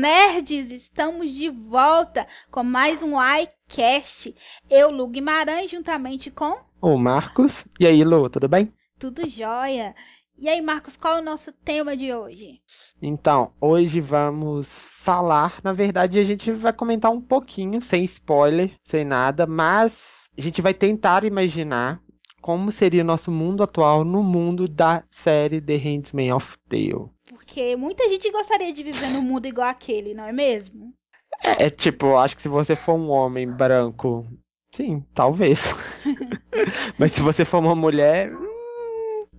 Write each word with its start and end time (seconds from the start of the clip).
nerds, 0.00 0.70
estamos 0.70 1.30
de 1.30 1.50
volta 1.50 2.26
com 2.50 2.64
mais 2.64 3.02
um 3.02 3.16
iCast. 3.20 4.34
Eu, 4.70 4.90
Lu 4.90 5.06
Guimarães, 5.06 5.70
juntamente 5.70 6.30
com 6.30 6.58
o 6.80 6.96
Marcos. 6.96 7.66
E 7.78 7.86
aí, 7.86 8.02
Lu, 8.02 8.30
tudo 8.30 8.48
bem? 8.48 8.72
Tudo 8.98 9.28
jóia. 9.28 9.94
E 10.38 10.48
aí, 10.48 10.62
Marcos, 10.62 10.96
qual 10.96 11.18
é 11.18 11.20
o 11.20 11.24
nosso 11.24 11.52
tema 11.52 11.94
de 11.94 12.14
hoje? 12.14 12.62
Então, 13.02 13.52
hoje 13.60 14.00
vamos 14.00 14.80
falar, 14.80 15.60
na 15.62 15.74
verdade, 15.74 16.18
a 16.18 16.24
gente 16.24 16.50
vai 16.50 16.72
comentar 16.72 17.10
um 17.10 17.20
pouquinho, 17.20 17.82
sem 17.82 18.02
spoiler, 18.04 18.72
sem 18.82 19.04
nada, 19.04 19.46
mas 19.46 20.30
a 20.36 20.40
gente 20.40 20.62
vai 20.62 20.72
tentar 20.72 21.24
imaginar 21.24 22.00
como 22.40 22.72
seria 22.72 23.04
nosso 23.04 23.30
mundo 23.30 23.62
atual 23.62 24.02
no 24.02 24.22
mundo 24.22 24.66
da 24.66 25.04
série 25.10 25.60
The 25.60 25.76
Handmaid's 25.76 26.34
of 26.34 26.58
Tale. 26.70 27.10
Porque 27.50 27.74
muita 27.74 28.08
gente 28.08 28.30
gostaria 28.30 28.72
de 28.72 28.84
viver 28.84 29.10
num 29.10 29.22
mundo 29.22 29.44
igual 29.46 29.68
aquele, 29.68 30.14
não 30.14 30.22
é 30.24 30.30
mesmo? 30.30 30.94
É, 31.42 31.64
é 31.64 31.70
tipo, 31.70 32.16
acho 32.16 32.36
que 32.36 32.42
se 32.42 32.48
você 32.48 32.76
for 32.76 32.94
um 32.94 33.10
homem 33.10 33.44
branco, 33.44 34.24
sim, 34.72 35.04
talvez. 35.12 35.74
Mas 36.96 37.10
se 37.10 37.20
você 37.20 37.44
for 37.44 37.58
uma 37.58 37.74
mulher. 37.74 38.30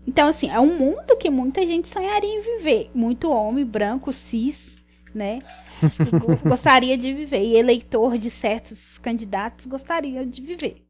Então, 0.06 0.28
assim, 0.28 0.50
é 0.50 0.60
um 0.60 0.78
mundo 0.78 1.16
que 1.16 1.30
muita 1.30 1.66
gente 1.66 1.88
sonharia 1.88 2.30
em 2.30 2.42
viver. 2.42 2.92
Muito 2.94 3.32
homem 3.32 3.64
branco, 3.64 4.12
cis, 4.12 4.76
né? 5.16 5.40
gostaria 6.46 6.98
de 6.98 7.14
viver. 7.14 7.42
E 7.42 7.56
eleitor 7.56 8.18
de 8.18 8.30
certos 8.30 8.98
candidatos 8.98 9.68
gostaria 9.68 10.26
de 10.26 10.42
viver. 10.42 10.84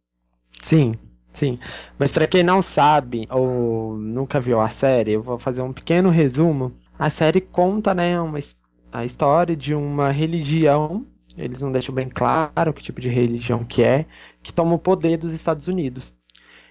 Sim. 0.59 0.95
Sim, 1.33 1.57
mas 1.97 2.11
para 2.11 2.27
quem 2.27 2.43
não 2.43 2.61
sabe 2.61 3.25
ou 3.29 3.95
nunca 3.95 4.39
viu 4.39 4.59
a 4.59 4.67
série, 4.67 5.13
eu 5.13 5.23
vou 5.23 5.39
fazer 5.39 5.61
um 5.61 5.71
pequeno 5.71 6.09
resumo. 6.09 6.73
A 7.01 7.09
série 7.09 7.41
conta, 7.41 7.95
né, 7.95 8.21
uma, 8.21 8.37
a 8.91 9.03
história 9.03 9.55
de 9.55 9.73
uma 9.73 10.11
religião, 10.11 11.03
eles 11.35 11.59
não 11.59 11.71
deixam 11.71 11.95
bem 11.95 12.07
claro 12.07 12.71
que 12.71 12.83
tipo 12.83 13.01
de 13.01 13.09
religião 13.09 13.65
que 13.65 13.81
é, 13.81 14.05
que 14.43 14.53
toma 14.53 14.75
o 14.75 14.77
poder 14.77 15.17
dos 15.17 15.33
Estados 15.33 15.67
Unidos. 15.67 16.13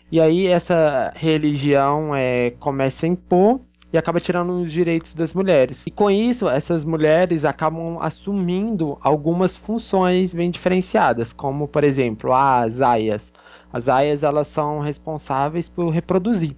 E 0.09 0.20
aí 0.20 0.47
essa 0.47 1.12
religião 1.17 2.14
é, 2.14 2.53
começa 2.61 3.06
a 3.06 3.09
impor 3.09 3.61
e 3.92 3.98
acaba 3.98 4.20
tirando 4.20 4.53
os 4.62 4.72
direitos 4.72 5.14
das 5.14 5.34
mulheres. 5.34 5.84
E 5.84 5.91
com 5.91 6.09
isso, 6.09 6.48
essas 6.48 6.84
mulheres 6.84 7.44
acabam 7.44 7.98
assumindo 8.00 8.97
algumas 9.00 9.56
funções 9.56 10.33
bem 10.33 10.48
diferenciadas, 10.48 11.33
como 11.33 11.67
por 11.67 11.83
exemplo, 11.83 12.33
as 12.33 12.81
aias 12.81 13.33
as 13.72 13.89
aias 13.89 14.22
elas 14.22 14.47
são 14.47 14.78
responsáveis 14.78 15.69
por 15.69 15.91
reproduzir. 15.91 16.56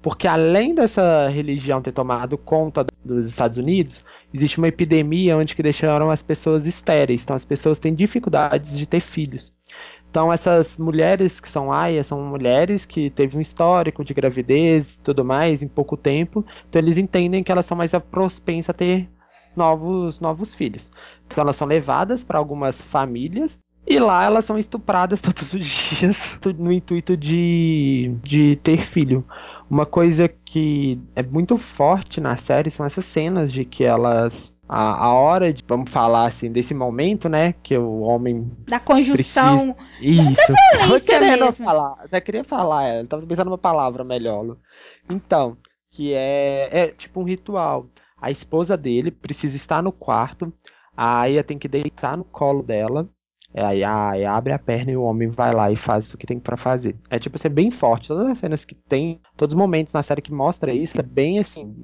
Porque 0.00 0.26
além 0.26 0.74
dessa 0.74 1.28
religião 1.28 1.82
ter 1.82 1.92
tomado 1.92 2.38
conta 2.38 2.86
dos 3.04 3.26
Estados 3.26 3.58
Unidos, 3.58 4.04
existe 4.32 4.58
uma 4.58 4.68
epidemia 4.68 5.36
onde 5.36 5.54
que 5.56 5.62
deixaram 5.62 6.10
as 6.10 6.22
pessoas 6.22 6.66
estéreis. 6.66 7.22
Então 7.22 7.36
as 7.36 7.44
pessoas 7.44 7.78
têm 7.78 7.94
dificuldades 7.94 8.76
de 8.76 8.86
ter 8.86 9.00
filhos. 9.00 9.52
Então 10.10 10.32
essas 10.32 10.76
mulheres 10.76 11.40
que 11.40 11.48
são 11.48 11.72
aias 11.72 12.08
são 12.08 12.20
mulheres 12.20 12.84
que 12.84 13.10
teve 13.10 13.38
um 13.38 13.40
histórico 13.40 14.04
de 14.04 14.12
gravidez 14.12 14.94
e 14.94 15.00
tudo 15.00 15.24
mais 15.24 15.62
em 15.62 15.68
pouco 15.68 15.96
tempo. 15.96 16.44
Então 16.68 16.82
eles 16.82 16.98
entendem 16.98 17.44
que 17.44 17.52
elas 17.52 17.66
são 17.66 17.76
mais 17.76 17.92
propensas 18.10 18.70
a 18.70 18.72
ter 18.72 19.08
novos 19.56 20.18
novos 20.18 20.54
filhos. 20.54 20.90
Então 21.26 21.42
elas 21.42 21.56
são 21.56 21.66
levadas 21.66 22.24
para 22.24 22.38
algumas 22.38 22.82
famílias 22.82 23.58
e 23.86 23.98
lá 23.98 24.24
elas 24.24 24.44
são 24.44 24.58
estupradas 24.58 25.20
todos 25.22 25.52
os 25.52 25.64
dias 25.64 26.38
no 26.58 26.72
intuito 26.72 27.16
de, 27.16 28.14
de 28.22 28.56
ter 28.62 28.82
filho. 28.82 29.24
Uma 29.70 29.86
coisa 29.86 30.26
que 30.28 31.00
é 31.14 31.22
muito 31.22 31.56
forte 31.56 32.20
na 32.20 32.36
série 32.36 32.70
são 32.70 32.84
essas 32.84 33.04
cenas 33.04 33.52
de 33.52 33.64
que 33.64 33.84
elas. 33.84 34.58
A, 34.68 35.04
a 35.06 35.14
hora 35.14 35.52
de, 35.52 35.64
vamos 35.66 35.90
falar 35.92 36.26
assim, 36.26 36.50
desse 36.50 36.74
momento, 36.74 37.28
né? 37.28 37.54
Que 37.62 37.78
o 37.78 38.00
homem. 38.00 38.50
Da 38.66 38.80
conjunção. 38.80 39.76
Precisa... 39.96 40.32
Isso. 40.32 40.52
Tava 40.76 40.98
querendo 40.98 41.44
mesmo. 41.44 41.64
falar. 41.64 41.94
Até 42.00 42.20
queria 42.20 42.42
falar, 42.42 42.88
ela 42.88 43.06
tava 43.06 43.24
pensando 43.24 43.46
numa 43.46 43.58
palavra 43.58 44.02
melhor. 44.02 44.56
Então, 45.08 45.56
que 45.88 46.12
é, 46.12 46.68
é 46.72 46.86
tipo 46.88 47.20
um 47.20 47.24
ritual. 47.24 47.86
A 48.20 48.28
esposa 48.28 48.76
dele 48.76 49.12
precisa 49.12 49.54
estar 49.54 49.82
no 49.82 49.92
quarto. 49.92 50.52
A 50.96 51.20
Aya 51.20 51.44
tem 51.44 51.58
que 51.58 51.68
deitar 51.68 52.16
no 52.16 52.24
colo 52.24 52.62
dela 52.62 53.08
é, 53.52 53.64
aí, 53.64 53.82
aí, 53.82 54.24
abre 54.24 54.52
a 54.52 54.58
perna 54.58 54.92
e 54.92 54.96
o 54.96 55.02
homem 55.02 55.28
vai 55.28 55.52
lá 55.52 55.70
e 55.70 55.76
faz 55.76 56.12
o 56.12 56.16
que 56.16 56.26
tem 56.26 56.38
para 56.38 56.56
fazer. 56.56 56.96
É 57.10 57.18
tipo 57.18 57.38
ser 57.38 57.48
bem 57.48 57.70
forte. 57.70 58.08
Todas 58.08 58.28
as 58.28 58.38
cenas 58.38 58.64
que 58.64 58.74
tem, 58.74 59.20
todos 59.36 59.54
os 59.54 59.58
momentos 59.58 59.92
na 59.92 60.02
série 60.02 60.22
que 60.22 60.32
mostra 60.32 60.72
isso, 60.72 60.98
é 61.00 61.02
bem 61.02 61.38
assim, 61.38 61.74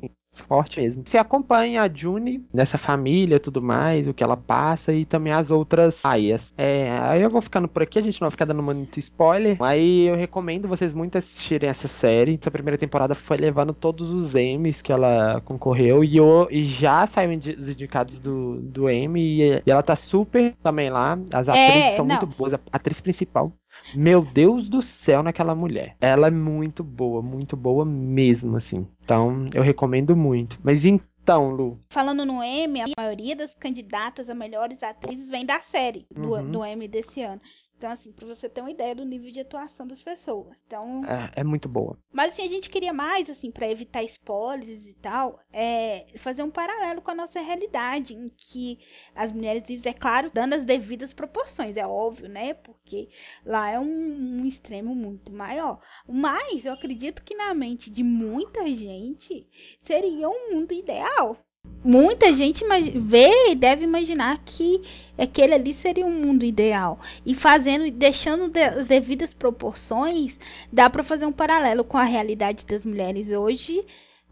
forte 0.43 0.81
mesmo. 0.81 1.03
Você 1.05 1.19
acompanha 1.19 1.83
a 1.83 1.91
June 1.93 2.45
nessa 2.53 2.79
família 2.79 3.41
tudo 3.41 3.63
mais, 3.63 4.07
o 4.07 4.15
que 4.15 4.23
ela 4.23 4.37
passa 4.37 4.93
e 4.93 5.05
também 5.05 5.33
as 5.33 5.51
outras 5.51 6.05
aias. 6.05 6.53
É, 6.57 6.97
aí 7.01 7.23
eu 7.23 7.31
vou 7.31 7.41
ficando 7.41 7.69
por 7.69 7.83
aqui, 7.83 7.99
a 7.99 8.03
gente 8.03 8.21
não 8.21 8.27
vai 8.27 8.31
ficar 8.31 8.45
dando 8.45 8.63
muito 8.63 8.99
spoiler. 8.99 9.57
Aí 9.61 10.07
eu 10.07 10.17
recomendo 10.17 10.69
vocês 10.69 10.93
muito 10.93 11.17
assistirem 11.19 11.69
essa 11.69 11.89
série. 11.89 12.39
Essa 12.41 12.51
primeira 12.51 12.79
temporada 12.79 13.15
foi 13.15 13.37
levando 13.37 13.73
todos 13.73 14.13
os 14.13 14.35
Emmys 14.35 14.83
que 14.83 14.93
ela 14.93 15.41
concorreu 15.45 16.03
e, 16.03 16.17
eu, 16.17 16.49
e 16.51 16.63
já 16.63 17.07
saiu 17.07 17.37
os 17.37 17.69
indicados 17.69 18.19
do, 18.19 18.61
do 18.61 18.91
Emmy 18.91 19.21
e, 19.21 19.63
e, 19.67 19.71
ela 19.71 19.83
tá 19.83 19.97
super 19.97 20.55
também 20.63 20.91
lá. 20.91 21.19
As 21.33 21.49
atrizes 21.49 21.83
é, 21.83 21.97
são 21.97 22.05
não. 22.05 22.17
muito 22.17 22.27
boas. 22.27 22.55
A 22.55 22.61
atriz 22.73 23.01
principal 23.01 23.53
meu 23.95 24.23
Deus 24.23 24.69
do 24.69 24.83
céu 24.83 25.23
naquela 25.23 25.55
mulher. 25.55 25.97
Ela 26.01 26.29
é 26.29 26.31
muito 26.31 26.83
boa, 26.83 27.23
muito 27.23 27.57
boa 27.57 27.85
mesmo, 27.85 28.57
assim. 28.57 28.87
Então, 29.03 29.47
eu 29.55 29.63
recomendo 29.63 30.17
muito. 30.17 30.59
Mas 30.63 30.85
então, 30.85 31.51
Lu. 31.51 31.79
Falando 31.89 32.25
no 32.25 32.43
Emmy, 32.43 32.83
a 32.83 32.87
maioria 32.97 33.35
das 33.35 33.55
candidatas 33.55 34.29
a 34.29 34.35
melhores 34.35 34.83
atrizes 34.83 35.31
vem 35.31 35.45
da 35.45 35.61
série 35.61 36.07
do, 36.15 36.33
uhum. 36.33 36.51
do 36.51 36.65
Emmy 36.65 36.89
desse 36.89 37.23
ano. 37.23 37.41
Então, 37.76 37.91
assim, 37.91 38.10
pra 38.10 38.26
você 38.26 38.48
ter 38.48 38.62
uma 38.62 38.70
ideia 38.70 38.94
do 38.94 39.04
nível 39.04 39.31
de 39.31 39.41
atuação 39.41 39.87
das 39.87 40.03
pessoas. 40.03 40.56
Então. 40.66 41.04
É, 41.04 41.41
é 41.41 41.44
muito 41.44 41.69
boa. 41.69 41.98
Mas, 42.10 42.32
assim, 42.32 42.47
a 42.47 42.48
gente 42.48 42.70
queria 42.70 42.92
mais, 42.92 43.28
assim, 43.28 43.50
para 43.50 43.70
evitar 43.70 44.03
spoilers 44.04 44.87
e 44.87 44.94
tal, 44.94 45.38
é 45.53 46.06
fazer 46.19 46.42
um 46.42 46.50
paralelo 46.50 47.03
com 47.03 47.10
a 47.10 47.14
nossa 47.14 47.41
realidade, 47.41 48.14
em 48.14 48.31
que 48.31 48.78
as 49.14 49.31
mulheres 49.31 49.62
vivem, 49.66 49.91
é 49.91 49.94
claro, 49.94 50.31
dando 50.32 50.54
as 50.54 50.64
devidas 50.64 51.12
proporções, 51.12 51.76
é 51.76 51.87
óbvio, 51.87 52.28
né? 52.28 52.54
Porque 52.54 53.10
lá 53.44 53.70
é 53.70 53.78
um, 53.78 54.41
um 54.41 54.47
extremo 54.47 54.94
muito 54.94 55.31
maior. 55.31 55.81
Mas 56.08 56.64
eu 56.64 56.72
acredito 56.72 57.22
que 57.22 57.34
na 57.34 57.53
mente 57.53 57.91
de 57.91 58.03
muita 58.03 58.72
gente 58.72 59.47
seria 59.82 60.28
um 60.28 60.53
mundo 60.53 60.72
ideal 60.72 61.46
muita 61.87 62.35
gente 62.35 62.65
vê 62.99 63.51
e 63.51 63.55
deve 63.55 63.85
imaginar 63.85 64.39
que 64.45 64.83
aquele 65.17 65.55
ali 65.55 65.73
seria 65.73 66.05
um 66.05 66.11
mundo 66.11 66.45
ideal. 66.45 66.99
E 67.25 67.35
fazendo, 67.35 67.91
deixando 67.91 68.51
as 68.59 68.87
devidas 68.87 69.33
proporções, 69.33 70.39
dá 70.73 70.91
para 70.91 71.05
fazer 71.05 71.27
um 71.27 71.33
paralelo 71.33 71.85
com 71.85 71.97
a 71.97 72.03
realidade 72.03 72.67
das 72.67 72.85
mulheres 72.85 73.31
hoje 73.31 73.85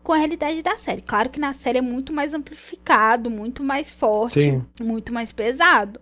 com 0.02 0.12
a 0.12 0.18
realidade 0.18 0.62
da 0.62 0.76
série. 0.76 1.00
Claro 1.00 1.30
que 1.30 1.40
na 1.40 1.54
série 1.54 1.78
é 1.78 1.80
muito 1.80 2.12
mais 2.12 2.34
amplificado, 2.34 3.30
muito 3.30 3.64
mais 3.64 3.90
forte, 3.90 4.42
Sim. 4.42 4.64
muito 4.78 5.10
mais 5.10 5.32
pesado. 5.32 5.98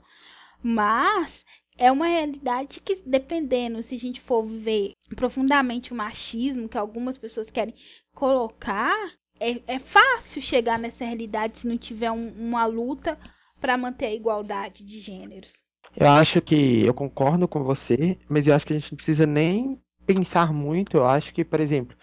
Mas 0.61 1.45
é 1.79 1.91
uma 1.91 2.09
realidade 2.09 2.81
que, 2.81 3.01
dependendo, 3.07 3.81
se 3.81 3.95
a 3.95 3.99
gente 3.99 4.21
for 4.21 4.45
viver 4.45 4.95
profundamente 5.15 5.93
o 5.93 5.97
machismo 5.97 6.69
que 6.69 6.77
algumas 6.77 7.17
pessoas 7.17 7.49
querem 7.49 7.75
colocar, 8.13 8.97
é, 9.43 9.61
é 9.67 9.79
fácil 9.79 10.41
chegar 10.41 10.79
nessa 10.79 11.05
realidade 11.05 11.59
se 11.59 11.67
não 11.67 11.77
tiver 11.77 12.11
um, 12.11 12.29
uma 12.39 12.65
luta 12.65 13.19
para 13.61 13.77
manter 13.77 14.07
a 14.07 14.15
igualdade 14.15 14.85
de 14.85 15.01
gêneros. 15.01 15.63
Eu 15.97 16.09
acho 16.09 16.41
que 16.41 16.85
eu 16.85 16.95
concordo 16.95 17.49
com 17.49 17.63
você, 17.63 18.17
mas 18.29 18.47
eu 18.47 18.55
acho 18.55 18.67
que 18.67 18.73
a 18.73 18.79
gente 18.79 18.93
não 18.93 18.97
precisa 18.97 19.27
nem 19.27 19.81
pensar 20.07 20.53
muito. 20.53 20.97
Eu 20.97 21.05
acho 21.05 21.35
que, 21.35 21.45
por 21.45 21.61
exemplo, 21.61 21.97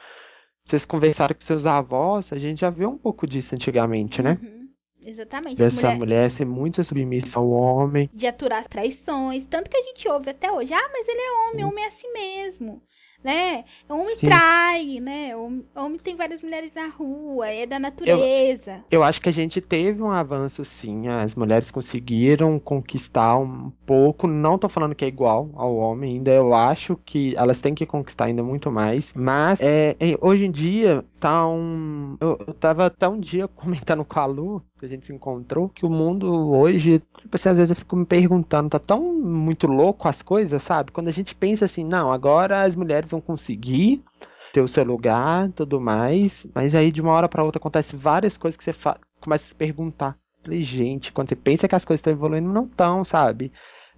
vocês 0.64 0.86
conversaram 0.86 1.34
com 1.34 1.42
seus 1.42 1.66
avós, 1.66 2.32
a 2.32 2.38
gente 2.38 2.60
já 2.60 2.70
viu 2.70 2.90
um 2.90 2.98
pouco 2.98 3.26
disso 3.26 3.56
antigamente, 3.56 4.22
né? 4.22 4.38
Uhum. 4.42 4.60
Exatamente. 5.02 5.58
Dessa 5.58 5.88
mulher... 5.88 5.98
mulher 5.98 6.32
ser 6.32 6.46
muito 6.46 6.84
submissa 6.84 7.40
ao 7.40 7.50
homem. 7.50 8.10
De 8.14 8.28
aturar 8.28 8.60
as 8.60 8.68
traições. 8.68 9.46
Tanto 9.46 9.70
que 9.70 9.78
a 9.78 9.82
gente 9.82 10.08
ouve 10.08 10.30
até 10.30 10.52
hoje. 10.52 10.74
Ah, 10.74 10.90
mas 10.92 11.08
ele 11.08 11.22
é 11.22 11.32
homem, 11.32 11.66
homem 11.66 11.84
é 11.84 11.88
assim 11.88 12.14
mesmo 12.14 12.82
né? 13.24 13.66
Homem 13.88 14.16
Sim. 14.16 14.28
trai, 14.28 15.00
né? 15.02 15.36
Homem, 15.36 15.66
homem 15.76 16.00
tem 16.00 16.16
várias 16.16 16.42
mulheres 16.42 16.72
na 16.74 16.88
rua, 16.88 17.48
é 17.48 17.66
da 17.66 17.80
natureza. 17.80 18.84
Eu, 18.90 19.00
eu, 19.00 19.04
acho 19.04 19.20
que 19.20 19.30
a 19.30 19.34
gente 19.34 19.60
teve 19.60 20.02
um 20.02 20.12
avanço, 20.12 20.64
sim. 20.64 21.08
As 21.08 21.36
mulheres 21.36 21.70
conseguiram 21.70 22.60
conquistar 22.60 23.38
um 23.38 23.72
pouco. 23.86 24.28
Não 24.28 24.58
tô 24.58 24.70
falando 24.70 24.96
que 24.96 25.04
é 25.04 25.08
igual 25.08 25.50
ao 25.56 25.76
homem, 25.76 26.16
ainda 26.16 26.32
eu 26.32 26.54
acho 26.54 26.98
que 27.06 27.34
elas 27.36 27.60
têm 27.60 27.74
que 27.74 27.86
conquistar 27.86 28.26
ainda 28.26 28.44
muito 28.44 28.72
mais. 28.72 29.14
Mas 29.14 29.60
é, 29.62 29.96
é, 30.00 30.18
hoje 30.22 30.46
em 30.46 30.52
dia 30.52 31.04
tá 31.20 31.48
um. 31.48 32.18
Eu, 32.20 32.38
eu 32.48 32.54
tava 32.54 32.86
até 32.86 33.08
um 33.08 33.20
dia 33.20 33.48
comentando 33.50 34.06
com 34.06 34.20
a 34.20 34.26
Lu, 34.26 34.64
que 34.80 34.86
a 34.86 34.90
gente 34.90 35.08
se 35.08 35.14
encontrou, 35.14 35.70
que 35.70 35.86
o 35.86 35.90
mundo 35.90 36.32
hoje, 36.52 37.00
tipo 37.18 37.36
assim, 37.36 37.50
às 37.50 37.58
vezes 37.58 37.72
eu 37.72 37.76
fico 37.76 37.96
me 37.96 38.06
perguntando, 38.06 38.70
tá 38.70 38.80
tão 38.80 39.14
muito 39.14 39.68
louco 39.68 40.08
as 40.08 40.22
coisas, 40.22 40.62
sabe? 40.64 40.92
Quando 40.92 41.10
a 41.10 41.12
gente 41.12 41.36
pensa 41.36 41.66
assim, 41.66 41.84
não, 41.84 42.12
agora 42.12 42.64
as 42.64 42.76
mulheres 42.76 43.12
vão 43.12 43.22
conseguir 43.22 44.04
ter 44.52 44.62
o 44.62 44.68
seu 44.68 44.84
lugar 44.84 45.52
tudo 45.52 45.80
mais, 45.80 46.48
mas 46.56 46.74
aí 46.74 46.92
de 46.92 47.02
uma 47.02 47.12
hora 47.12 47.30
para 47.30 47.44
outra 47.44 47.60
acontece 47.60 47.96
várias 47.96 48.38
coisas 48.38 48.58
que 48.58 48.64
você 48.64 48.74
começa 49.20 49.46
a 49.46 49.48
se 49.50 49.56
perguntar. 49.56 50.18
Falei, 50.44 50.64
gente, 50.64 51.12
quando 51.12 51.30
você 51.30 51.36
pensa 51.36 51.68
que 51.68 51.76
as 51.76 51.86
coisas 51.86 52.00
estão 52.00 52.14
evoluindo, 52.14 52.50
não 52.52 52.66
estão, 52.66 53.04
sabe? 53.04 53.52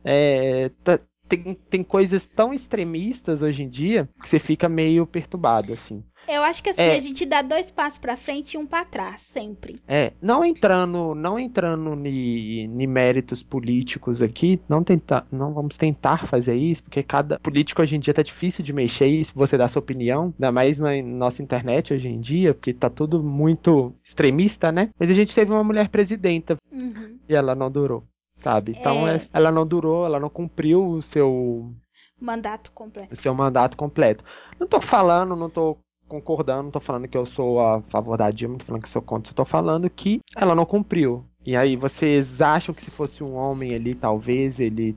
É, 0.04 0.70
tá, 0.84 1.00
tem, 1.38 1.58
tem 1.70 1.84
coisas 1.84 2.26
tão 2.26 2.54
extremistas 2.54 3.42
hoje 3.42 3.64
em 3.64 3.70
dia 3.70 4.10
que 4.22 4.30
você 4.30 4.40
fica 4.40 4.68
meio 4.68 5.06
perturbado, 5.08 5.74
assim. 5.74 6.04
Eu 6.28 6.44
acho 6.44 6.62
que 6.62 6.70
assim, 6.70 6.82
é, 6.82 6.96
a 6.96 7.02
gente 7.02 7.26
dá 7.26 7.42
dois 7.42 7.72
passos 7.72 7.98
para 7.98 8.16
frente 8.16 8.54
e 8.54 8.58
um 8.58 8.66
para 8.66 8.86
trás, 8.86 9.22
sempre. 9.22 9.82
É, 9.88 10.14
não 10.22 10.46
entrando, 10.46 11.16
não 11.16 11.40
entrando 11.40 11.94
em 12.06 12.88
méritos 12.88 13.42
políticos 13.42 14.22
aqui, 14.22 14.62
não 14.70 14.84
tentar, 14.84 15.26
não 15.32 15.54
vamos 15.54 15.78
tentar 15.78 16.28
fazer 16.28 16.56
isso, 16.56 16.84
porque 16.84 17.02
cada 17.02 17.40
político 17.40 17.82
hoje 17.82 17.96
em 17.96 18.00
dia 18.00 18.14
tá 18.14 18.22
difícil 18.22 18.64
de 18.64 18.72
mexer 18.72 19.08
isso, 19.08 19.34
você 19.36 19.58
dá 19.58 19.68
sua 19.68 19.82
opinião, 19.82 20.34
ainda 20.36 20.52
mais 20.52 20.78
na 20.78 21.02
nossa 21.02 21.42
internet 21.42 21.94
hoje 21.94 22.08
em 22.08 22.20
dia, 22.20 22.54
porque 22.54 22.74
tá 22.74 22.90
tudo 22.90 23.24
muito 23.24 23.94
extremista, 24.04 24.72
né? 24.72 24.90
Mas 25.00 25.10
a 25.10 25.14
gente 25.14 25.34
teve 25.34 25.52
uma 25.52 25.64
mulher 25.64 25.90
presidenta 25.90 26.56
uhum. 26.72 27.18
e 27.28 27.34
ela 27.34 27.56
não 27.56 27.72
durou, 27.72 28.04
sabe? 28.42 28.74
Então 28.78 29.08
é... 29.08 29.20
ela 29.34 29.52
não 29.52 29.66
durou, 29.66 30.06
ela 30.06 30.20
não 30.20 30.30
cumpriu 30.30 30.86
o 30.86 31.02
seu 31.02 31.74
mandato 32.20 32.72
completo. 32.72 33.14
O 33.14 33.16
seu 33.16 33.34
mandato 33.34 33.78
completo. 33.78 34.24
Não 34.60 34.68
tô 34.68 34.80
falando, 34.80 35.36
não 35.36 35.50
tô 35.50 35.78
concordando, 36.08 36.64
não 36.64 36.72
tô 36.72 36.80
falando 36.80 37.08
que 37.08 37.18
eu 37.18 37.26
sou 37.26 37.62
a 37.62 37.82
favor 37.84 38.18
da 38.18 38.30
Dilma, 38.30 38.54
não 38.54 38.60
tô 38.60 38.66
falando 38.66 38.84
que 38.84 38.90
sou 38.90 39.02
contra, 39.02 39.32
só 39.32 39.36
tô 39.36 39.46
falando 39.46 39.90
que 39.90 40.20
ela 40.36 40.54
não 40.54 40.66
cumpriu. 40.66 41.26
E 41.46 41.56
aí, 41.56 41.76
vocês 41.76 42.42
acham 42.42 42.76
que 42.76 42.84
se 42.84 42.92
fosse 42.92 43.24
um 43.24 43.34
homem 43.34 43.74
ali, 43.74 43.96
talvez 43.96 44.60
ele. 44.60 44.96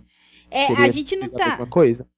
É, 0.50 0.66
a 0.66 0.90
gente 0.90 1.16
não 1.16 1.28
tá. 1.28 1.58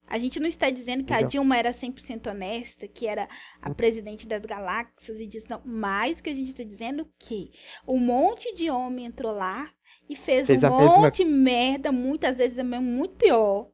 A, 0.07 0.19
gente 0.19 0.39
não 0.39 0.47
está 0.47 0.69
dizendo 0.69 1.03
que 1.03 1.13
a 1.13 1.21
Dilma 1.21 1.57
era 1.57 1.73
100% 1.73 2.29
honesta, 2.29 2.87
que 2.87 3.07
era 3.07 3.27
a 3.61 3.73
presidente 3.73 4.27
das 4.27 4.45
galáxias 4.45 5.19
e 5.19 5.27
disso, 5.27 5.47
não. 5.49 5.61
Mas 5.65 6.19
o 6.19 6.23
que 6.23 6.29
a 6.29 6.35
gente 6.35 6.49
está 6.49 6.63
dizendo 6.63 7.03
é 7.03 7.05
que 7.17 7.51
um 7.87 7.99
monte 7.99 8.53
de 8.53 8.69
homem 8.69 9.05
entrou 9.05 9.31
lá 9.31 9.69
e 10.09 10.15
fez, 10.15 10.47
fez 10.47 10.63
um 10.63 10.69
monte 10.69 10.91
mesma... 10.93 11.11
de 11.11 11.25
merda, 11.25 11.91
muitas 11.91 12.37
vezes 12.37 12.55
também 12.55 12.79
muito 12.79 13.15
pior 13.15 13.67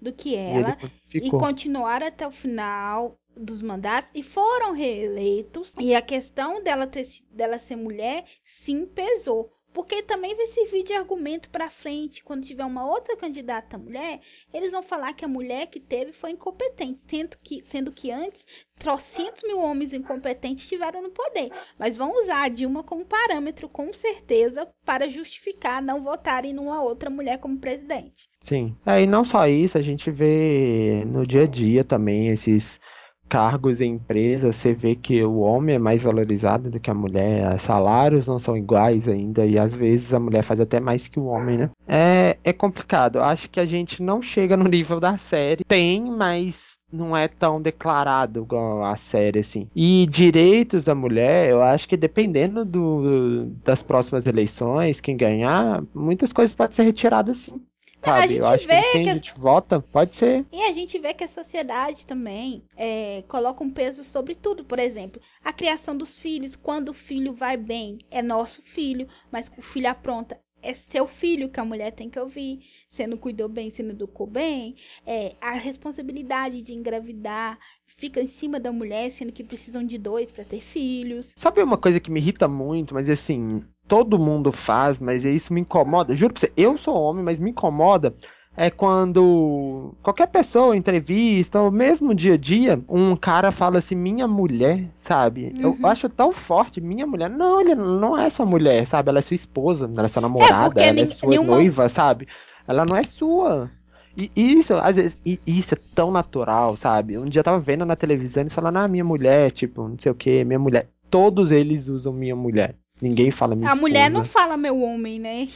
do 0.00 0.12
que 0.12 0.34
ela. 0.34 0.76
E, 1.12 1.18
e 1.26 1.30
continuaram 1.30 2.06
até 2.06 2.26
o 2.26 2.30
final 2.30 3.18
dos 3.36 3.62
mandatos 3.62 4.10
e 4.14 4.22
foram 4.22 4.72
reeleitos. 4.72 5.74
E 5.78 5.94
a 5.94 6.02
questão 6.02 6.62
dela, 6.62 6.86
ter, 6.86 7.08
dela 7.30 7.58
ser 7.58 7.76
mulher 7.76 8.24
sim 8.44 8.86
pesou. 8.86 9.52
Porque 9.76 10.02
também 10.02 10.34
vai 10.34 10.46
servir 10.46 10.84
de 10.84 10.94
argumento 10.94 11.50
para 11.50 11.68
frente. 11.68 12.24
Quando 12.24 12.46
tiver 12.46 12.64
uma 12.64 12.90
outra 12.90 13.14
candidata 13.14 13.76
mulher, 13.76 14.22
eles 14.50 14.72
vão 14.72 14.82
falar 14.82 15.12
que 15.12 15.22
a 15.22 15.28
mulher 15.28 15.66
que 15.66 15.78
teve 15.78 16.12
foi 16.12 16.30
incompetente. 16.30 17.04
Sendo 17.06 17.36
que, 17.42 17.62
sendo 17.62 17.92
que 17.92 18.10
antes, 18.10 18.46
trocentos 18.78 19.42
mil 19.42 19.60
homens 19.60 19.92
incompetentes 19.92 20.64
estiveram 20.64 21.02
no 21.02 21.10
poder. 21.10 21.50
Mas 21.78 21.94
vão 21.94 22.10
usar 22.22 22.44
a 22.44 22.48
Dilma 22.48 22.82
como 22.82 23.04
parâmetro, 23.04 23.68
com 23.68 23.92
certeza, 23.92 24.66
para 24.82 25.10
justificar 25.10 25.82
não 25.82 26.02
votarem 26.02 26.54
numa 26.54 26.82
outra 26.82 27.10
mulher 27.10 27.38
como 27.38 27.58
presidente. 27.58 28.30
Sim. 28.40 28.74
É, 28.86 29.02
e 29.02 29.06
não 29.06 29.24
só 29.24 29.46
isso, 29.46 29.76
a 29.76 29.82
gente 29.82 30.10
vê 30.10 31.04
no 31.04 31.26
dia 31.26 31.42
a 31.42 31.46
dia 31.46 31.84
também 31.84 32.28
esses 32.28 32.80
cargos 33.28 33.80
em 33.80 33.94
empresas, 33.94 34.56
você 34.56 34.72
vê 34.72 34.94
que 34.94 35.22
o 35.22 35.38
homem 35.38 35.76
é 35.76 35.78
mais 35.78 36.02
valorizado 36.02 36.70
do 36.70 36.80
que 36.80 36.90
a 36.90 36.94
mulher, 36.94 37.58
salários 37.58 38.26
não 38.26 38.38
são 38.38 38.56
iguais 38.56 39.08
ainda, 39.08 39.44
e 39.44 39.58
às 39.58 39.76
vezes 39.76 40.14
a 40.14 40.20
mulher 40.20 40.42
faz 40.42 40.60
até 40.60 40.80
mais 40.80 41.08
que 41.08 41.18
o 41.18 41.26
homem, 41.26 41.58
né? 41.58 41.70
É, 41.86 42.36
é 42.44 42.52
complicado. 42.52 43.20
Acho 43.20 43.48
que 43.50 43.60
a 43.60 43.66
gente 43.66 44.02
não 44.02 44.22
chega 44.22 44.56
no 44.56 44.68
nível 44.68 45.00
da 45.00 45.16
série. 45.16 45.64
Tem, 45.64 46.02
mas 46.02 46.76
não 46.92 47.16
é 47.16 47.28
tão 47.28 47.60
declarado 47.60 48.46
a 48.84 48.96
série, 48.96 49.40
assim. 49.40 49.68
E 49.74 50.06
direitos 50.08 50.84
da 50.84 50.94
mulher, 50.94 51.50
eu 51.50 51.62
acho 51.62 51.88
que 51.88 51.96
dependendo 51.96 52.64
do, 52.64 53.46
das 53.64 53.82
próximas 53.82 54.26
eleições, 54.26 55.00
quem 55.00 55.16
ganhar, 55.16 55.82
muitas 55.94 56.32
coisas 56.32 56.54
podem 56.54 56.74
ser 56.74 56.84
retiradas 56.84 57.36
sim. 57.38 57.60
Sabe? 58.06 58.18
A 58.18 58.26
gente 58.28 58.38
eu 58.38 58.46
acho 58.46 58.66
vê 58.66 58.82
que, 58.82 59.02
que 59.02 59.10
a 59.10 59.14
gente 59.14 59.34
vota, 59.36 59.80
pode 59.80 60.14
ser. 60.14 60.46
E 60.52 60.62
a 60.62 60.72
gente 60.72 60.98
vê 60.98 61.12
que 61.12 61.24
a 61.24 61.28
sociedade 61.28 62.06
também 62.06 62.62
é, 62.76 63.22
coloca 63.28 63.62
um 63.62 63.70
peso 63.70 64.04
sobre 64.04 64.34
tudo. 64.34 64.64
Por 64.64 64.78
exemplo, 64.78 65.20
a 65.44 65.52
criação 65.52 65.96
dos 65.96 66.14
filhos. 66.16 66.56
Quando 66.56 66.90
o 66.90 66.94
filho 66.94 67.32
vai 67.32 67.56
bem, 67.56 67.98
é 68.10 68.22
nosso 68.22 68.62
filho, 68.62 69.08
mas 69.30 69.50
o 69.56 69.62
filho 69.62 69.88
apronta, 69.88 70.40
é 70.62 70.74
seu 70.74 71.06
filho 71.06 71.48
que 71.48 71.60
a 71.60 71.64
mulher 71.64 71.92
tem 71.92 72.10
que 72.10 72.18
ouvir. 72.18 72.60
Se 72.90 73.06
não 73.06 73.16
cuidou 73.16 73.48
bem, 73.48 73.70
se 73.70 73.82
não 73.82 73.90
educou 73.90 74.26
bem. 74.26 74.76
É, 75.06 75.34
a 75.40 75.52
responsabilidade 75.52 76.62
de 76.62 76.74
engravidar 76.74 77.58
fica 77.84 78.20
em 78.20 78.28
cima 78.28 78.58
da 78.58 78.72
mulher, 78.72 79.10
sendo 79.10 79.32
que 79.32 79.44
precisam 79.44 79.84
de 79.84 79.96
dois 79.96 80.30
para 80.30 80.44
ter 80.44 80.60
filhos. 80.60 81.32
Sabe 81.36 81.62
uma 81.62 81.78
coisa 81.78 82.00
que 82.00 82.10
me 82.10 82.20
irrita 82.20 82.48
muito, 82.48 82.94
mas 82.94 83.08
assim, 83.08 83.62
todo 83.86 84.18
mundo 84.18 84.52
faz, 84.52 84.98
mas 84.98 85.24
isso 85.24 85.52
me 85.52 85.60
incomoda. 85.60 86.14
Juro 86.14 86.34
pra 86.34 86.40
você, 86.40 86.52
eu 86.56 86.76
sou 86.76 86.94
homem, 86.94 87.24
mas 87.24 87.38
me 87.38 87.50
incomoda 87.50 88.14
é 88.56 88.70
quando 88.70 89.94
qualquer 90.02 90.28
pessoa, 90.28 90.76
entrevista, 90.76 91.60
ou 91.60 91.70
mesmo 91.70 92.14
dia 92.14 92.34
a 92.34 92.38
dia, 92.38 92.80
um 92.88 93.14
cara 93.14 93.52
fala 93.52 93.78
assim, 93.78 93.94
minha 93.94 94.26
mulher, 94.26 94.88
sabe? 94.94 95.52
Uhum. 95.60 95.76
Eu 95.80 95.86
acho 95.86 96.08
tão 96.08 96.32
forte, 96.32 96.80
minha 96.80 97.06
mulher. 97.06 97.28
Não, 97.28 97.60
ele 97.60 97.74
não 97.74 98.16
é 98.16 98.30
sua 98.30 98.46
mulher, 98.46 98.86
sabe? 98.88 99.10
Ela 99.10 99.18
é 99.18 99.22
sua 99.22 99.34
esposa, 99.34 99.90
ela 99.94 100.06
é 100.06 100.08
sua 100.08 100.22
namorada, 100.22 100.80
é 100.80 100.88
ela 100.88 101.00
é 101.00 101.06
sua 101.06 101.28
nenhuma... 101.28 101.56
noiva, 101.56 101.88
sabe? 101.88 102.26
Ela 102.66 102.86
não 102.86 102.96
é 102.96 103.02
sua. 103.02 103.70
E 104.16 104.30
isso, 104.34 104.72
às 104.74 104.96
vezes, 104.96 105.20
e 105.26 105.38
isso 105.46 105.74
é 105.74 105.78
tão 105.94 106.10
natural, 106.10 106.74
sabe? 106.74 107.18
Um 107.18 107.26
dia 107.26 107.40
eu 107.40 107.44
tava 107.44 107.58
vendo 107.58 107.84
na 107.84 107.94
televisão 107.94 108.42
eles 108.42 108.54
falando, 108.54 108.78
ah, 108.78 108.88
minha 108.88 109.04
mulher, 109.04 109.50
tipo, 109.50 109.86
não 109.86 109.98
sei 109.98 110.10
o 110.10 110.14
que, 110.14 110.42
minha 110.42 110.58
mulher. 110.58 110.88
Todos 111.10 111.50
eles 111.50 111.86
usam 111.86 112.14
minha 112.14 112.34
mulher. 112.34 112.74
Ninguém 113.00 113.30
fala 113.30 113.54
minha 113.54 113.68
A 113.68 113.74
esposa. 113.74 113.80
mulher 113.80 114.10
não 114.10 114.24
fala 114.24 114.56
meu 114.56 114.80
homem, 114.80 115.18
né? 115.18 115.46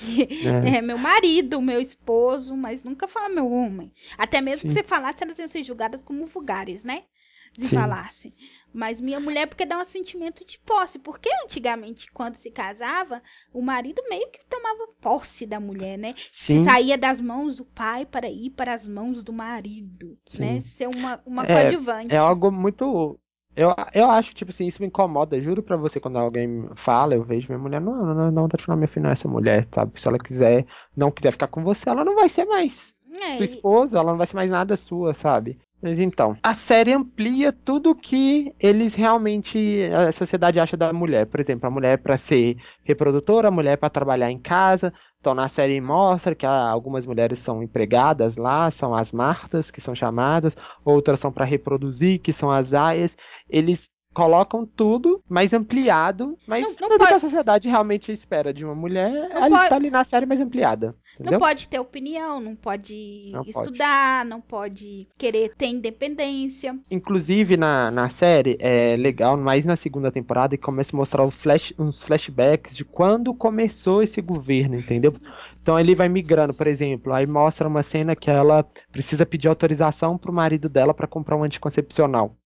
É. 0.66 0.76
é. 0.78 0.82
meu 0.82 0.98
marido, 0.98 1.60
meu 1.62 1.80
esposo, 1.80 2.56
mas 2.56 2.84
nunca 2.84 3.08
fala 3.08 3.28
meu 3.28 3.50
homem. 3.50 3.92
Até 4.18 4.40
mesmo 4.40 4.62
Sim. 4.62 4.68
que 4.68 4.74
você 4.74 4.82
falasse, 4.82 5.22
elas 5.22 5.38
iam 5.38 5.48
ser 5.48 5.62
julgadas 5.64 6.02
como 6.02 6.26
vulgares, 6.26 6.82
né? 6.82 7.04
Se 7.52 7.66
Sim. 7.66 7.76
falasse. 7.76 8.34
Mas 8.72 9.00
minha 9.00 9.18
mulher, 9.18 9.46
porque 9.46 9.66
dá 9.66 9.78
um 9.78 9.84
sentimento 9.84 10.46
de 10.46 10.58
posse. 10.60 10.98
Porque 10.98 11.28
antigamente, 11.44 12.10
quando 12.12 12.36
se 12.36 12.50
casava, 12.50 13.20
o 13.52 13.60
marido 13.60 14.00
meio 14.08 14.30
que 14.30 14.46
tomava 14.46 14.86
posse 15.00 15.46
da 15.46 15.58
mulher, 15.58 15.98
né? 15.98 16.12
Sim. 16.30 16.62
Se 16.62 16.64
saía 16.64 16.96
das 16.96 17.20
mãos 17.20 17.56
do 17.56 17.64
pai 17.64 18.06
para 18.06 18.28
ir 18.28 18.50
para 18.50 18.74
as 18.74 18.86
mãos 18.86 19.24
do 19.24 19.32
marido, 19.32 20.16
Sim. 20.26 20.42
né? 20.42 20.60
Ser 20.60 20.88
uma, 20.88 21.20
uma 21.26 21.42
é, 21.44 21.46
coadjuvante. 21.46 22.14
É 22.14 22.18
algo 22.18 22.52
muito 22.52 23.18
eu, 23.56 23.74
eu 23.94 24.10
acho, 24.10 24.34
tipo 24.34 24.50
assim, 24.50 24.66
isso 24.66 24.80
me 24.80 24.86
incomoda. 24.88 25.40
Juro 25.40 25.62
pra 25.62 25.76
você, 25.76 25.98
quando 25.98 26.18
alguém 26.18 26.68
fala, 26.74 27.14
eu 27.14 27.24
vejo 27.24 27.48
minha 27.48 27.58
mulher, 27.58 27.80
não, 27.80 27.94
não, 27.94 28.14
não, 28.14 28.30
não 28.30 28.48
tá 28.48 28.56
falando 28.58 28.80
minha 28.80 29.08
é 29.08 29.12
essa 29.12 29.28
mulher, 29.28 29.66
sabe? 29.72 30.00
Se 30.00 30.06
ela 30.06 30.18
quiser, 30.18 30.66
não 30.96 31.10
quiser 31.10 31.32
ficar 31.32 31.48
com 31.48 31.62
você, 31.62 31.88
ela 31.88 32.04
não 32.04 32.14
vai 32.14 32.28
ser 32.28 32.44
mais 32.44 32.94
é, 33.20 33.36
sua 33.36 33.44
esposa, 33.44 33.98
ela 33.98 34.12
não 34.12 34.18
vai 34.18 34.26
ser 34.26 34.36
mais 34.36 34.50
nada 34.50 34.76
sua, 34.76 35.14
sabe? 35.14 35.58
Mas 35.82 35.98
então, 35.98 36.36
a 36.42 36.52
série 36.52 36.92
amplia 36.92 37.52
tudo 37.52 37.94
que 37.94 38.54
eles 38.60 38.94
realmente 38.94 39.80
a 39.92 40.12
sociedade 40.12 40.60
acha 40.60 40.76
da 40.76 40.92
mulher. 40.92 41.26
Por 41.26 41.40
exemplo, 41.40 41.66
a 41.66 41.70
mulher 41.70 41.98
para 41.98 42.18
ser 42.18 42.58
reprodutora, 42.84 43.48
a 43.48 43.50
mulher 43.50 43.78
para 43.78 43.88
trabalhar 43.88 44.30
em 44.30 44.38
casa. 44.38 44.92
Então, 45.20 45.34
na 45.34 45.48
série 45.48 45.80
mostra 45.82 46.34
que 46.34 46.46
algumas 46.46 47.04
mulheres 47.04 47.40
são 47.40 47.62
empregadas 47.62 48.38
lá, 48.38 48.70
são 48.70 48.94
as 48.94 49.12
martas 49.12 49.70
que 49.70 49.78
são 49.80 49.94
chamadas, 49.94 50.56
outras 50.82 51.20
são 51.20 51.30
para 51.30 51.44
reproduzir, 51.44 52.20
que 52.20 52.32
são 52.32 52.50
as 52.50 52.72
aias. 52.72 53.18
Eles 53.48 53.89
colocam 54.12 54.66
tudo 54.66 55.22
mais 55.28 55.52
ampliado, 55.52 56.36
mas 56.46 56.62
não, 56.62 56.70
não 56.70 56.76
tudo 56.76 56.98
pode... 56.98 57.10
que 57.10 57.14
a 57.14 57.20
sociedade 57.20 57.68
realmente 57.68 58.10
espera 58.10 58.52
de 58.52 58.64
uma 58.64 58.74
mulher, 58.74 59.12
não 59.12 59.36
ela 59.36 59.48
pode... 59.50 59.62
está 59.62 59.76
ali 59.76 59.90
na 59.90 60.04
série 60.04 60.26
mais 60.26 60.40
ampliada. 60.40 60.96
Entendeu? 61.14 61.32
Não 61.32 61.38
pode 61.38 61.68
ter 61.68 61.78
opinião, 61.78 62.40
não 62.40 62.56
pode 62.56 63.30
não 63.32 63.42
estudar, 63.42 64.18
pode. 64.18 64.30
não 64.30 64.40
pode 64.40 65.08
querer 65.16 65.54
ter 65.56 65.66
independência. 65.66 66.78
Inclusive, 66.90 67.56
na, 67.56 67.90
na 67.90 68.08
série, 68.08 68.56
é 68.60 68.96
legal, 68.96 69.36
mais 69.36 69.64
na 69.64 69.76
segunda 69.76 70.10
temporada, 70.10 70.56
que 70.56 70.62
começa 70.62 70.94
a 70.94 70.96
mostrar 70.96 71.30
flash, 71.30 71.72
uns 71.78 72.02
flashbacks 72.02 72.76
de 72.76 72.84
quando 72.84 73.32
começou 73.32 74.02
esse 74.02 74.20
governo, 74.20 74.76
entendeu? 74.76 75.14
Então 75.62 75.78
ele 75.78 75.94
vai 75.94 76.08
migrando, 76.08 76.54
por 76.54 76.66
exemplo, 76.66 77.12
aí 77.12 77.26
mostra 77.26 77.68
uma 77.68 77.82
cena 77.82 78.16
que 78.16 78.30
ela 78.30 78.64
precisa 78.90 79.24
pedir 79.24 79.48
autorização 79.48 80.18
pro 80.18 80.32
marido 80.32 80.68
dela 80.68 80.92
para 80.92 81.06
comprar 81.06 81.36
um 81.36 81.44
anticoncepcional. 81.44 82.36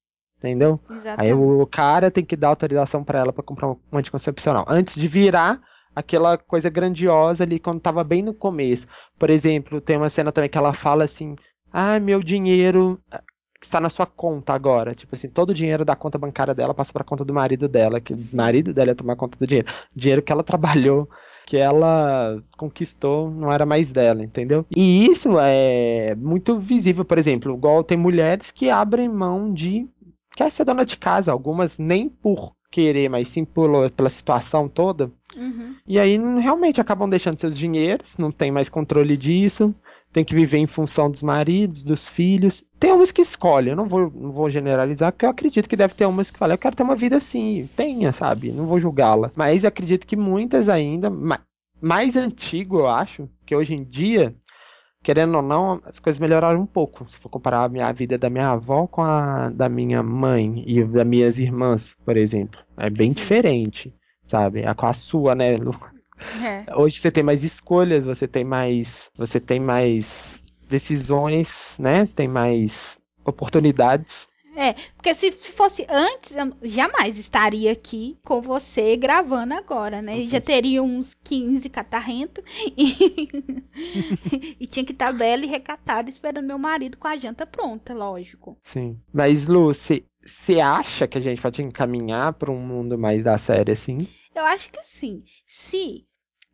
Entendeu? 0.44 0.78
Exatamente. 0.90 1.20
Aí 1.20 1.32
o 1.32 1.66
cara 1.66 2.10
tem 2.10 2.24
que 2.24 2.36
dar 2.36 2.48
autorização 2.48 3.02
para 3.02 3.18
ela 3.18 3.32
para 3.32 3.42
comprar 3.42 3.68
um 3.68 3.78
anticoncepcional. 3.92 4.66
Antes 4.68 4.94
de 4.94 5.08
virar 5.08 5.60
aquela 5.94 6.36
coisa 6.36 6.68
grandiosa 6.68 7.44
ali 7.44 7.58
quando 7.58 7.80
tava 7.80 8.04
bem 8.04 8.22
no 8.22 8.34
começo. 8.34 8.86
Por 9.18 9.30
exemplo, 9.30 9.80
tem 9.80 9.96
uma 9.96 10.10
cena 10.10 10.32
também 10.32 10.50
que 10.50 10.58
ela 10.58 10.72
fala 10.72 11.04
assim: 11.04 11.34
"Ah, 11.72 11.98
meu 12.00 12.22
dinheiro 12.22 13.00
está 13.62 13.80
na 13.80 13.88
sua 13.88 14.06
conta 14.06 14.52
agora". 14.52 14.94
Tipo 14.94 15.14
assim, 15.14 15.28
todo 15.28 15.50
o 15.50 15.54
dinheiro 15.54 15.84
da 15.84 15.96
conta 15.96 16.18
bancária 16.18 16.54
dela 16.54 16.74
passa 16.74 16.92
para 16.92 17.04
conta 17.04 17.24
do 17.24 17.32
marido 17.32 17.68
dela, 17.68 18.00
que 18.00 18.12
o 18.12 18.18
marido 18.34 18.74
dela 18.74 18.90
ia 18.90 18.94
tomar 18.94 19.16
conta 19.16 19.38
do 19.38 19.46
dinheiro. 19.46 19.68
Dinheiro 19.94 20.22
que 20.22 20.32
ela 20.32 20.42
trabalhou, 20.44 21.08
que 21.46 21.56
ela 21.56 22.42
conquistou, 22.56 23.30
não 23.30 23.52
era 23.52 23.66
mais 23.66 23.92
dela, 23.92 24.24
entendeu? 24.24 24.64
E 24.74 25.06
isso 25.06 25.38
é 25.38 26.14
muito 26.16 26.58
visível, 26.58 27.04
por 27.04 27.18
exemplo, 27.18 27.54
igual 27.54 27.84
tem 27.84 27.96
mulheres 27.98 28.50
que 28.50 28.70
abrem 28.70 29.08
mão 29.08 29.52
de 29.52 29.86
quer 30.36 30.50
ser 30.50 30.64
dona 30.64 30.84
de 30.84 30.96
casa, 30.96 31.32
algumas 31.32 31.78
nem 31.78 32.08
por 32.08 32.54
querer, 32.70 33.08
mas 33.08 33.28
sim 33.28 33.44
por, 33.44 33.90
pela 33.92 34.10
situação 34.10 34.68
toda. 34.68 35.10
Uhum. 35.36 35.76
E 35.86 35.98
aí 35.98 36.18
realmente 36.40 36.80
acabam 36.80 37.08
deixando 37.08 37.38
seus 37.38 37.56
dinheiros, 37.56 38.16
não 38.18 38.32
tem 38.32 38.50
mais 38.50 38.68
controle 38.68 39.16
disso, 39.16 39.74
tem 40.12 40.24
que 40.24 40.34
viver 40.34 40.58
em 40.58 40.66
função 40.66 41.10
dos 41.10 41.22
maridos, 41.22 41.84
dos 41.84 42.08
filhos. 42.08 42.64
Tem 42.78 42.92
umas 42.92 43.12
que 43.12 43.22
escolhem, 43.22 43.70
eu 43.70 43.76
não 43.76 43.86
vou, 43.86 44.10
não 44.14 44.30
vou 44.30 44.50
generalizar, 44.50 45.12
porque 45.12 45.24
eu 45.24 45.30
acredito 45.30 45.68
que 45.68 45.76
deve 45.76 45.94
ter 45.94 46.06
umas 46.06 46.30
que 46.30 46.38
falam, 46.38 46.54
eu 46.54 46.58
quero 46.58 46.76
ter 46.76 46.82
uma 46.82 46.96
vida 46.96 47.16
assim, 47.16 47.68
tenha, 47.76 48.12
sabe? 48.12 48.52
Não 48.52 48.66
vou 48.66 48.80
julgá-la. 48.80 49.30
Mas 49.34 49.64
acredito 49.64 50.06
que 50.06 50.16
muitas 50.16 50.68
ainda, 50.68 51.10
mais 51.80 52.16
antigo, 52.16 52.78
eu 52.78 52.86
acho, 52.86 53.28
que 53.46 53.54
hoje 53.54 53.74
em 53.74 53.84
dia, 53.84 54.34
querendo 55.04 55.36
ou 55.36 55.42
não, 55.42 55.80
as 55.84 56.00
coisas 56.00 56.18
melhoraram 56.18 56.62
um 56.62 56.66
pouco. 56.66 57.08
Se 57.08 57.18
for 57.18 57.28
comparar 57.28 57.64
a 57.64 57.68
minha 57.68 57.86
a 57.86 57.92
vida 57.92 58.16
da 58.16 58.30
minha 58.30 58.48
avó 58.48 58.86
com 58.86 59.02
a 59.02 59.50
da 59.50 59.68
minha 59.68 60.02
mãe 60.02 60.64
e 60.66 60.82
das 60.82 61.06
minhas 61.06 61.38
irmãs, 61.38 61.94
por 62.04 62.16
exemplo. 62.16 62.58
É 62.78 62.88
bem 62.88 63.12
Sim. 63.12 63.18
diferente, 63.18 63.94
sabe? 64.24 64.62
É 64.62 64.74
com 64.74 64.86
a 64.86 64.92
sua, 64.94 65.34
né, 65.34 65.56
Lu? 65.56 65.78
É. 66.42 66.64
Hoje 66.74 66.98
você 66.98 67.10
tem 67.10 67.22
mais 67.22 67.44
escolhas, 67.44 68.04
você 68.04 68.26
tem 68.26 68.44
mais, 68.44 69.10
você 69.16 69.38
tem 69.38 69.60
mais 69.60 70.40
decisões, 70.68 71.76
né? 71.78 72.08
Tem 72.16 72.26
mais 72.26 72.98
oportunidades. 73.24 74.28
É, 74.56 74.74
porque 74.94 75.14
se 75.14 75.32
fosse 75.32 75.86
antes, 75.90 76.36
eu 76.36 76.56
jamais 76.62 77.18
estaria 77.18 77.72
aqui 77.72 78.18
com 78.24 78.40
você 78.40 78.96
gravando 78.96 79.54
agora, 79.54 80.00
né? 80.00 80.14
Uhum. 80.14 80.28
Já 80.28 80.40
teria 80.40 80.82
uns 80.82 81.14
15 81.24 81.68
catarrento 81.68 82.42
e, 82.76 83.32
e 84.60 84.66
tinha 84.66 84.84
que 84.84 84.92
estar 84.92 85.12
tá 85.12 85.12
bela 85.12 85.44
e 85.44 85.48
recatada 85.48 86.08
esperando 86.08 86.46
meu 86.46 86.58
marido 86.58 86.96
com 86.96 87.08
a 87.08 87.16
janta 87.16 87.44
pronta, 87.44 87.92
lógico. 87.92 88.56
Sim. 88.62 88.98
Mas, 89.12 89.46
Lu, 89.46 89.72
você 89.74 90.60
acha 90.60 91.06
que 91.06 91.18
a 91.18 91.20
gente 91.20 91.40
pode 91.40 91.62
encaminhar 91.62 92.32
para 92.34 92.50
um 92.50 92.60
mundo 92.60 92.96
mais 92.96 93.24
da 93.24 93.36
série 93.36 93.72
assim? 93.72 93.98
Eu 94.34 94.44
acho 94.44 94.70
que 94.70 94.80
sim. 94.82 95.22
Se 95.46 96.06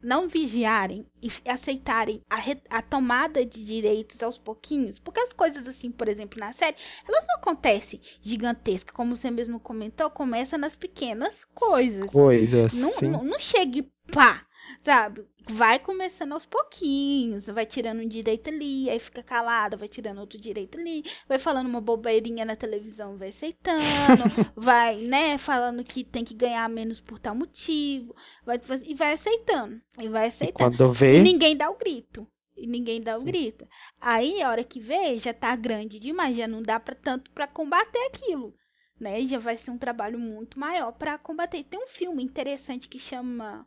não 0.03 0.29
vigiarem 0.29 1.07
e 1.23 1.31
aceitarem 1.49 2.23
a, 2.29 2.39
a, 2.71 2.83
tomada 2.83 3.45
de 3.45 3.65
direitos 3.65 4.23
aos 4.23 4.39
pouquinhos, 4.39 4.99
porque 4.99 5.21
as 5.21 5.33
coisas 5.33 5.67
assim, 5.69 5.91
por 5.91 6.09
exemplo, 6.09 6.41
na 6.41 6.53
série, 6.53 6.77
elas 7.07 7.25
não 7.29 7.37
acontecem 7.37 8.01
gigantescas, 8.23 8.95
como 8.95 9.17
você 9.17 9.31
mesmo 9.31 9.61
comentou, 9.61 10.09
começa 10.11 10.57
nas 10.57 10.77
pequenas 10.77 11.45
coisas. 11.55 12.11
Coisas. 12.11 12.73
Não, 12.73 12.93
não, 13.03 13.25
não 13.25 13.39
chegue 13.39 13.91
pá, 14.13 14.47
sabe? 14.81 15.27
Vai 15.49 15.79
começando 15.79 16.33
aos 16.33 16.45
pouquinhos, 16.45 17.47
vai 17.47 17.67
tirando 17.67 18.01
um 18.01 18.09
direito 18.09 18.49
ali, 18.49 18.89
aí 18.89 18.99
fica 18.99 19.23
calado, 19.23 19.77
vai 19.77 19.89
tirando 19.89 20.19
outro 20.19 20.39
direito 20.39 20.79
ali, 20.79 21.05
vai 21.29 21.39
falando 21.39 21.67
uma 21.67 21.81
bobeirinha 21.81 22.45
na 22.45 22.57
televisão, 22.57 23.17
vai 23.17 23.29
aceitando, 23.29 23.83
vai, 24.57 24.97
né, 25.03 25.39
falando 25.39 25.85
que 25.85 26.05
tem 26.05 26.25
que 26.25 26.35
ganhar 26.35 26.69
menos 26.69 27.01
por 27.01 27.19
tal 27.19 27.35
motivo, 27.35 28.15
vai, 28.45 28.61
e 28.85 28.95
vai 28.95 29.15
aceitando, 29.15 29.81
e 29.99 30.09
vai 30.09 30.29
aceitando. 30.29 30.75
E, 30.75 30.77
quando 30.77 30.93
vê... 30.93 31.17
e 31.17 31.21
ninguém 31.21 31.57
dá 31.57 31.71
o 31.71 31.77
grito. 31.77 32.27
E 32.57 32.67
ninguém 32.67 33.01
dá 33.01 33.17
o 33.17 33.21
Sim. 33.21 33.25
grito. 33.25 33.67
Aí, 33.99 34.43
a 34.43 34.51
hora 34.51 34.63
que 34.63 34.79
vê, 34.79 35.19
já 35.19 35.33
tá 35.33 35.57
grande 35.57 35.99
demais, 35.99 36.37
já 36.37 36.47
não 36.47 36.61
dá 36.61 36.79
para 36.79 36.95
tanto 36.95 37.31
para 37.31 37.47
combater 37.47 37.99
aquilo 38.13 38.55
né? 39.01 39.23
Já 39.23 39.39
vai 39.39 39.57
ser 39.57 39.71
um 39.71 39.79
trabalho 39.79 40.19
muito 40.19 40.61
maior 40.61 40.93
para 40.93 41.17
combater. 41.17 41.65
Tem 41.65 41.83
um 41.83 41.87
filme 41.87 42.23
interessante 42.23 42.87
que 42.87 42.99
chama 42.99 43.67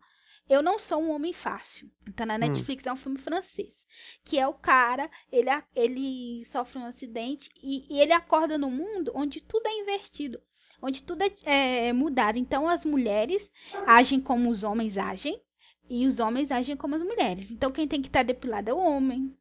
eu 0.50 0.62
Não 0.62 0.78
Sou 0.78 1.02
um 1.02 1.12
Homem 1.12 1.34
Fácil. 1.34 1.90
Tá 2.16 2.26
na 2.26 2.36
hum. 2.36 2.40
Netflix, 2.40 2.86
hum. 2.86 2.90
é 2.90 2.94
um 2.94 2.98
filme 2.98 3.18
francês. 3.18 3.86
Que 4.24 4.40
é 4.40 4.48
o 4.48 4.54
cara, 4.54 5.10
ele, 5.32 5.50
ele 5.76 6.46
sofre 6.46 6.80
um 6.80 6.86
acidente 6.86 7.50
e, 7.62 7.96
e 7.96 8.02
ele 8.02 8.14
acorda 8.14 8.58
no 8.58 8.70
mundo 8.70 9.12
onde 9.16 9.42
tudo 9.42 9.68
é 9.68 9.74
invertido. 9.74 10.42
Onde 10.82 11.02
tudo 11.02 11.24
é, 11.46 11.88
é 11.88 11.94
mudado. 11.94 12.38
Então 12.38 12.68
as 12.68 12.84
mulheres 12.84 13.50
agem 13.86 14.20
como 14.20 14.50
os 14.50 14.64
homens 14.64 14.98
agem. 14.98 15.42
E 15.90 16.08
os 16.08 16.20
homens 16.20 16.50
agem 16.50 16.78
como 16.78 16.96
as 16.96 17.04
mulheres. 17.04 17.52
Então 17.52 17.72
quem 17.72 17.88
tem 17.88 18.02
que 18.02 18.08
estar 18.08 18.24
depilado 18.24 18.70
é 18.70 18.74
o 18.74 18.78
homem. 18.78 19.38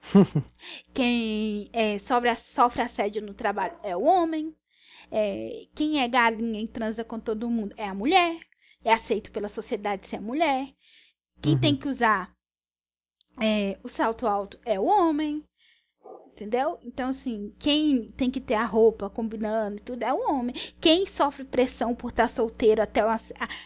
quem 0.94 1.70
é, 1.72 1.98
sofre, 1.98 2.34
sofre 2.36 2.82
assédio 2.82 3.22
no 3.22 3.34
trabalho 3.34 3.76
é 3.82 3.96
o 3.96 4.02
homem. 4.02 4.54
É, 5.10 5.66
quem 5.74 6.00
é 6.02 6.08
galinha 6.08 6.60
e 6.60 6.68
transa 6.68 7.04
com 7.04 7.20
todo 7.20 7.50
mundo 7.50 7.74
é 7.76 7.86
a 7.86 7.94
mulher 7.94 8.40
é 8.84 8.92
aceito 8.92 9.30
pela 9.30 9.48
sociedade 9.48 10.06
ser 10.06 10.20
mulher. 10.20 10.68
Quem 11.40 11.54
uhum. 11.54 11.60
tem 11.60 11.76
que 11.76 11.88
usar 11.88 12.34
é, 13.40 13.78
o 13.82 13.88
salto 13.88 14.26
alto 14.26 14.58
é 14.64 14.78
o 14.78 14.84
homem. 14.84 15.44
Entendeu? 16.32 16.78
Então, 16.82 17.10
assim, 17.10 17.54
quem 17.58 18.10
tem 18.12 18.30
que 18.30 18.40
ter 18.40 18.54
a 18.54 18.64
roupa 18.64 19.10
combinando 19.10 19.76
e 19.76 19.80
tudo 19.80 20.02
é 20.02 20.12
o 20.12 20.30
homem. 20.30 20.54
Quem 20.80 21.04
sofre 21.04 21.44
pressão 21.44 21.94
por 21.94 22.10
estar 22.10 22.28
solteiro 22.28 22.82
até 22.82 23.04
uma, 23.04 23.20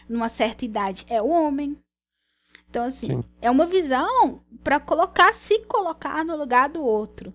numa 0.09 0.29
certa 0.29 0.65
idade 0.65 1.07
é 1.09 1.23
o 1.23 1.29
homem. 1.29 1.79
Então, 2.69 2.85
assim, 2.85 3.23
Sim. 3.23 3.29
é 3.41 3.51
uma 3.51 3.67
visão 3.67 4.41
para 4.65 4.81
colocar, 4.81 5.33
se 5.35 5.61
colocar 5.67 6.25
no 6.25 6.37
lugar 6.37 6.69
do 6.69 6.83
outro. 6.85 7.33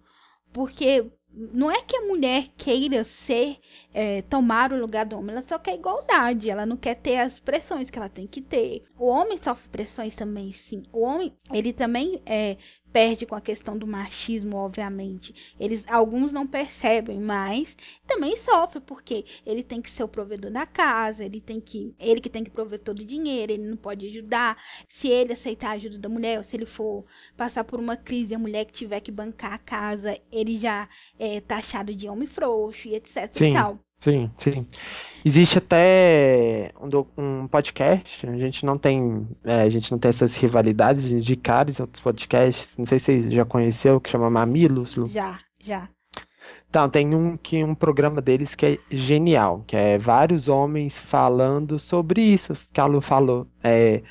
Porque 0.52 1.10
não 1.34 1.72
é 1.72 1.82
que 1.82 1.96
a 1.96 2.08
mulher 2.08 2.48
queira 2.58 3.04
ser, 3.04 3.58
é, 3.94 4.22
tomar 4.24 4.74
o 4.74 4.80
lugar 4.80 5.06
do 5.06 5.18
homem, 5.18 5.32
ela 5.32 5.46
só 5.46 5.58
quer 5.58 5.76
igualdade, 5.76 6.50
ela 6.50 6.66
não 6.66 6.76
quer 6.76 6.96
ter 6.96 7.18
as 7.18 7.40
pressões 7.40 7.90
que 7.90 7.98
ela 7.98 8.10
tem 8.10 8.28
que 8.28 8.42
ter. 8.42 8.84
O 8.98 9.08
homem 9.08 9.38
sofre 9.38 9.70
pressões 9.70 10.16
também, 10.16 10.52
sim. 10.52 10.84
O 10.92 11.02
homem, 11.02 11.34
ele 11.54 11.72
também 11.72 12.22
é, 12.26 12.58
perde 12.91 13.25
com 13.25 13.36
a 13.36 13.41
questão 13.41 13.77
do 13.77 13.88
machismo, 13.88 14.57
obviamente. 14.57 15.53
Eles, 15.60 15.86
alguns 15.88 16.31
não 16.31 16.45
percebem, 16.45 17.19
mas 17.19 17.75
também 18.05 18.36
sofre 18.38 18.79
porque 18.81 19.25
ele 19.45 19.63
tem 19.63 19.81
que 19.81 19.89
ser 19.89 20.03
o 20.03 20.07
provedor 20.07 20.51
da 20.51 20.65
casa, 20.65 21.24
ele 21.24 21.39
tem 21.39 21.60
que, 21.60 21.95
ele 22.00 22.21
que 22.21 22.29
tem 22.29 22.43
que 22.43 22.50
prover 22.50 22.79
todo 22.79 23.00
o 23.00 23.05
dinheiro, 23.05 23.51
ele 23.51 23.67
não 23.67 23.77
pode 23.77 24.07
ajudar. 24.07 24.57
Se 24.88 25.07
ele 25.07 25.33
aceitar 25.33 25.69
a 25.69 25.74
ajuda 25.74 25.98
da 25.98 26.10
mulher, 26.10 26.38
ou 26.38 26.43
se 26.43 26.55
ele 26.55 26.65
for 26.65 27.05
passar 27.38 27.63
por 27.63 27.79
uma 27.79 27.95
crise, 27.95 28.36
a 28.36 28.39
mulher 28.39 28.65
que 28.65 28.74
tiver 28.74 29.00
que 29.00 29.12
bancar 29.12 29.53
a 29.53 29.57
casa, 29.57 30.19
ele 30.31 30.57
já 30.57 30.88
é 31.17 31.39
taxado 31.41 31.95
de 31.95 32.07
homem 32.07 32.27
frouxo 32.27 32.88
e 32.88 32.95
etc 32.95 33.29
sim, 33.33 33.50
e 33.50 33.53
tal. 33.53 33.79
Sim, 34.01 34.31
sim. 34.36 34.67
Existe 35.24 35.60
até 35.60 36.72
um, 36.81 37.05
um, 37.22 37.48
podcast, 37.48 38.27
a 38.27 38.36
gente 38.36 38.65
não 38.65 38.75
tem, 38.75 39.27
é, 39.43 39.62
a 39.62 39.70
gente 39.70 39.91
não 39.91 40.00
tem 40.00 40.10
essas 40.10 40.36
rivalidades 40.36 41.08
de 41.08 41.15
indicar 41.15 41.70
em 41.70 41.79
outros 41.79 42.01
podcasts, 42.01 42.75
não 42.77 42.86
sei 42.88 42.98
se 42.98 43.22
você 43.22 43.29
já 43.29 43.46
conheceu, 43.46 44.01
que 44.01 44.10
chama 44.10 44.31
Mamilos. 44.31 44.96
Lu. 44.96 45.05
Já, 45.05 45.38
já. 45.60 45.88
Então, 46.67 46.89
tem 46.89 47.13
um 47.13 47.38
que 47.38 47.63
um 47.63 47.75
programa 47.75 48.20
deles 48.22 48.55
que 48.55 48.65
é 48.65 48.77
genial, 48.89 49.63
que 49.67 49.75
é 49.75 50.00
vários 50.00 50.48
homens 50.48 50.98
falando 50.98 51.77
sobre 51.77 52.22
isso 52.22 52.53
que 52.74 52.81
a 52.81 52.86
Lu 52.88 53.01
falou. 53.01 53.46
É, 53.63 54.01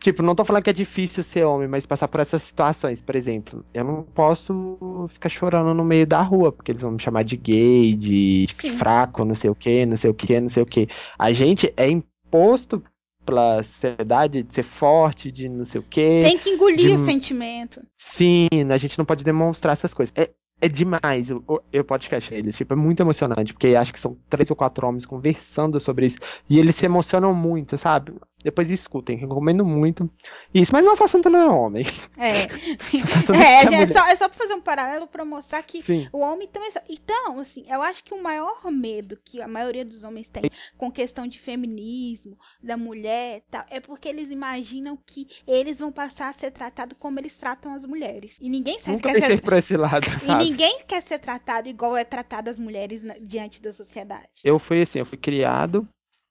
Tipo, 0.00 0.22
não 0.22 0.34
tô 0.34 0.44
falando 0.44 0.62
que 0.62 0.70
é 0.70 0.72
difícil 0.72 1.22
ser 1.22 1.44
homem, 1.44 1.68
mas 1.68 1.84
passar 1.84 2.08
por 2.08 2.20
essas 2.20 2.42
situações, 2.42 3.02
por 3.02 3.14
exemplo, 3.14 3.62
eu 3.74 3.84
não 3.84 4.02
posso 4.02 5.06
ficar 5.10 5.28
chorando 5.28 5.74
no 5.74 5.84
meio 5.84 6.06
da 6.06 6.22
rua, 6.22 6.50
porque 6.50 6.72
eles 6.72 6.80
vão 6.80 6.92
me 6.92 7.02
chamar 7.02 7.22
de 7.22 7.36
gay, 7.36 7.94
de 7.94 8.46
Sim. 8.58 8.78
fraco, 8.78 9.26
não 9.26 9.34
sei 9.34 9.50
o 9.50 9.54
que, 9.54 9.84
não 9.84 9.96
sei 9.96 10.10
o 10.10 10.14
que, 10.14 10.40
não 10.40 10.48
sei 10.48 10.62
o 10.62 10.66
que. 10.66 10.88
A 11.18 11.32
gente 11.32 11.70
é 11.76 11.86
imposto 11.90 12.82
pela 13.26 13.62
sociedade 13.62 14.42
de 14.42 14.54
ser 14.54 14.62
forte, 14.62 15.30
de 15.30 15.50
não 15.50 15.66
sei 15.66 15.80
o 15.80 15.84
que. 15.84 16.22
Tem 16.22 16.38
que 16.38 16.48
engolir 16.48 16.78
de... 16.78 16.90
o 16.90 17.04
sentimento. 17.04 17.82
Sim, 17.98 18.48
a 18.70 18.78
gente 18.78 18.96
não 18.96 19.04
pode 19.04 19.22
demonstrar 19.22 19.74
essas 19.74 19.92
coisas. 19.92 20.14
É, 20.16 20.30
é 20.60 20.68
demais 20.68 21.30
o, 21.30 21.42
o, 21.46 21.84
podcast 21.84 22.30
deles. 22.30 22.56
Tipo, 22.56 22.74
é 22.74 22.76
muito 22.76 23.02
emocionante, 23.02 23.52
porque 23.52 23.68
acho 23.68 23.92
que 23.92 23.98
são 23.98 24.16
três 24.28 24.50
ou 24.50 24.56
quatro 24.56 24.86
homens 24.86 25.06
conversando 25.06 25.78
sobre 25.78 26.06
isso. 26.06 26.18
E 26.48 26.58
eles 26.58 26.74
se 26.76 26.84
emocionam 26.84 27.34
muito, 27.34 27.78
sabe? 27.78 28.12
Depois 28.42 28.70
escutem, 28.70 29.16
recomendo 29.16 29.64
muito. 29.64 30.10
Isso, 30.52 30.72
mas 30.72 30.84
nosso 30.84 31.04
assunto 31.04 31.28
não 31.28 31.40
é 31.40 31.48
homem. 31.48 31.84
É. 32.16 32.44
é, 33.36 33.82
é, 33.82 33.86
só, 33.86 34.06
é 34.08 34.16
só 34.16 34.28
pra 34.28 34.38
fazer 34.38 34.54
um 34.54 34.60
paralelo 34.60 35.06
pra 35.06 35.24
mostrar 35.24 35.62
que 35.62 35.82
Sim. 35.82 36.08
o 36.12 36.20
homem 36.20 36.48
também. 36.48 36.70
Então, 36.88 37.38
assim, 37.38 37.64
eu 37.68 37.82
acho 37.82 38.02
que 38.02 38.14
o 38.14 38.22
maior 38.22 38.70
medo 38.70 39.18
que 39.24 39.42
a 39.42 39.48
maioria 39.48 39.84
dos 39.84 40.02
homens 40.02 40.28
tem 40.28 40.50
com 40.76 40.90
questão 40.90 41.26
de 41.26 41.38
feminismo, 41.38 42.38
da 42.62 42.76
mulher 42.76 43.38
e 43.38 43.50
tal, 43.50 43.64
é 43.70 43.80
porque 43.80 44.08
eles 44.08 44.30
imaginam 44.30 44.98
que 45.06 45.26
eles 45.46 45.78
vão 45.78 45.92
passar 45.92 46.30
a 46.30 46.32
ser 46.32 46.50
tratados 46.50 46.96
como 46.98 47.18
eles 47.18 47.36
tratam 47.36 47.74
as 47.74 47.84
mulheres. 47.84 48.38
E 48.40 48.48
ninguém 48.48 48.78
Nunca 48.86 49.12
quer 49.12 49.20
ser. 49.20 49.42
por 49.42 49.52
esse 49.52 49.76
lado, 49.76 50.06
sabe? 50.18 50.44
E 50.44 50.50
ninguém 50.50 50.82
quer 50.86 51.02
ser 51.02 51.18
tratado 51.18 51.68
igual 51.68 51.96
é 51.96 52.04
tratado 52.04 52.48
as 52.48 52.58
mulheres 52.58 53.02
na, 53.02 53.14
diante 53.20 53.60
da 53.60 53.72
sociedade. 53.72 54.28
Eu 54.42 54.58
fui 54.58 54.80
assim, 54.80 54.98
eu 54.98 55.06
fui 55.06 55.18
criado 55.18 55.86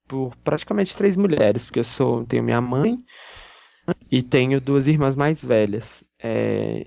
por 0.10 0.36
praticamente 0.44 0.98
três 0.98 1.16
mulheres, 1.16 1.64
porque 1.64 1.80
eu 1.80 1.84
sou 1.86 2.26
tenho 2.26 2.44
minha 2.44 2.60
mãe 2.60 2.98
e 4.12 4.22
tenho 4.22 4.60
duas 4.60 4.88
irmãs 4.88 5.16
mais 5.16 5.42
velhas. 5.42 6.04
É, 6.22 6.86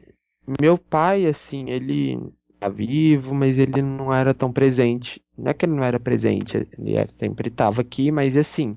meu 0.61 0.77
pai, 0.77 1.27
assim, 1.27 1.71
ele 1.71 2.19
tá 2.59 2.69
vivo, 2.69 3.35
mas 3.35 3.59
ele 3.59 3.81
não 3.81 4.13
era 4.13 4.35
tão 4.35 4.53
presente. 4.53 5.23
Não 5.39 5.51
é 5.51 5.55
que 5.55 5.65
ele 5.65 5.75
não 5.75 5.85
era 5.85 5.99
presente, 6.01 6.57
ele 6.57 6.97
é, 6.97 7.07
sempre 7.07 7.49
estava 7.49 7.81
aqui, 7.81 8.11
mas 8.11 8.37
assim, 8.37 8.77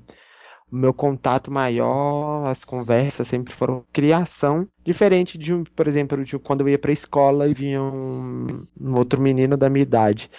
o 0.71 0.75
meu 0.75 0.93
contato 0.93 1.51
maior, 1.51 2.45
as 2.47 2.63
conversas 2.63 3.27
sempre 3.27 3.53
foram 3.53 3.83
criação, 3.91 4.67
diferente 4.83 5.37
de, 5.37 5.53
por 5.75 5.87
exemplo, 5.87 6.23
de 6.23 6.37
quando 6.39 6.61
eu 6.61 6.69
ia 6.69 6.79
para 6.79 6.91
a 6.91 6.93
escola 6.93 7.47
e 7.47 7.53
vinha 7.53 7.81
um, 7.81 8.45
um 8.79 8.95
outro 8.95 9.19
menino 9.19 9.57
da 9.57 9.69
minha 9.69 9.83
idade 9.83 10.29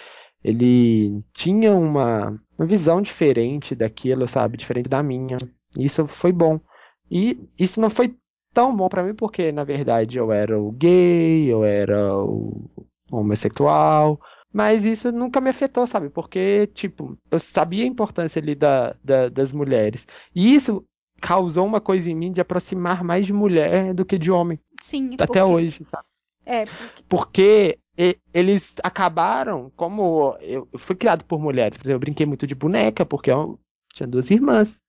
ele 0.43 1.23
tinha 1.33 1.73
uma 1.75 2.39
uma 2.57 2.65
visão 2.65 3.01
diferente 3.01 3.75
daquilo, 3.75 4.27
sabe? 4.27 4.57
Diferente 4.57 4.89
da 4.89 5.03
minha. 5.03 5.37
Isso 5.77 6.07
foi 6.07 6.31
bom. 6.31 6.59
E 7.09 7.39
isso 7.57 7.79
não 7.79 7.89
foi 7.89 8.15
tão 8.53 8.75
bom 8.75 8.89
para 8.89 9.03
mim 9.03 9.13
porque, 9.13 9.51
na 9.51 9.63
verdade, 9.63 10.17
eu 10.17 10.31
era 10.31 10.59
o 10.59 10.71
gay, 10.71 11.45
eu 11.45 11.63
era 11.63 12.15
o 12.17 12.69
homossexual, 13.11 14.19
mas 14.51 14.85
isso 14.85 15.11
nunca 15.11 15.39
me 15.39 15.49
afetou, 15.49 15.85
sabe? 15.85 16.09
Porque, 16.09 16.67
tipo, 16.73 17.17
eu 17.29 17.39
sabia 17.39 17.83
a 17.83 17.87
importância 17.87 18.41
ali 18.41 18.55
da, 18.55 18.95
da, 19.03 19.29
das 19.29 19.53
mulheres. 19.53 20.07
E 20.33 20.53
isso 20.53 20.83
causou 21.21 21.65
uma 21.65 21.81
coisa 21.81 22.09
em 22.09 22.15
mim 22.15 22.31
de 22.31 22.41
aproximar 22.41 23.03
mais 23.03 23.25
de 23.25 23.33
mulher 23.33 23.93
do 23.93 24.05
que 24.05 24.17
de 24.17 24.31
homem. 24.31 24.59
Sim, 24.81 25.13
até 25.13 25.25
porque... 25.25 25.41
hoje, 25.41 25.85
sabe? 25.85 26.05
É, 26.45 26.65
porque... 26.65 27.03
porque 27.07 27.79
eles 28.33 28.75
acabaram, 28.83 29.71
como 29.75 30.37
eu 30.39 30.67
fui 30.77 30.95
criado 30.95 31.23
por 31.25 31.39
mulheres, 31.39 31.77
eu 31.85 31.99
brinquei 31.99 32.25
muito 32.25 32.45
de 32.45 32.53
boneca, 32.53 33.05
porque 33.05 33.31
eu 33.31 33.59
tinha 33.93 34.07
duas 34.07 34.29
irmãs 34.29 34.79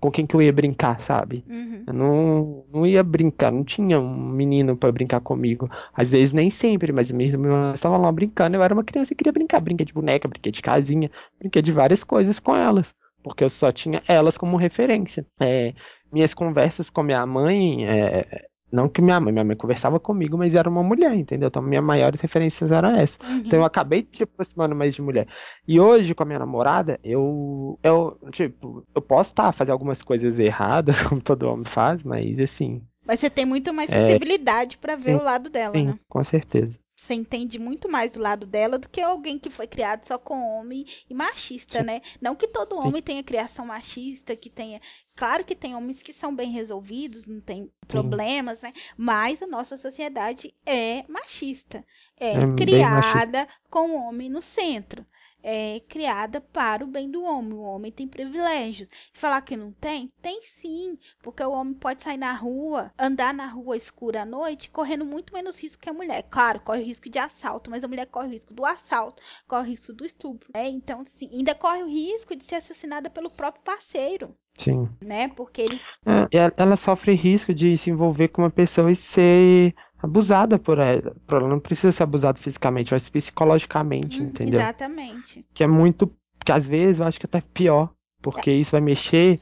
com 0.00 0.10
quem 0.10 0.26
que 0.26 0.34
eu 0.34 0.40
ia 0.40 0.52
brincar, 0.52 0.98
sabe? 1.00 1.44
Uhum. 1.48 1.84
Eu 1.86 1.92
não, 1.92 2.64
não 2.72 2.86
ia 2.86 3.02
brincar, 3.02 3.52
não 3.52 3.62
tinha 3.62 4.00
um 4.00 4.30
menino 4.30 4.76
para 4.76 4.90
brincar 4.90 5.20
comigo. 5.20 5.68
Às 5.94 6.10
vezes 6.10 6.32
nem 6.32 6.48
sempre, 6.48 6.90
mas 6.92 7.12
mesmo 7.12 7.46
eu 7.46 7.74
estava 7.74 7.98
lá 7.98 8.10
brincando, 8.10 8.56
eu 8.56 8.62
era 8.62 8.72
uma 8.72 8.84
criança 8.84 9.12
e 9.12 9.16
queria 9.16 9.32
brincar, 9.32 9.60
brinquei 9.60 9.84
de 9.84 9.92
boneca, 9.92 10.26
brinquei 10.26 10.50
de 10.50 10.62
casinha, 10.62 11.10
brinquei 11.38 11.60
de 11.60 11.70
várias 11.70 12.02
coisas 12.02 12.38
com 12.38 12.56
elas, 12.56 12.94
porque 13.22 13.44
eu 13.44 13.50
só 13.50 13.70
tinha 13.70 14.02
elas 14.08 14.38
como 14.38 14.56
referência. 14.56 15.26
É, 15.38 15.74
minhas 16.10 16.32
conversas 16.32 16.88
com 16.88 17.02
minha 17.02 17.24
mãe, 17.26 17.86
é, 17.86 18.48
não 18.72 18.88
que 18.88 19.02
minha 19.02 19.18
mãe, 19.20 19.32
minha 19.32 19.44
mãe 19.44 19.56
conversava 19.56 19.98
comigo, 19.98 20.38
mas 20.38 20.54
era 20.54 20.68
uma 20.68 20.82
mulher, 20.82 21.14
entendeu? 21.14 21.48
Então, 21.48 21.62
minhas 21.62 21.84
maiores 21.84 22.20
referências 22.20 22.70
eram 22.70 22.90
essas. 22.90 23.18
Uhum. 23.22 23.38
Então, 23.38 23.58
eu 23.58 23.64
acabei 23.64 24.02
te 24.02 24.22
aproximando 24.22 24.74
mais 24.74 24.94
de 24.94 25.02
mulher. 25.02 25.26
E 25.66 25.80
hoje, 25.80 26.14
com 26.14 26.22
a 26.22 26.26
minha 26.26 26.38
namorada, 26.38 26.98
eu, 27.02 27.78
eu 27.82 28.18
tipo, 28.30 28.84
eu 28.94 29.02
posso 29.02 29.30
estar 29.30 29.44
tá, 29.44 29.52
fazer 29.52 29.72
algumas 29.72 30.02
coisas 30.02 30.38
erradas, 30.38 31.02
como 31.04 31.20
todo 31.20 31.48
homem 31.48 31.64
faz, 31.64 32.02
mas 32.02 32.38
assim. 32.40 32.82
Mas 33.06 33.20
você 33.20 33.28
tem 33.28 33.44
muito 33.44 33.72
mais 33.72 33.90
sensibilidade 33.90 34.76
é... 34.76 34.78
para 34.80 34.96
ver 34.96 35.16
sim, 35.16 35.20
o 35.20 35.24
lado 35.24 35.50
dela, 35.50 35.74
sim, 35.74 35.86
né? 35.86 35.98
Com 36.08 36.22
certeza. 36.22 36.78
Você 37.00 37.14
entende 37.14 37.58
muito 37.58 37.88
mais 37.88 38.12
do 38.12 38.20
lado 38.20 38.46
dela 38.46 38.78
do 38.78 38.88
que 38.88 39.00
alguém 39.00 39.38
que 39.38 39.48
foi 39.48 39.66
criado 39.66 40.04
só 40.04 40.18
com 40.18 40.46
homem 40.46 40.84
e 41.08 41.14
machista, 41.14 41.78
Sim. 41.80 41.84
né? 41.86 42.02
Não 42.20 42.36
que 42.36 42.46
todo 42.46 42.78
Sim. 42.78 42.88
homem 42.88 43.02
tenha 43.02 43.22
criação 43.22 43.66
machista, 43.66 44.36
que 44.36 44.50
tenha. 44.50 44.80
Claro 45.16 45.42
que 45.42 45.56
tem 45.56 45.74
homens 45.74 46.02
que 46.02 46.12
são 46.12 46.34
bem 46.34 46.50
resolvidos, 46.50 47.26
não 47.26 47.40
tem 47.40 47.72
problemas, 47.88 48.60
né? 48.60 48.72
Mas 48.98 49.42
a 49.42 49.46
nossa 49.46 49.78
sociedade 49.78 50.54
é 50.66 51.04
machista. 51.08 51.84
É, 52.18 52.32
é 52.32 52.54
criada 52.54 53.48
com 53.70 53.90
o 53.90 54.06
homem 54.06 54.28
no 54.28 54.42
centro 54.42 55.04
é 55.42 55.80
criada 55.88 56.40
para 56.40 56.84
o 56.84 56.86
bem 56.86 57.10
do 57.10 57.22
homem. 57.22 57.52
O 57.52 57.62
homem 57.62 57.92
tem 57.92 58.06
privilégios. 58.06 58.88
Falar 59.12 59.40
que 59.42 59.56
não 59.56 59.72
tem? 59.72 60.12
Tem 60.20 60.40
sim, 60.42 60.98
porque 61.22 61.42
o 61.42 61.52
homem 61.52 61.74
pode 61.74 62.02
sair 62.02 62.16
na 62.16 62.32
rua, 62.32 62.92
andar 62.98 63.34
na 63.34 63.46
rua 63.46 63.76
escura 63.76 64.22
à 64.22 64.24
noite, 64.24 64.70
correndo 64.70 65.04
muito 65.04 65.32
menos 65.32 65.60
risco 65.60 65.82
que 65.82 65.90
a 65.90 65.92
mulher. 65.92 66.24
Claro, 66.30 66.60
corre 66.60 66.82
o 66.82 66.86
risco 66.86 67.08
de 67.08 67.18
assalto, 67.18 67.70
mas 67.70 67.84
a 67.84 67.88
mulher 67.88 68.06
corre 68.06 68.28
o 68.28 68.32
risco 68.32 68.54
do 68.54 68.64
assalto, 68.64 69.22
corre 69.46 69.68
o 69.68 69.70
risco 69.70 69.92
do 69.92 70.04
estupro. 70.04 70.50
Né? 70.54 70.68
Então, 70.68 71.04
sim, 71.04 71.30
ainda 71.32 71.54
corre 71.54 71.82
o 71.82 71.88
risco 71.88 72.36
de 72.36 72.44
ser 72.44 72.56
assassinada 72.56 73.08
pelo 73.10 73.30
próprio 73.30 73.62
parceiro. 73.64 74.34
Sim. 74.54 74.88
Né? 75.00 75.28
Porque 75.28 75.62
ele. 75.62 75.80
É, 76.04 76.52
ela 76.56 76.76
sofre 76.76 77.14
risco 77.14 77.54
de 77.54 77.76
se 77.76 77.88
envolver 77.88 78.28
com 78.28 78.42
uma 78.42 78.50
pessoa 78.50 78.90
e 78.90 78.94
ser 78.94 79.74
abusada 80.02 80.58
por 80.58 80.78
ela. 80.78 81.14
Ela 81.28 81.48
não 81.48 81.60
precisa 81.60 81.92
ser 81.92 82.02
abusada 82.02 82.40
fisicamente, 82.40 82.92
mas 82.92 83.08
psicologicamente, 83.08 84.20
hum, 84.20 84.26
entendeu? 84.26 84.60
Exatamente. 84.60 85.44
Que 85.52 85.64
é 85.64 85.66
muito. 85.66 86.12
Que 86.44 86.52
às 86.52 86.66
vezes 86.66 87.00
eu 87.00 87.06
acho 87.06 87.18
que 87.18 87.26
até 87.26 87.40
pior. 87.40 87.90
Porque 88.22 88.50
é. 88.50 88.54
isso 88.54 88.72
vai 88.72 88.80
mexer 88.80 89.40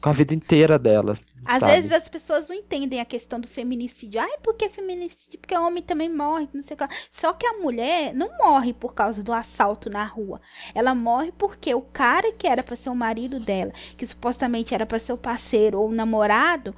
com 0.00 0.08
a 0.08 0.12
vida 0.12 0.34
inteira 0.34 0.78
dela. 0.78 1.18
Às 1.44 1.60
sabe? 1.60 1.72
vezes 1.72 1.92
as 1.92 2.08
pessoas 2.08 2.48
não 2.48 2.56
entendem 2.56 3.00
a 3.00 3.04
questão 3.04 3.38
do 3.38 3.46
feminicídio. 3.46 4.20
Ai, 4.20 4.38
por 4.42 4.54
que 4.54 4.68
feminicídio? 4.68 5.38
Porque 5.38 5.54
o 5.54 5.66
homem 5.66 5.82
também 5.82 6.08
morre, 6.08 6.48
não 6.54 6.62
sei 6.62 6.74
o 6.74 6.78
que. 6.78 6.94
Só 7.10 7.32
que 7.32 7.46
a 7.46 7.58
mulher 7.58 8.14
não 8.14 8.30
morre 8.38 8.72
por 8.72 8.94
causa 8.94 9.22
do 9.22 9.32
assalto 9.32 9.90
na 9.90 10.04
rua. 10.04 10.40
Ela 10.74 10.94
morre 10.94 11.32
porque 11.32 11.74
o 11.74 11.82
cara 11.82 12.32
que 12.32 12.46
era 12.46 12.62
para 12.62 12.76
ser 12.76 12.88
o 12.88 12.94
marido 12.94 13.38
dela, 13.38 13.72
que 13.96 14.06
supostamente 14.06 14.74
era 14.74 14.86
para 14.86 14.98
ser 14.98 15.12
o 15.12 15.18
parceiro 15.18 15.80
ou 15.80 15.88
o 15.88 15.92
namorado, 15.92 16.74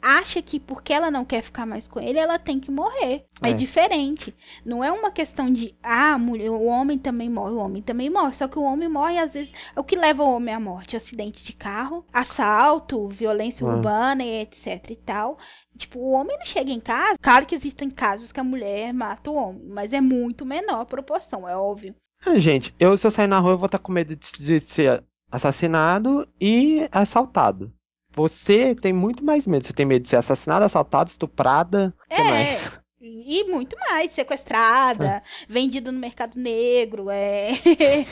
acha 0.00 0.40
que 0.40 0.58
porque 0.58 0.92
ela 0.92 1.10
não 1.10 1.24
quer 1.24 1.42
ficar 1.42 1.66
mais 1.66 1.86
com 1.86 2.00
ele, 2.00 2.18
ela 2.18 2.38
tem 2.38 2.58
que 2.58 2.70
morrer. 2.70 3.26
É, 3.42 3.50
é 3.50 3.52
diferente. 3.52 4.34
Não 4.64 4.82
é 4.82 4.90
uma 4.90 5.10
questão 5.10 5.52
de, 5.52 5.74
ah, 5.82 6.16
mulher, 6.18 6.50
o 6.50 6.64
homem 6.64 6.98
também 6.98 7.28
morre, 7.28 7.52
o 7.52 7.58
homem 7.58 7.82
também 7.82 8.08
morre. 8.08 8.32
Só 8.32 8.48
que 8.48 8.58
o 8.58 8.62
homem 8.62 8.88
morre, 8.88 9.18
às 9.18 9.34
vezes, 9.34 9.52
é 9.76 9.78
o 9.78 9.84
que 9.84 9.96
leva 9.96 10.24
o 10.24 10.30
homem 10.30 10.54
à 10.54 10.60
morte: 10.60 10.96
acidente 10.96 11.44
de 11.44 11.52
carro, 11.52 12.04
assalto, 12.12 13.06
violência 13.08 13.66
ah. 13.66 13.70
urbana 13.70 13.97
e 14.24 14.42
etc 14.42 14.90
e 14.90 14.96
tal. 14.96 15.38
Tipo, 15.76 15.98
o 15.98 16.12
homem 16.12 16.36
não 16.38 16.46
chega 16.46 16.70
em 16.70 16.80
casa. 16.80 17.16
Claro 17.20 17.46
que 17.46 17.54
existem 17.54 17.90
casos 17.90 18.32
que 18.32 18.40
a 18.40 18.44
mulher 18.44 18.92
mata 18.92 19.30
o 19.30 19.34
homem, 19.34 19.62
mas 19.68 19.92
é 19.92 20.00
muito 20.00 20.44
menor 20.44 20.80
a 20.80 20.86
proporção, 20.86 21.48
é 21.48 21.56
óbvio. 21.56 21.94
Ah, 22.24 22.38
gente, 22.38 22.74
eu 22.78 22.96
se 22.96 23.06
eu 23.06 23.10
sair 23.10 23.28
na 23.28 23.38
rua, 23.38 23.52
eu 23.52 23.58
vou 23.58 23.66
estar 23.66 23.78
com 23.78 23.92
medo 23.92 24.16
de, 24.16 24.30
de 24.38 24.60
ser 24.60 25.04
assassinado 25.30 26.28
e 26.40 26.88
assaltado. 26.90 27.72
Você 28.10 28.74
tem 28.74 28.92
muito 28.92 29.24
mais 29.24 29.46
medo. 29.46 29.66
Você 29.66 29.72
tem 29.72 29.86
medo 29.86 30.02
de 30.02 30.08
ser 30.08 30.16
assassinada, 30.16 30.64
assaltada, 30.64 31.10
estuprada. 31.10 31.94
É, 32.10 32.22
mais? 32.24 32.72
E 33.00 33.44
muito 33.44 33.76
mais, 33.78 34.10
sequestrada, 34.10 35.06
é. 35.06 35.22
vendida 35.48 35.92
no 35.92 36.00
mercado 36.00 36.36
negro, 36.36 37.08
é, 37.10 37.50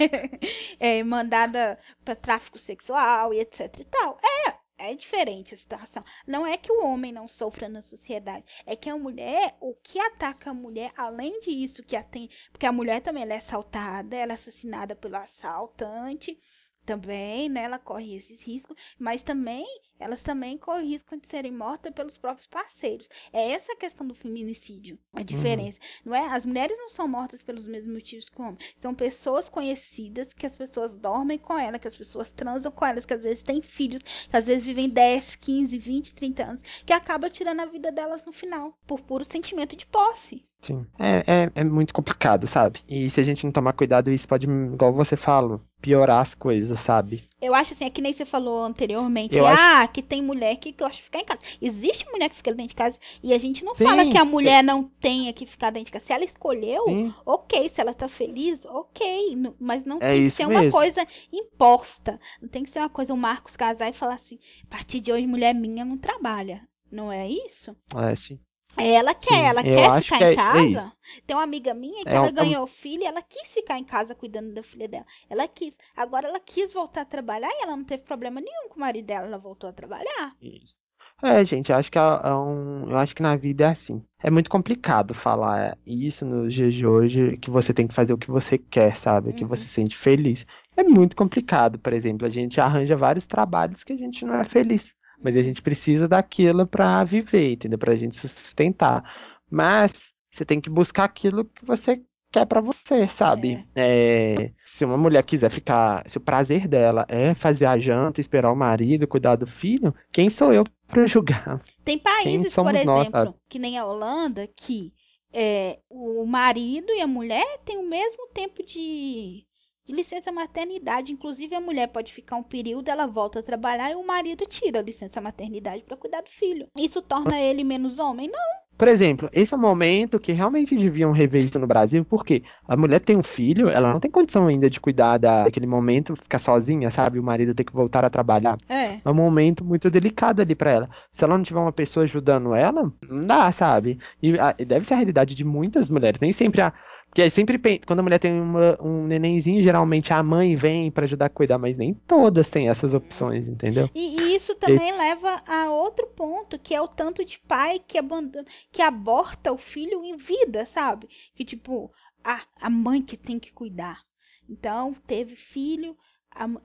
é 0.78 1.02
mandada 1.02 1.76
para 2.04 2.14
tráfico 2.14 2.56
sexual 2.56 3.34
e 3.34 3.40
etc 3.40 3.80
e 3.80 3.84
tal. 3.84 4.16
É, 4.46 4.55
é 4.78 4.94
diferente 4.94 5.54
a 5.54 5.58
situação. 5.58 6.04
Não 6.26 6.46
é 6.46 6.56
que 6.56 6.70
o 6.70 6.84
homem 6.84 7.12
não 7.12 7.26
sofra 7.28 7.68
na 7.68 7.82
sociedade, 7.82 8.44
é 8.64 8.76
que 8.76 8.88
a 8.88 8.96
mulher, 8.96 9.56
o 9.60 9.74
que 9.74 9.98
ataca 9.98 10.50
a 10.50 10.54
mulher, 10.54 10.92
além 10.96 11.40
disso 11.40 11.82
que 11.82 11.96
a 11.96 12.02
tem, 12.02 12.28
porque 12.50 12.66
a 12.66 12.72
mulher 12.72 13.00
também 13.00 13.24
é 13.24 13.36
assaltada, 13.36 14.16
ela 14.16 14.32
é 14.32 14.34
assassinada 14.34 14.94
pelo 14.94 15.16
assaltante, 15.16 16.38
também, 16.86 17.48
né, 17.48 17.64
ela 17.64 17.78
corre 17.78 18.16
esses 18.16 18.40
riscos, 18.40 18.76
mas 18.98 19.22
também 19.22 19.66
elas 19.98 20.22
também 20.22 20.58
correm 20.58 20.88
risco 20.88 21.16
de 21.16 21.26
serem 21.26 21.52
mortas 21.52 21.92
pelos 21.92 22.18
próprios 22.18 22.46
parceiros. 22.46 23.08
É 23.32 23.52
essa 23.52 23.72
a 23.72 23.76
questão 23.76 24.06
do 24.06 24.14
feminicídio, 24.14 24.98
a 25.12 25.20
uhum. 25.20 25.24
diferença. 25.24 25.78
Uhum. 25.78 26.10
Não 26.10 26.14
é? 26.14 26.28
As 26.28 26.44
mulheres 26.44 26.76
não 26.76 26.90
são 26.90 27.08
mortas 27.08 27.42
pelos 27.42 27.66
mesmos 27.66 27.94
motivos 27.94 28.28
que 28.28 28.40
o 28.40 28.44
homem. 28.44 28.58
São 28.78 28.94
pessoas 28.94 29.48
conhecidas 29.48 30.32
que 30.34 30.46
as 30.46 30.54
pessoas 30.54 30.96
dormem 30.96 31.38
com 31.38 31.58
ela, 31.58 31.78
que 31.78 31.88
as 31.88 31.96
pessoas 31.96 32.30
transam 32.30 32.70
com 32.70 32.84
elas, 32.84 33.06
que 33.06 33.14
às 33.14 33.22
vezes 33.22 33.42
têm 33.42 33.62
filhos, 33.62 34.02
que 34.02 34.36
às 34.36 34.46
vezes 34.46 34.64
vivem 34.64 34.88
10, 34.88 35.36
15, 35.36 35.78
20, 35.78 36.14
30 36.14 36.44
anos, 36.44 36.62
que 36.84 36.92
acaba 36.92 37.30
tirando 37.30 37.60
a 37.60 37.66
vida 37.66 37.90
delas 37.90 38.24
no 38.24 38.32
final, 38.32 38.78
por 38.86 39.00
puro 39.00 39.24
sentimento 39.24 39.74
de 39.74 39.86
posse. 39.86 40.44
Sim. 40.66 40.84
É, 40.98 41.22
é, 41.26 41.50
é 41.54 41.64
muito 41.64 41.94
complicado, 41.94 42.46
sabe? 42.48 42.80
E 42.88 43.08
se 43.08 43.20
a 43.20 43.22
gente 43.22 43.44
não 43.44 43.52
tomar 43.52 43.72
cuidado, 43.72 44.10
isso 44.10 44.26
pode, 44.26 44.48
igual 44.48 44.92
você 44.92 45.16
fala, 45.16 45.60
piorar 45.80 46.20
as 46.20 46.34
coisas, 46.34 46.80
sabe? 46.80 47.24
Eu 47.40 47.54
acho 47.54 47.72
assim, 47.72 47.84
é 47.84 47.90
que 47.90 48.02
nem 48.02 48.12
você 48.12 48.26
falou 48.26 48.64
anteriormente, 48.64 49.36
eu 49.36 49.46
ah, 49.46 49.82
acho... 49.82 49.92
que 49.92 50.02
tem 50.02 50.20
mulher 50.20 50.56
que 50.56 50.72
gosta 50.72 50.96
de 50.96 51.02
ficar 51.02 51.20
em 51.20 51.24
casa. 51.24 51.40
Existe 51.62 52.04
mulher 52.10 52.28
que 52.28 52.36
fica 52.36 52.52
dentro 52.52 52.70
de 52.70 52.74
casa 52.74 52.98
e 53.22 53.32
a 53.32 53.38
gente 53.38 53.64
não 53.64 53.76
Sim, 53.76 53.84
fala 53.84 54.06
que 54.06 54.18
a 54.18 54.24
mulher 54.24 54.64
não 54.64 54.82
tenha 55.00 55.32
que 55.32 55.46
ficar 55.46 55.70
dentro 55.70 55.86
de 55.86 55.92
casa. 55.92 56.04
Se 56.04 56.12
ela 56.12 56.24
escolheu, 56.24 56.82
Sim. 56.82 57.14
ok. 57.24 57.70
Se 57.72 57.80
ela 57.80 57.94
tá 57.94 58.08
feliz, 58.08 58.64
ok. 58.64 59.36
Mas 59.60 59.84
não 59.84 59.98
é 60.00 60.14
tem 60.14 60.24
que 60.24 60.30
ser 60.30 60.48
mesmo. 60.48 60.64
uma 60.64 60.70
coisa 60.72 61.06
imposta. 61.32 62.18
Não 62.42 62.48
tem 62.48 62.64
que 62.64 62.70
ser 62.70 62.80
uma 62.80 62.90
coisa 62.90 63.14
o 63.14 63.16
Marcos 63.16 63.54
casar 63.54 63.88
e 63.88 63.92
falar 63.92 64.14
assim, 64.14 64.38
a 64.64 64.70
partir 64.70 64.98
de 64.98 65.12
hoje 65.12 65.26
mulher 65.26 65.54
minha 65.54 65.84
não 65.84 65.96
trabalha. 65.96 66.66
Não 66.90 67.12
é 67.12 67.28
isso? 67.28 67.76
É, 67.96 68.16
sim. 68.16 68.38
Ela 68.76 69.14
quer, 69.14 69.34
Sim, 69.34 69.42
ela 69.42 69.62
quer 69.62 70.02
ficar 70.02 70.18
que 70.18 70.24
em 70.24 70.26
é, 70.26 70.32
é 70.32 70.36
casa. 70.36 70.92
É 71.16 71.20
Tem 71.26 71.36
uma 71.36 71.42
amiga 71.42 71.72
minha 71.72 72.04
que 72.04 72.10
é, 72.10 72.14
ela 72.14 72.30
ganhou 72.30 72.66
filho 72.66 73.02
e 73.02 73.06
ela 73.06 73.22
quis 73.22 73.52
ficar 73.52 73.78
em 73.78 73.84
casa 73.84 74.14
cuidando 74.14 74.52
da 74.52 74.62
filha 74.62 74.86
dela. 74.86 75.06
Ela 75.30 75.48
quis. 75.48 75.78
Agora 75.96 76.28
ela 76.28 76.40
quis 76.40 76.72
voltar 76.72 77.02
a 77.02 77.06
trabalhar 77.06 77.48
e 77.48 77.62
ela 77.62 77.76
não 77.76 77.84
teve 77.84 78.02
problema 78.02 78.40
nenhum 78.40 78.68
com 78.68 78.76
o 78.76 78.80
marido 78.80 79.06
dela, 79.06 79.26
ela 79.26 79.38
voltou 79.38 79.70
a 79.70 79.72
trabalhar. 79.72 80.36
Isso. 80.40 80.78
É, 81.22 81.42
gente, 81.46 81.72
acho 81.72 81.90
que 81.90 81.98
é, 81.98 82.02
é 82.02 82.34
um, 82.34 82.90
eu 82.90 82.96
acho 82.98 83.14
que 83.14 83.22
na 83.22 83.36
vida 83.36 83.64
é 83.64 83.68
assim. 83.68 84.02
É 84.22 84.30
muito 84.30 84.50
complicado 84.50 85.14
falar 85.14 85.78
isso 85.86 86.26
nos 86.26 86.52
dias 86.52 86.74
de 86.74 86.86
hoje, 86.86 87.38
que 87.38 87.50
você 87.50 87.72
tem 87.72 87.86
que 87.86 87.94
fazer 87.94 88.12
o 88.12 88.18
que 88.18 88.30
você 88.30 88.58
quer, 88.58 88.96
sabe? 88.96 89.32
Que 89.32 89.44
você 89.44 89.62
uhum. 89.62 89.68
se 89.68 89.74
sente 89.74 89.96
feliz. 89.96 90.44
É 90.76 90.82
muito 90.82 91.16
complicado, 91.16 91.78
por 91.78 91.94
exemplo, 91.94 92.26
a 92.26 92.30
gente 92.30 92.60
arranja 92.60 92.94
vários 92.94 93.26
trabalhos 93.26 93.82
que 93.82 93.94
a 93.94 93.96
gente 93.96 94.26
não 94.26 94.34
é 94.34 94.44
feliz 94.44 94.94
mas 95.22 95.36
a 95.36 95.42
gente 95.42 95.62
precisa 95.62 96.08
daquilo 96.08 96.66
para 96.66 97.04
viver, 97.04 97.52
entendeu? 97.52 97.78
Para 97.78 97.92
a 97.92 97.96
gente 97.96 98.16
sustentar. 98.16 99.02
Mas 99.50 100.12
você 100.30 100.44
tem 100.44 100.60
que 100.60 100.70
buscar 100.70 101.04
aquilo 101.04 101.44
que 101.44 101.64
você 101.64 102.02
quer 102.30 102.44
para 102.44 102.60
você, 102.60 103.08
sabe? 103.08 103.64
É. 103.74 104.34
É, 104.38 104.52
se 104.64 104.84
uma 104.84 104.98
mulher 104.98 105.22
quiser 105.22 105.50
ficar, 105.50 106.02
se 106.06 106.18
o 106.18 106.20
prazer 106.20 106.68
dela 106.68 107.06
é 107.08 107.34
fazer 107.34 107.66
a 107.66 107.78
janta, 107.78 108.20
esperar 108.20 108.52
o 108.52 108.56
marido, 108.56 109.08
cuidar 109.08 109.36
do 109.36 109.46
filho, 109.46 109.94
quem 110.12 110.28
sou 110.28 110.52
eu 110.52 110.64
para 110.86 111.06
julgar? 111.06 111.62
Tem 111.84 111.98
países, 111.98 112.54
por 112.54 112.74
exemplo, 112.74 113.10
nós, 113.10 113.34
que 113.48 113.58
nem 113.58 113.78
a 113.78 113.86
Holanda, 113.86 114.46
que 114.46 114.92
é, 115.32 115.78
o 115.88 116.26
marido 116.26 116.92
e 116.92 117.00
a 117.00 117.06
mulher 117.06 117.58
têm 117.64 117.78
o 117.78 117.88
mesmo 117.88 118.28
tempo 118.32 118.62
de 118.62 119.45
licença 119.92 120.32
maternidade. 120.32 121.12
Inclusive, 121.12 121.54
a 121.54 121.60
mulher 121.60 121.88
pode 121.88 122.12
ficar 122.12 122.36
um 122.36 122.42
período, 122.42 122.88
ela 122.88 123.06
volta 123.06 123.40
a 123.40 123.42
trabalhar 123.42 123.90
e 123.90 123.94
o 123.94 124.06
marido 124.06 124.44
tira 124.46 124.80
a 124.80 124.82
licença 124.82 125.20
maternidade 125.20 125.82
para 125.84 125.96
cuidar 125.96 126.22
do 126.22 126.30
filho. 126.30 126.68
Isso 126.76 127.02
torna 127.02 127.40
ele 127.40 127.64
menos 127.64 127.98
homem? 127.98 128.28
Não. 128.28 128.66
Por 128.76 128.88
exemplo, 128.88 129.30
esse 129.32 129.54
é 129.54 129.56
o 129.56 129.60
momento 129.60 130.20
que 130.20 130.32
realmente 130.32 130.76
deviam 130.76 131.10
rever 131.10 131.42
isso 131.42 131.58
no 131.58 131.66
Brasil, 131.66 132.04
porque 132.04 132.42
a 132.68 132.76
mulher 132.76 133.00
tem 133.00 133.16
um 133.16 133.22
filho, 133.22 133.70
ela 133.70 133.90
não 133.90 133.98
tem 133.98 134.10
condição 134.10 134.48
ainda 134.48 134.68
de 134.68 134.78
cuidar 134.78 135.16
daquele 135.16 135.66
momento, 135.66 136.14
ficar 136.14 136.38
sozinha, 136.38 136.90
sabe? 136.90 137.18
O 137.18 137.22
marido 137.22 137.54
ter 137.54 137.64
que 137.64 137.72
voltar 137.72 138.04
a 138.04 138.10
trabalhar. 138.10 138.58
É. 138.68 138.98
É 139.02 139.10
um 139.10 139.14
momento 139.14 139.64
muito 139.64 139.88
delicado 139.88 140.42
ali 140.42 140.54
para 140.54 140.70
ela. 140.70 140.90
Se 141.10 141.24
ela 141.24 141.38
não 141.38 141.44
tiver 141.44 141.60
uma 141.60 141.72
pessoa 141.72 142.04
ajudando 142.04 142.54
ela, 142.54 142.92
não 143.08 143.24
dá, 143.24 143.50
sabe? 143.50 143.98
E, 144.22 144.38
a, 144.38 144.52
deve 144.52 144.86
ser 144.86 144.92
a 144.92 144.98
realidade 144.98 145.34
de 145.34 145.44
muitas 145.44 145.88
mulheres. 145.88 146.20
Nem 146.20 146.32
sempre 146.32 146.60
a 146.60 146.74
porque 147.16 147.22
aí 147.22 147.30
sempre 147.30 147.58
quando 147.86 148.00
a 148.00 148.02
mulher 148.02 148.18
tem 148.18 148.30
uma, 148.30 148.76
um 148.78 149.06
nenenzinho, 149.06 149.64
geralmente 149.64 150.12
a 150.12 150.22
mãe 150.22 150.54
vem 150.54 150.90
para 150.90 151.06
ajudar 151.06 151.24
a 151.24 151.30
cuidar, 151.30 151.56
mas 151.56 151.74
nem 151.74 151.94
todas 151.94 152.50
têm 152.50 152.68
essas 152.68 152.92
opções, 152.92 153.48
entendeu? 153.48 153.88
E, 153.94 154.20
e 154.20 154.36
isso 154.36 154.54
também 154.56 154.90
Esse... 154.90 154.98
leva 154.98 155.42
a 155.46 155.70
outro 155.70 156.06
ponto, 156.08 156.58
que 156.58 156.74
é 156.74 156.80
o 156.80 156.86
tanto 156.86 157.24
de 157.24 157.38
pai 157.38 157.80
que 157.88 157.96
abandona, 157.96 158.44
que 158.70 158.82
aborta 158.82 159.50
o 159.50 159.56
filho 159.56 160.04
em 160.04 160.14
vida, 160.14 160.66
sabe? 160.66 161.08
Que 161.34 161.42
tipo, 161.42 161.90
a, 162.22 162.42
a 162.60 162.68
mãe 162.68 163.00
que 163.00 163.16
tem 163.16 163.38
que 163.38 163.50
cuidar. 163.50 163.98
Então, 164.46 164.94
teve 165.06 165.36
filho, 165.36 165.96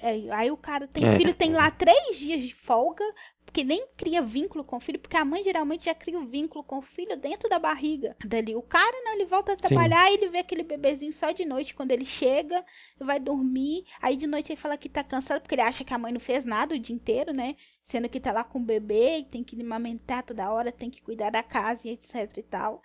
é, 0.01 0.33
aí 0.33 0.51
o 0.51 0.57
cara 0.57 0.85
tem 0.85 1.07
é. 1.07 1.17
filho, 1.17 1.33
tem 1.33 1.53
lá 1.53 1.71
três 1.71 2.17
dias 2.17 2.43
de 2.43 2.53
folga, 2.53 3.05
que 3.51 3.63
nem 3.63 3.85
cria 3.97 4.21
vínculo 4.21 4.63
com 4.63 4.77
o 4.77 4.79
filho, 4.79 4.99
porque 4.99 5.17
a 5.17 5.25
mãe 5.25 5.43
geralmente 5.43 5.85
já 5.85 5.95
cria 5.95 6.17
o 6.17 6.21
um 6.21 6.27
vínculo 6.27 6.63
com 6.63 6.77
o 6.77 6.81
filho 6.81 7.17
dentro 7.17 7.49
da 7.49 7.59
barriga 7.59 8.15
dali. 8.25 8.55
O 8.55 8.61
cara 8.61 9.01
não, 9.03 9.13
ele 9.13 9.25
volta 9.25 9.53
a 9.53 9.55
trabalhar 9.55 10.09
e 10.09 10.13
ele 10.15 10.29
vê 10.29 10.39
aquele 10.39 10.63
bebezinho 10.63 11.11
só 11.11 11.31
de 11.31 11.45
noite 11.45 11.75
quando 11.75 11.91
ele 11.91 12.05
chega, 12.05 12.63
vai 12.99 13.19
dormir, 13.19 13.83
aí 14.01 14.15
de 14.15 14.27
noite 14.27 14.51
ele 14.51 14.59
fala 14.59 14.77
que 14.77 14.89
tá 14.89 15.03
cansado 15.03 15.41
porque 15.41 15.55
ele 15.55 15.61
acha 15.61 15.83
que 15.83 15.93
a 15.93 15.97
mãe 15.97 16.11
não 16.11 16.19
fez 16.19 16.45
nada 16.45 16.75
o 16.75 16.79
dia 16.79 16.95
inteiro, 16.95 17.33
né? 17.33 17.55
Sendo 17.83 18.07
que 18.07 18.19
tá 18.19 18.31
lá 18.31 18.43
com 18.43 18.59
o 18.59 18.63
bebê 18.63 19.19
e 19.19 19.25
tem 19.25 19.43
que 19.43 19.59
amamentar 19.61 20.23
toda 20.23 20.51
hora, 20.51 20.71
tem 20.71 20.89
que 20.89 21.01
cuidar 21.01 21.29
da 21.29 21.43
casa 21.43 21.81
e 21.83 21.89
etc 21.89 22.37
e 22.37 22.43
tal 22.43 22.81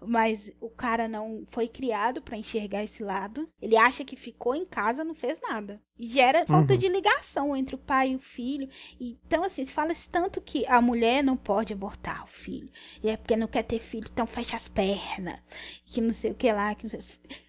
mas 0.00 0.50
o 0.60 0.70
cara 0.70 1.08
não 1.08 1.44
foi 1.50 1.66
criado 1.66 2.22
para 2.22 2.36
enxergar 2.36 2.84
esse 2.84 3.02
lado. 3.02 3.48
Ele 3.60 3.76
acha 3.76 4.04
que 4.04 4.16
ficou 4.16 4.54
em 4.54 4.64
casa, 4.64 5.04
não 5.04 5.14
fez 5.14 5.40
nada. 5.40 5.80
E 5.98 6.06
gera 6.06 6.46
falta 6.46 6.74
uhum. 6.74 6.78
de 6.78 6.88
ligação 6.88 7.56
entre 7.56 7.74
o 7.74 7.78
pai 7.78 8.12
e 8.12 8.16
o 8.16 8.20
filho. 8.20 8.68
Então, 9.00 9.42
assim, 9.42 9.66
se 9.66 9.72
fala 9.72 9.92
tanto 10.10 10.40
que 10.40 10.64
a 10.66 10.80
mulher 10.80 11.24
não 11.24 11.36
pode 11.36 11.72
abortar 11.72 12.24
o 12.24 12.28
filho. 12.28 12.70
E 13.02 13.08
é 13.08 13.16
porque 13.16 13.36
não 13.36 13.48
quer 13.48 13.64
ter 13.64 13.80
filho, 13.80 14.08
então 14.10 14.26
fecha 14.26 14.56
as 14.56 14.68
pernas. 14.68 15.40
Que 15.84 16.00
não 16.00 16.12
sei 16.12 16.30
o 16.30 16.34
que 16.34 16.52
lá. 16.52 16.74
Que 16.74 16.86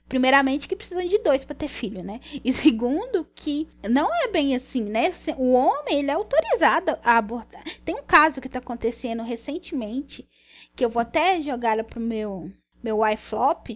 Primeiramente, 0.08 0.68
que 0.68 0.76
precisam 0.76 1.08
de 1.08 1.20
dois 1.20 1.46
para 1.46 1.56
ter 1.56 1.68
filho, 1.68 2.04
né? 2.04 2.20
E 2.44 2.52
segundo, 2.52 3.28
que 3.36 3.68
não 3.88 4.10
é 4.24 4.28
bem 4.28 4.56
assim, 4.56 4.82
né? 4.82 5.14
O 5.38 5.54
homem, 5.54 6.00
ele 6.00 6.10
é 6.10 6.16
autorizado 6.16 6.98
a 7.04 7.18
abortar. 7.18 7.64
Tem 7.86 7.94
um 7.94 8.02
caso 8.02 8.42
que 8.42 8.48
está 8.48 8.58
acontecendo 8.58 9.22
recentemente 9.22 10.28
que 10.80 10.86
eu 10.86 10.90
vou 10.90 11.02
até 11.02 11.42
jogar 11.42 11.74
ela 11.74 11.84
pro 11.84 12.00
meu, 12.00 12.50
meu 12.82 13.06
iFlop, 13.06 13.68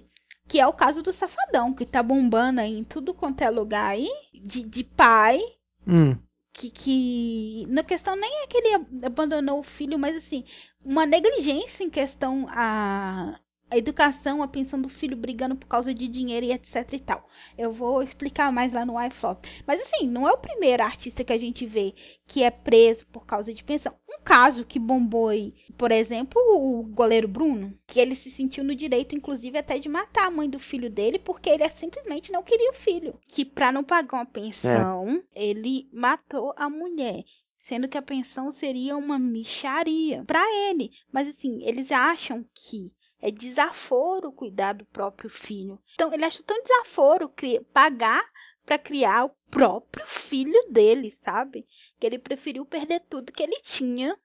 que 0.47 0.57
é 0.57 0.65
o 0.65 0.71
caso 0.71 1.01
do 1.01 1.11
Safadão, 1.11 1.73
que 1.73 1.85
tá 1.85 2.01
bombando 2.01 2.61
aí 2.61 2.79
em 2.79 2.83
tudo 2.85 3.13
quanto 3.13 3.41
é 3.41 3.49
lugar 3.49 3.89
aí, 3.89 4.07
de, 4.33 4.63
de 4.63 4.85
pai, 4.85 5.37
hum. 5.85 6.15
que, 6.53 6.69
que 6.69 7.65
na 7.67 7.83
questão 7.83 8.15
nem 8.15 8.43
é 8.43 8.47
que 8.47 8.57
ele 8.57 9.05
abandonou 9.05 9.59
o 9.59 9.63
filho, 9.63 9.99
mas 9.99 10.15
assim, 10.15 10.45
uma 10.81 11.05
negligência 11.05 11.83
em 11.83 11.89
questão 11.89 12.45
a 12.47 13.37
a 13.73 13.77
educação, 13.77 14.43
a 14.43 14.47
pensão 14.47 14.79
do 14.79 14.87
filho 14.87 15.17
brigando 15.17 15.55
por 15.55 15.65
causa 15.65 15.95
de 15.95 16.07
dinheiro 16.07 16.45
e 16.45 16.51
etc 16.51 16.93
e 16.93 16.99
tal. 16.99 17.27
Eu 17.57 17.71
vou 17.71 18.03
explicar 18.03 18.53
mais 18.53 18.71
lá 18.73 18.85
no 18.85 19.03
iFlop. 19.07 19.45
Mas 19.65 19.81
assim, 19.81 20.07
não 20.07 20.27
é 20.27 20.31
o 20.31 20.37
primeiro 20.37 20.83
artista 20.83 21.23
que 21.23 21.33
a 21.33 21.39
gente 21.39 21.65
vê 21.65 21.91
que 22.27 22.43
é 22.43 22.51
preso 22.51 23.07
por 23.07 23.25
causa 23.25 23.51
de 23.51 23.63
pensão. 23.63 23.91
Um 24.07 24.21
caso 24.23 24.63
que 24.63 24.77
bombou 24.77 25.29
aí, 25.29 25.55
por 25.75 25.91
exemplo, 25.91 26.39
o 26.39 26.83
goleiro 26.83 27.27
Bruno, 27.27 27.73
que 27.87 27.99
ele 27.99 28.13
se 28.13 28.29
sentiu 28.29 28.63
no 28.63 28.75
direito, 28.75 29.15
inclusive, 29.15 29.57
até 29.57 29.79
de 29.79 29.89
matar 29.89 30.27
a 30.27 30.31
mãe 30.31 30.47
do 30.47 30.59
filho 30.59 30.89
dele, 30.89 31.17
porque 31.17 31.49
ele 31.49 31.67
simplesmente 31.69 32.31
não 32.31 32.43
queria 32.43 32.69
o 32.69 32.75
filho. 32.75 33.19
Que 33.27 33.43
para 33.43 33.71
não 33.71 33.83
pagar 33.83 34.17
uma 34.17 34.25
pensão, 34.25 35.23
é. 35.33 35.47
ele 35.47 35.89
matou 35.91 36.53
a 36.55 36.69
mulher 36.69 37.23
sendo 37.67 37.87
que 37.87 37.97
a 37.97 38.01
pensão 38.01 38.51
seria 38.51 38.95
uma 38.95 39.17
micharia 39.17 40.23
para 40.25 40.43
ele. 40.69 40.91
Mas 41.11 41.29
assim, 41.29 41.63
eles 41.63 41.91
acham 41.91 42.45
que 42.53 42.91
é 43.23 43.31
desaforo 43.31 44.33
cuidar 44.33 44.73
do 44.73 44.85
próprio 44.87 45.29
filho. 45.29 45.81
Então, 45.93 46.13
ele 46.13 46.25
acha 46.25 46.43
tão 46.43 46.61
desaforo 46.61 47.33
pagar 47.71 48.21
para 48.65 48.77
criar 48.77 49.23
o 49.23 49.29
próprio 49.49 50.05
filho 50.05 50.67
dele, 50.69 51.09
sabe? 51.09 51.65
Que 51.97 52.05
ele 52.05 52.19
preferiu 52.19 52.65
perder 52.65 52.99
tudo 53.09 53.31
que 53.31 53.41
ele 53.41 53.61
tinha 53.61 54.19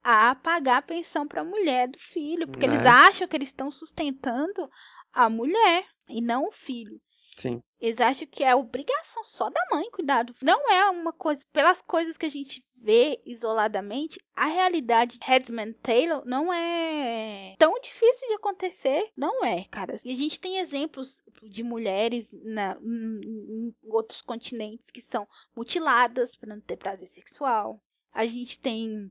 a 0.00 0.32
pagar 0.36 0.76
a 0.76 0.82
pensão 0.82 1.26
para 1.26 1.40
a 1.40 1.44
mulher 1.44 1.88
do 1.88 1.98
filho, 1.98 2.46
porque 2.46 2.64
eles 2.64 2.82
né? 2.82 2.88
acham 2.88 3.26
que 3.26 3.36
eles 3.36 3.48
estão 3.48 3.68
sustentando 3.68 4.70
a 5.12 5.28
mulher 5.28 5.84
e 6.08 6.20
não 6.20 6.46
o 6.46 6.52
filho. 6.52 7.00
Sim. 7.36 7.62
Eles 7.80 8.00
acham 8.00 8.26
que 8.26 8.42
é 8.42 8.54
obrigação 8.54 9.24
só 9.24 9.50
da 9.50 9.60
mãe 9.70 9.90
cuidar 9.90 10.22
do 10.22 10.32
filho. 10.32 10.46
Não 10.46 10.70
é 10.70 10.88
uma 10.90 11.12
coisa, 11.12 11.44
pelas 11.52 11.82
coisas 11.82 12.16
que 12.16 12.26
a 12.26 12.30
gente 12.30 12.64
vê 12.76 13.20
isoladamente, 13.24 14.20
a 14.36 14.46
realidade 14.46 15.18
de 15.18 15.26
Headman 15.26 15.72
Taylor 15.82 16.22
não 16.26 16.52
é 16.52 17.54
tão 17.58 17.78
difícil 17.80 18.28
de 18.28 18.34
acontecer. 18.34 19.10
Não 19.16 19.44
é, 19.44 19.64
cara. 19.64 19.98
E 20.04 20.12
a 20.12 20.16
gente 20.16 20.38
tem 20.38 20.58
exemplos 20.58 21.22
de 21.42 21.62
mulheres 21.62 22.28
na, 22.44 22.78
em, 22.82 23.70
em 23.70 23.74
outros 23.84 24.20
continentes 24.20 24.90
que 24.90 25.00
são 25.00 25.26
mutiladas 25.56 26.36
para 26.36 26.54
não 26.54 26.60
ter 26.60 26.76
prazer 26.76 27.08
sexual. 27.08 27.82
A 28.12 28.26
gente 28.26 28.58
tem 28.58 29.10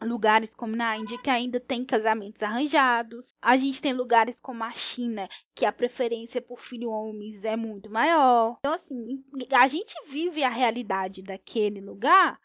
lugares 0.00 0.54
como 0.54 0.76
na 0.76 0.96
Índia 0.96 1.18
que 1.18 1.30
ainda 1.30 1.58
tem 1.58 1.84
casamentos 1.84 2.42
arranjados. 2.42 3.24
A 3.40 3.56
gente 3.56 3.80
tem 3.80 3.92
lugares 3.92 4.40
como 4.40 4.62
a 4.64 4.70
China 4.72 5.28
que 5.54 5.64
a 5.64 5.72
preferência 5.72 6.40
por 6.40 6.60
filho 6.60 6.90
homens 6.90 7.44
é 7.44 7.56
muito 7.56 7.90
maior. 7.90 8.56
Então 8.58 8.72
assim, 8.72 9.24
a 9.52 9.68
gente 9.68 9.94
vive 10.08 10.42
a 10.42 10.48
realidade 10.48 11.22
daquele 11.22 11.80
lugar 11.80 12.38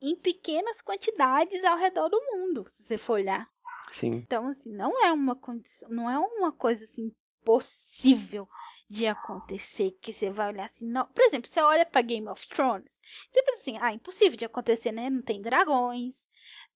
em 0.00 0.14
pequenas 0.16 0.80
quantidades 0.80 1.62
ao 1.64 1.76
redor 1.76 2.08
do 2.08 2.20
mundo, 2.32 2.70
se 2.76 2.84
você 2.84 2.98
for 2.98 3.14
olhar. 3.14 3.48
Sim. 3.90 4.12
Então, 4.14 4.46
assim, 4.46 4.72
não 4.72 5.04
é 5.04 5.12
uma 5.12 5.34
condição, 5.34 5.88
não 5.90 6.10
é 6.10 6.18
uma 6.18 6.52
coisa 6.52 6.84
assim 6.84 7.12
possível 7.44 8.48
de 8.88 9.06
acontecer 9.06 9.92
que 10.00 10.12
você 10.12 10.30
vai 10.30 10.48
olhar 10.48 10.64
assim, 10.64 10.86
não. 10.86 11.06
Por 11.06 11.22
exemplo, 11.24 11.50
você 11.50 11.60
olha 11.60 11.84
para 11.84 12.00
Game 12.02 12.28
of 12.28 12.46
Thrones, 12.48 12.92
você 13.30 13.42
pensa 13.42 13.60
assim, 13.60 13.78
ah, 13.80 13.92
impossível 13.92 14.36
de 14.36 14.44
acontecer, 14.44 14.92
né? 14.92 15.10
Não 15.10 15.22
tem 15.22 15.42
dragões, 15.42 16.16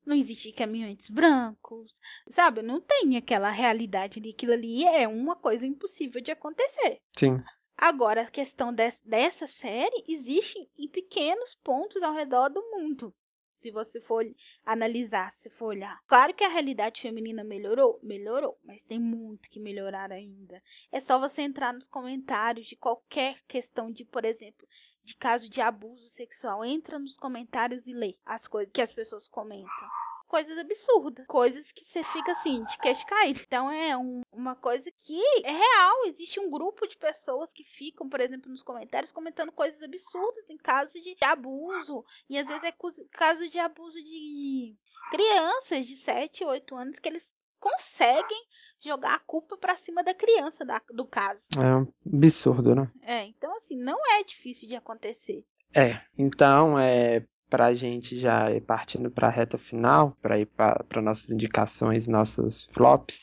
não 0.04 0.16
existe 0.16 0.52
caminhões 0.52 1.08
brancos, 1.08 1.94
sabe? 2.28 2.62
Não 2.62 2.80
tem 2.80 3.16
aquela 3.16 3.50
realidade 3.50 4.18
ali, 4.18 4.30
aquilo 4.30 4.52
ali 4.52 4.84
é 4.84 5.06
uma 5.06 5.36
coisa 5.36 5.66
impossível 5.66 6.20
de 6.20 6.30
acontecer. 6.30 7.00
Sim. 7.16 7.42
Agora, 7.76 8.22
a 8.22 8.30
questão 8.30 8.72
dessa 8.72 9.46
série 9.46 10.04
existe 10.06 10.70
em 10.78 10.88
pequenos 10.88 11.54
pontos 11.64 12.02
ao 12.02 12.14
redor 12.14 12.48
do 12.48 12.62
mundo. 12.70 13.14
Se 13.60 13.70
você 13.70 14.00
for 14.00 14.24
analisar, 14.66 15.30
se 15.30 15.48
for 15.50 15.66
olhar. 15.66 16.00
Claro 16.06 16.34
que 16.34 16.42
a 16.42 16.48
realidade 16.48 17.00
feminina 17.00 17.44
melhorou, 17.44 17.98
melhorou, 18.02 18.58
mas 18.64 18.82
tem 18.82 18.98
muito 18.98 19.48
que 19.48 19.60
melhorar 19.60 20.10
ainda. 20.10 20.60
É 20.90 21.00
só 21.00 21.18
você 21.18 21.42
entrar 21.42 21.72
nos 21.72 21.84
comentários 21.84 22.66
de 22.66 22.74
qualquer 22.74 23.40
questão 23.46 23.90
de, 23.90 24.04
por 24.04 24.24
exemplo, 24.24 24.66
de 25.04 25.16
caso 25.16 25.48
de 25.48 25.60
abuso 25.60 26.08
sexual. 26.10 26.64
Entra 26.64 26.98
nos 26.98 27.16
comentários 27.16 27.86
e 27.86 27.92
lê 27.92 28.16
as 28.24 28.46
coisas 28.46 28.72
que 28.72 28.82
as 28.82 28.92
pessoas 28.92 29.28
comentam 29.28 29.88
coisas 30.32 30.56
absurdas, 30.56 31.26
coisas 31.26 31.70
que 31.72 31.84
você 31.84 32.02
fica 32.04 32.32
assim, 32.32 32.64
de 32.64 32.78
queixo 32.78 33.04
caído. 33.04 33.38
Então 33.46 33.70
é 33.70 33.94
um, 33.94 34.22
uma 34.32 34.56
coisa 34.56 34.90
que 34.90 35.20
é 35.44 35.52
real. 35.52 36.06
Existe 36.06 36.40
um 36.40 36.50
grupo 36.50 36.88
de 36.88 36.96
pessoas 36.96 37.50
que 37.52 37.62
ficam, 37.62 38.08
por 38.08 38.18
exemplo, 38.18 38.50
nos 38.50 38.62
comentários 38.62 39.12
comentando 39.12 39.52
coisas 39.52 39.82
absurdas 39.82 40.48
em 40.48 40.56
casos 40.56 41.02
de 41.02 41.14
abuso. 41.20 42.02
E 42.30 42.38
às 42.38 42.46
vezes 42.46 42.64
é 42.64 42.72
caso 43.10 43.46
de 43.50 43.58
abuso 43.58 44.02
de 44.02 44.74
crianças 45.10 45.86
de 45.86 45.96
7, 45.96 46.44
8 46.44 46.76
anos 46.76 46.98
que 46.98 47.10
eles 47.10 47.28
conseguem 47.60 48.42
jogar 48.84 49.14
a 49.14 49.20
culpa 49.20 49.56
para 49.56 49.76
cima 49.76 50.02
da 50.02 50.14
criança 50.14 50.64
da, 50.64 50.80
do 50.90 51.04
caso. 51.04 51.46
É 51.56 51.76
um 51.76 51.86
absurdo, 52.14 52.74
né? 52.74 52.90
É, 53.02 53.24
então 53.26 53.56
assim, 53.56 53.76
não 53.76 53.98
é 54.18 54.24
difícil 54.24 54.68
de 54.68 54.76
acontecer. 54.76 55.44
É, 55.74 56.00
então 56.18 56.78
é 56.78 57.24
para 57.48 57.66
a 57.66 57.74
gente 57.74 58.18
já 58.18 58.50
ir 58.50 58.62
partindo 58.62 59.10
para 59.10 59.28
a 59.28 59.30
reta 59.30 59.58
final, 59.58 60.16
para 60.22 60.40
ir 60.40 60.46
para 60.46 61.02
nossas 61.02 61.28
indicações, 61.28 62.08
nossos 62.08 62.64
flops. 62.72 63.20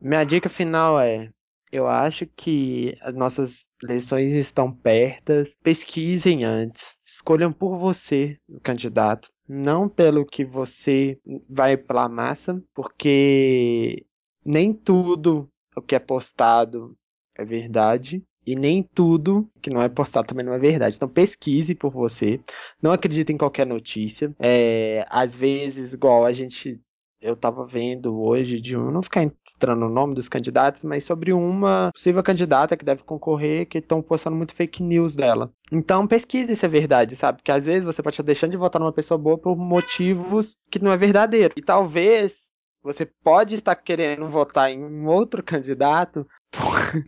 Minha 0.00 0.24
dica 0.24 0.48
final 0.48 0.98
é: 1.00 1.30
eu 1.70 1.86
acho 1.86 2.26
que 2.26 2.96
as 3.00 3.14
nossas 3.14 3.68
eleições 3.82 4.34
estão 4.34 4.72
pertas. 4.72 5.54
Pesquisem 5.62 6.44
antes, 6.44 6.98
escolham 7.04 7.52
por 7.52 7.78
você 7.78 8.36
o 8.48 8.60
candidato, 8.60 9.30
não 9.48 9.88
pelo 9.88 10.26
que 10.26 10.44
você 10.44 11.18
vai 11.48 11.76
pela 11.76 12.08
massa, 12.08 12.60
porque 12.74 14.04
nem 14.44 14.72
tudo 14.72 15.48
o 15.76 15.82
que 15.82 15.94
é 15.94 15.98
postado 15.98 16.96
é 17.36 17.44
verdade. 17.44 18.22
E 18.46 18.56
nem 18.56 18.82
tudo 18.82 19.48
que 19.60 19.70
não 19.70 19.82
é 19.82 19.88
postado 19.88 20.26
também 20.26 20.44
não 20.44 20.54
é 20.54 20.58
verdade. 20.58 20.96
Então 20.96 21.08
pesquise 21.08 21.74
por 21.74 21.92
você. 21.92 22.40
Não 22.82 22.90
acredite 22.90 23.32
em 23.32 23.36
qualquer 23.36 23.66
notícia. 23.66 24.34
É, 24.38 25.06
às 25.10 25.36
vezes, 25.36 25.92
igual 25.92 26.24
a 26.24 26.32
gente. 26.32 26.80
Eu 27.20 27.36
tava 27.36 27.66
vendo 27.66 28.18
hoje 28.18 28.58
de 28.58 28.76
um. 28.76 28.90
Não 28.90 29.02
ficar 29.02 29.24
entrando 29.24 29.80
no 29.80 29.90
nome 29.90 30.14
dos 30.14 30.26
candidatos, 30.26 30.82
mas 30.82 31.04
sobre 31.04 31.34
uma 31.34 31.90
possível 31.92 32.22
candidata 32.22 32.78
que 32.78 32.84
deve 32.84 33.02
concorrer, 33.02 33.68
que 33.68 33.76
estão 33.76 34.00
postando 34.00 34.36
muito 34.36 34.54
fake 34.54 34.82
news 34.82 35.14
dela. 35.14 35.52
Então 35.70 36.06
pesquise 36.06 36.56
se 36.56 36.64
é 36.64 36.68
verdade, 36.68 37.14
sabe? 37.14 37.38
Porque 37.38 37.52
às 37.52 37.66
vezes 37.66 37.84
você 37.84 38.02
pode 38.02 38.14
estar 38.14 38.22
deixando 38.22 38.52
de 38.52 38.56
votar 38.56 38.80
numa 38.80 38.92
pessoa 38.92 39.18
boa 39.18 39.36
por 39.36 39.54
motivos 39.54 40.56
que 40.70 40.82
não 40.82 40.90
é 40.90 40.96
verdadeiro. 40.96 41.52
E 41.58 41.62
talvez 41.62 42.49
você 42.82 43.04
pode 43.04 43.54
estar 43.54 43.74
querendo 43.76 44.28
votar 44.28 44.70
em 44.70 44.82
um 44.82 45.06
outro 45.06 45.42
candidato 45.42 46.26
por, 46.50 47.04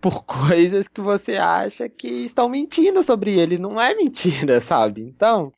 por 0.00 0.24
coisas 0.24 0.88
que 0.88 1.00
você 1.00 1.36
acha 1.36 1.88
que 1.88 2.08
estão 2.08 2.48
mentindo 2.48 3.02
sobre 3.02 3.38
ele. 3.38 3.58
Não 3.58 3.80
é 3.80 3.94
mentira, 3.94 4.60
sabe? 4.60 5.02
Então. 5.02 5.52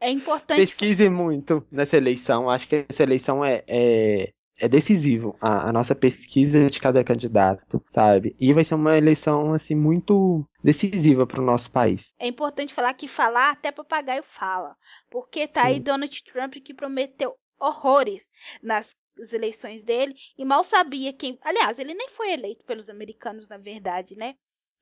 É 0.00 0.10
importante. 0.10 0.58
Pesquise 0.58 1.08
muito 1.08 1.66
nessa 1.72 1.96
eleição. 1.96 2.48
Acho 2.48 2.68
que 2.68 2.86
essa 2.88 3.02
eleição 3.02 3.44
é, 3.44 3.64
é 3.66 4.32
é 4.60 4.68
decisivo 4.68 5.36
a, 5.40 5.68
a, 5.68 5.72
nossa 5.72 5.94
pesquisa 5.94 6.66
de 6.66 6.80
cada 6.80 7.04
candidato, 7.04 7.82
sabe? 7.90 8.34
E 8.40 8.52
vai 8.52 8.64
ser 8.64 8.74
uma 8.74 8.98
eleição 8.98 9.54
assim 9.54 9.74
muito 9.74 10.44
decisiva 10.62 11.26
para 11.26 11.40
o 11.40 11.44
nosso 11.44 11.70
país. 11.70 12.12
É 12.18 12.26
importante 12.26 12.74
falar 12.74 12.92
que 12.94 13.06
falar 13.06 13.52
até 13.52 13.70
papagaio 13.70 14.24
fala, 14.24 14.76
porque 15.08 15.46
tá 15.46 15.62
Sim. 15.62 15.66
aí 15.68 15.80
Donald 15.80 16.22
Trump 16.24 16.54
que 16.54 16.74
prometeu 16.74 17.34
horrores 17.58 18.22
nas 18.62 18.94
eleições 19.32 19.82
dele 19.82 20.14
e 20.36 20.44
mal 20.44 20.62
sabia 20.62 21.12
quem, 21.12 21.38
aliás, 21.42 21.78
ele 21.78 21.94
nem 21.94 22.08
foi 22.10 22.32
eleito 22.32 22.64
pelos 22.64 22.88
americanos 22.88 23.48
na 23.48 23.58
verdade, 23.58 24.16
né? 24.16 24.36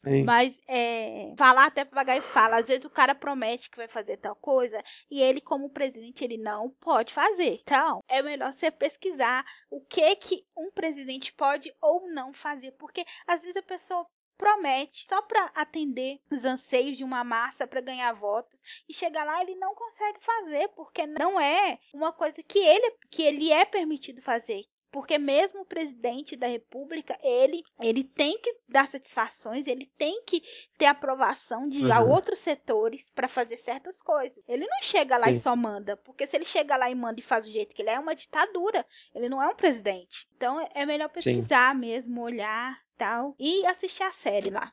Sim. 0.05 0.23
Mas 0.23 0.57
é, 0.69 1.35
falar 1.37 1.67
até 1.67 1.85
papagaio 1.85 2.23
fala. 2.23 2.59
Às 2.59 2.69
vezes 2.69 2.85
o 2.85 2.91
cara 2.91 3.13
promete 3.13 3.69
que 3.69 3.77
vai 3.77 3.89
fazer 3.89 4.17
tal 4.19 4.37
coisa 4.37 4.81
e 5.11 5.21
ele, 5.21 5.41
como 5.41 5.69
presidente, 5.71 6.23
ele 6.23 6.39
não 6.39 6.71
pode 6.81 7.13
fazer. 7.13 7.59
Então, 7.63 8.01
é 8.09 8.23
melhor 8.23 8.53
você 8.53 8.71
pesquisar 8.71 9.45
o 9.69 9.81
que 9.81 10.15
que 10.17 10.45
um 10.57 10.71
presidente 10.71 11.33
pode 11.35 11.75
ou 11.83 12.09
não 12.13 12.33
fazer, 12.33 12.71
porque 12.73 13.05
às 13.27 13.41
vezes 13.41 13.57
a 13.57 13.63
pessoa 13.63 14.07
promete 14.37 15.07
só 15.09 15.23
para 15.23 15.45
atender 15.55 16.21
os 16.31 16.45
anseios 16.45 16.97
de 16.97 17.05
uma 17.05 17.25
massa 17.25 17.67
para 17.67 17.81
ganhar 17.81 18.13
votos 18.13 18.59
e 18.89 18.95
chegar 18.95 19.25
lá 19.25 19.41
ele 19.43 19.55
não 19.57 19.75
consegue 19.75 20.19
fazer 20.21 20.69
porque 20.69 21.07
não 21.07 21.41
é 21.41 21.79
uma 21.93 22.13
coisa 22.13 22.43
que 22.43 22.59
ele 22.59 22.97
que 23.11 23.23
ele 23.23 23.53
é 23.53 23.65
permitido 23.65 24.21
fazer 24.23 24.65
porque 24.97 25.19
mesmo 25.19 25.61
o 25.61 25.67
presidente 25.67 26.37
da 26.37 26.47
república, 26.47 27.19
ele, 27.23 27.63
ele 27.81 28.03
tem 28.03 28.41
que 28.41 28.51
dar 28.67 28.89
satisfações, 28.89 29.67
ele 29.67 29.93
tem 29.99 30.23
que 30.25 30.43
ter 30.79 30.87
aprovação 30.87 31.69
de 31.69 31.85
uhum. 31.85 32.11
outros 32.11 32.39
setores 32.39 33.07
para 33.15 33.29
fazer 33.29 33.59
certas 33.59 34.01
coisas. 34.01 34.43
Ele 34.49 34.67
não 34.67 34.83
chega 34.83 35.19
lá 35.19 35.27
Sim. 35.27 35.35
e 35.35 35.41
só 35.41 35.55
manda, 35.55 35.99
porque 35.99 36.27
se 36.27 36.35
ele 36.35 36.47
chega 36.47 36.79
lá 36.79 36.91
e 36.91 36.95
manda 36.95 37.21
e 37.21 37.23
faz 37.23 37.45
do 37.45 37.53
jeito 37.53 37.75
que 37.75 37.83
ele 37.83 37.91
é, 37.91 37.95
é 37.95 38.01
uma 38.01 38.15
ditadura. 38.15 38.87
Ele 39.15 39.29
não 39.29 39.43
é 39.43 39.47
um 39.49 39.55
presidente. 39.55 40.27
Então 40.35 40.67
é 40.75 40.87
melhor 40.87 41.11
pesquisar 41.11 41.75
Sim. 41.75 41.81
mesmo, 41.81 42.23
olhar 42.23 42.81
tal. 42.97 43.35
E 43.39 43.65
assistir 43.67 44.03
a 44.03 44.13
série 44.13 44.51
lá. 44.51 44.73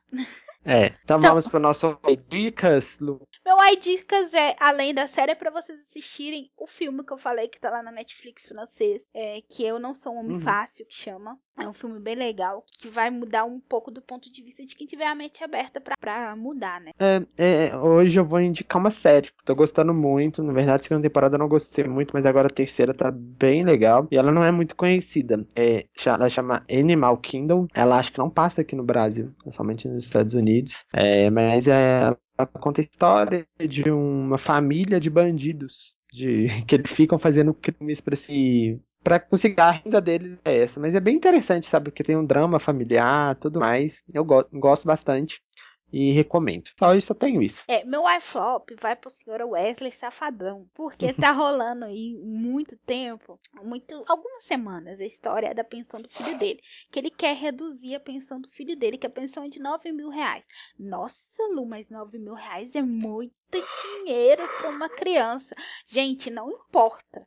É, 0.65 0.86
então, 0.86 1.17
então 1.17 1.21
vamos 1.21 1.47
pro 1.47 1.59
nosso 1.59 1.99
Dicas, 2.29 2.99
Lu. 2.99 3.21
Meu 3.45 3.58
Dicas 3.82 4.34
é, 4.34 4.56
além 4.60 4.93
da 4.93 5.08
série, 5.08 5.34
é 5.34 5.36
pra 5.36 5.51
vocês 5.51 5.77
assistirem 5.89 6.49
o 6.58 6.65
filme 6.65 7.03
que 7.03 7.12
eu 7.12 7.17
falei 7.17 7.49
que 7.49 7.60
tá 7.60 7.69
lá 7.69 7.84
na 7.84 7.91
Netflix 7.91 8.47
francês, 8.47 9.03
é, 9.13 9.41
que 9.41 9.65
Eu 9.65 9.79
Não 9.79 9.93
Sou 9.93 10.13
um 10.13 10.19
Homem 10.19 10.38
uhum. 10.38 10.41
Fácil, 10.41 10.86
que 10.86 10.95
chama. 10.95 11.38
É 11.60 11.67
um 11.67 11.73
filme 11.73 11.99
bem 11.99 12.15
legal, 12.15 12.63
que 12.79 12.88
vai 12.88 13.12
mudar 13.12 13.43
um 13.43 13.60
pouco 13.60 13.91
do 13.91 14.01
ponto 14.01 14.32
de 14.32 14.41
vista 14.41 14.65
de 14.65 14.75
quem 14.75 14.88
tiver 14.88 15.06
a 15.06 15.13
mente 15.13 15.43
aberta 15.43 15.79
pra, 15.79 15.95
pra 15.99 16.36
mudar, 16.36 16.82
né? 16.82 16.91
É, 16.97 17.21
é, 17.38 17.77
hoje 17.77 18.19
eu 18.19 18.25
vou 18.25 18.39
indicar 18.39 18.79
uma 18.79 18.89
série, 18.89 19.29
tô 19.45 19.53
gostando 19.53 19.93
muito. 19.93 20.41
Na 20.41 20.53
verdade, 20.53 20.82
a 20.82 20.84
segunda 20.84 21.08
temporada 21.08 21.36
eu 21.36 21.39
não 21.39 21.47
gostei 21.47 21.84
muito, 21.86 22.12
mas 22.12 22.25
agora 22.25 22.47
a 22.47 22.53
terceira 22.53 22.93
tá 22.93 23.12
bem 23.12 23.63
legal. 23.63 24.08
E 24.10 24.17
ela 24.17 24.32
não 24.32 24.43
é 24.43 24.51
muito 24.51 24.75
conhecida. 24.75 25.45
É, 25.56 25.86
ela 26.06 26.29
chama 26.29 26.65
Animal 26.69 27.17
Kingdom. 27.17 27.67
Ela 27.73 27.97
acho 27.97 28.12
que 28.12 28.19
não 28.19 28.29
passa 28.29 28.62
aqui 28.62 28.75
no 28.75 28.84
Brasil, 28.84 29.32
somente 29.51 29.88
nos 29.88 30.06
Estados 30.06 30.34
Unidos. 30.34 30.86
É, 30.91 31.29
mas 31.29 31.67
é, 31.67 32.15
ela 32.43 32.62
conta 32.62 32.82
a 32.82 32.84
história 32.84 33.47
de 33.67 33.89
uma 33.89 34.38
família 34.38 34.99
de 34.99 35.10
bandidos. 35.10 35.93
De, 36.12 36.47
que 36.67 36.75
eles 36.75 36.91
ficam 36.91 37.17
fazendo 37.17 37.53
crimes 37.53 37.99
para 37.99 38.15
se 38.15 38.79
para 39.03 39.19
conseguir 39.19 39.60
a 39.60 39.71
renda 39.71 39.99
dele 39.99 40.39
é 40.45 40.60
essa. 40.60 40.79
Mas 40.79 40.95
é 40.95 40.99
bem 40.99 41.17
interessante, 41.17 41.65
sabe? 41.65 41.89
Porque 41.89 42.03
tem 42.03 42.15
um 42.15 42.25
drama 42.25 42.58
familiar, 42.58 43.36
tudo 43.36 43.60
mais. 43.60 44.01
Eu 44.13 44.23
go 44.23 44.45
gosto 44.53 44.86
bastante 44.86 45.41
e 45.93 46.12
recomendo. 46.12 46.71
Só 46.77 46.95
isso 46.95 47.12
eu 47.12 47.15
tenho 47.15 47.39
isso. 47.39 47.63
É, 47.67 47.86
meu 47.86 48.03
iFlop 48.17 48.71
vai 48.82 48.95
pro 48.95 49.12
senhor 49.12 49.39
Wesley 49.43 49.91
Safadão, 49.91 50.67
porque 50.73 51.13
tá 51.13 51.32
rolando 51.32 51.86
aí 51.86 52.17
muito 52.23 52.75
tempo, 52.77 53.39
muito, 53.62 54.03
algumas 54.08 54.43
semanas, 54.43 54.99
a 54.99 55.06
história 55.06 55.53
da 55.53 55.63
pensão 55.63 56.01
do 56.01 56.10
filho 56.10 56.36
dele, 56.39 56.60
que 56.91 56.97
ele 56.97 57.12
quer 57.12 57.36
reduzir 57.36 57.93
a 57.93 57.99
pensão 57.99 58.41
do 58.41 58.49
filho 58.49 58.75
dele, 58.75 58.97
que 58.97 59.06
a 59.06 59.10
pensão 59.10 59.43
é 59.43 59.49
de 59.49 59.60
9 59.60 59.91
mil 59.91 60.10
reais. 60.10 60.43
Nossa, 60.79 61.43
Lu, 61.53 61.67
mas 61.67 61.88
9 61.88 62.17
mil 62.17 62.34
reais 62.34 62.73
é 62.73 62.82
muito 62.82 63.32
dinheiro 63.51 64.47
para 64.58 64.69
uma 64.71 64.89
criança. 64.89 65.56
Gente, 65.86 66.32
não 66.32 66.49
importa. 66.49 67.19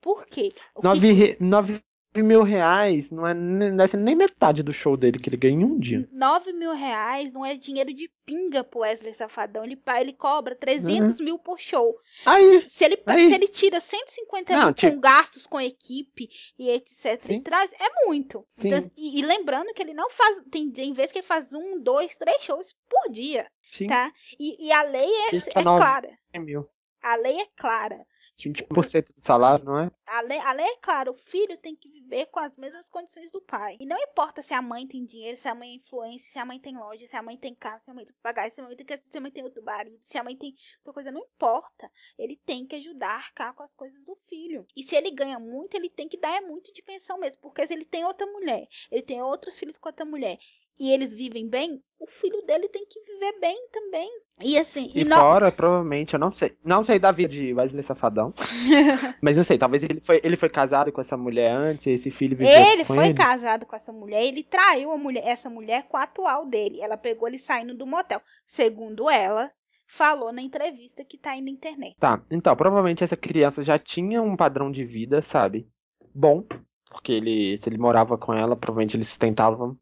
Por 0.00 0.26
quê? 0.26 0.48
9, 0.82 1.36
que... 1.36 1.44
9 1.44 1.82
mil 2.22 2.42
reais 2.42 3.10
não 3.10 3.26
é, 3.26 3.34
não 3.34 3.84
é 3.84 3.96
nem 3.96 4.14
metade 4.14 4.62
do 4.62 4.72
show 4.72 4.96
dele 4.96 5.18
que 5.18 5.28
ele 5.28 5.36
ganha 5.36 5.54
em 5.54 5.64
um 5.64 5.78
dia. 5.78 6.08
9 6.12 6.52
mil 6.52 6.72
reais 6.72 7.32
não 7.32 7.44
é 7.44 7.56
dinheiro 7.56 7.92
de 7.92 8.10
pinga 8.24 8.62
pro 8.62 8.80
Wesley 8.80 9.14
Safadão. 9.14 9.64
Ele, 9.64 9.80
ele 10.00 10.12
cobra 10.12 10.54
300 10.54 11.18
uhum. 11.18 11.24
mil 11.24 11.38
por 11.38 11.58
show. 11.58 11.96
Aí, 12.26 12.62
se, 12.68 12.84
ele, 12.84 13.02
aí. 13.06 13.28
se 13.28 13.34
ele 13.34 13.48
tira 13.48 13.80
150 13.80 14.52
não, 14.52 14.64
mil 14.66 14.74
tipo... 14.74 14.92
com 14.92 15.00
gastos 15.00 15.46
com 15.46 15.60
equipe 15.60 16.28
e 16.58 16.70
etc. 16.70 17.18
Sim. 17.18 17.36
E 17.36 17.40
traz, 17.40 17.72
é 17.72 18.06
muito. 18.06 18.44
Então, 18.64 18.90
e, 18.96 19.20
e, 19.20 19.22
lembrando 19.24 19.72
que 19.74 19.82
ele 19.82 19.94
não 19.94 20.10
faz. 20.10 20.42
Tem, 20.50 20.70
tem 20.70 20.92
vezes 20.92 21.12
que 21.12 21.18
ele 21.18 21.26
faz 21.26 21.52
um, 21.52 21.80
dois, 21.80 22.16
três 22.16 22.42
shows 22.42 22.74
por 22.88 23.12
dia. 23.12 23.46
Sim. 23.70 23.86
Tá? 23.86 24.12
E, 24.38 24.66
e 24.66 24.72
a 24.72 24.82
lei 24.82 25.08
é, 25.08 25.36
é 25.36 25.62
clara. 25.62 26.10
Mil. 26.34 26.68
A 27.02 27.16
lei 27.16 27.40
é 27.40 27.46
clara. 27.56 28.06
20% 28.38 29.12
do 29.14 29.20
salário, 29.20 29.64
não 29.64 29.78
é? 29.78 29.90
A 30.06 30.20
lei, 30.22 30.38
a 30.38 30.52
lei 30.52 30.66
é 30.66 30.76
clara, 30.76 31.10
o 31.10 31.14
filho 31.14 31.56
tem 31.58 31.74
que 31.74 31.88
viver 31.88 32.26
com 32.26 32.40
as 32.40 32.56
mesmas 32.56 32.86
condições 32.88 33.30
do 33.30 33.40
pai. 33.42 33.76
E 33.80 33.86
não 33.86 33.96
importa 33.98 34.42
se 34.42 34.54
a 34.54 34.62
mãe 34.62 34.86
tem 34.86 35.04
dinheiro, 35.04 35.36
se 35.36 35.48
a 35.48 35.54
mãe 35.54 35.72
é 35.72 35.74
influência, 35.74 36.30
se 36.30 36.38
a 36.38 36.44
mãe 36.44 36.58
tem 36.58 36.76
loja, 36.76 37.06
se 37.06 37.16
a 37.16 37.22
mãe 37.22 37.36
tem 37.36 37.54
casa, 37.54 37.82
se 37.84 37.90
a 37.90 37.94
mãe 37.94 38.04
tem 38.04 38.14
pagar, 38.22 38.50
se 38.50 38.60
a 38.60 38.64
mãe 38.64 38.76
tem, 38.76 38.86
se 38.86 39.18
a 39.18 39.20
mãe 39.20 39.30
tem 39.30 39.42
outro 39.42 39.62
marido, 39.62 39.98
se 40.04 40.18
a 40.18 40.24
mãe 40.24 40.36
tem 40.36 40.54
outra 40.78 40.92
coisa, 40.92 41.10
não 41.10 41.22
importa. 41.22 41.90
Ele 42.18 42.36
tem 42.46 42.66
que 42.66 42.76
ajudar 42.76 43.10
a 43.10 43.16
arcar 43.16 43.54
com 43.54 43.62
as 43.62 43.72
coisas 43.74 44.00
do 44.04 44.16
filho. 44.28 44.66
E 44.76 44.82
se 44.82 44.94
ele 44.94 45.10
ganha 45.10 45.38
muito, 45.38 45.76
ele 45.76 45.90
tem 45.90 46.08
que 46.08 46.16
dar 46.16 46.36
é 46.36 46.40
muito 46.40 46.72
de 46.72 46.82
pensão 46.82 47.18
mesmo. 47.18 47.38
Porque 47.40 47.66
se 47.66 47.72
ele 47.72 47.84
tem 47.84 48.04
outra 48.04 48.26
mulher, 48.26 48.68
ele 48.90 49.02
tem 49.02 49.22
outros 49.22 49.58
filhos 49.58 49.76
com 49.78 49.88
outra 49.88 50.04
mulher, 50.04 50.38
e 50.78 50.92
eles 50.92 51.14
vivem 51.14 51.48
bem, 51.48 51.82
o 51.98 52.06
filho 52.06 52.40
dele 52.46 52.68
tem 52.68 52.84
que 52.86 53.00
viver 53.00 53.40
bem 53.40 53.56
também. 53.72 54.08
E 54.40 54.56
assim. 54.56 54.88
E, 54.94 55.02
e 55.02 55.04
fora, 55.04 55.50
provavelmente, 55.50 56.14
eu 56.14 56.20
não 56.20 56.32
sei. 56.32 56.56
Não 56.64 56.84
sei 56.84 56.98
da 56.98 57.10
vida 57.10 57.32
de 57.32 57.52
Wesley 57.52 57.82
Safadão. 57.82 58.32
mas 59.20 59.36
não 59.36 59.42
sei, 59.42 59.58
talvez 59.58 59.82
ele 59.82 60.00
foi, 60.00 60.20
ele 60.22 60.36
foi 60.36 60.48
casado 60.48 60.92
com 60.92 61.00
essa 61.00 61.16
mulher 61.16 61.50
antes, 61.50 61.86
esse 61.88 62.10
filho 62.10 62.36
viveu 62.36 62.52
Ele 62.52 62.84
com 62.84 62.94
foi 62.94 63.06
ele. 63.06 63.14
casado 63.14 63.66
com 63.66 63.74
essa 63.74 63.92
mulher, 63.92 64.22
ele 64.24 64.44
traiu 64.44 64.92
a 64.92 64.96
mulher, 64.96 65.24
essa 65.26 65.50
mulher 65.50 65.88
com 65.88 65.96
a 65.96 66.04
atual 66.04 66.46
dele. 66.46 66.80
Ela 66.80 66.96
pegou 66.96 67.26
ele 67.26 67.38
saindo 67.38 67.74
do 67.74 67.86
motel. 67.86 68.22
Segundo 68.46 69.10
ela, 69.10 69.50
falou 69.88 70.32
na 70.32 70.42
entrevista 70.42 71.04
que 71.04 71.18
tá 71.18 71.32
aí 71.32 71.40
na 71.40 71.50
internet. 71.50 71.96
Tá, 71.98 72.22
então, 72.30 72.54
provavelmente 72.54 73.02
essa 73.02 73.16
criança 73.16 73.62
já 73.64 73.78
tinha 73.78 74.22
um 74.22 74.36
padrão 74.36 74.70
de 74.70 74.84
vida, 74.84 75.20
sabe? 75.20 75.66
Bom. 76.14 76.44
Porque 76.90 77.12
ele, 77.12 77.58
se 77.58 77.68
ele 77.68 77.76
morava 77.76 78.16
com 78.16 78.32
ela, 78.32 78.56
provavelmente 78.56 78.96
eles 78.96 79.08
sustentavam 79.08 79.76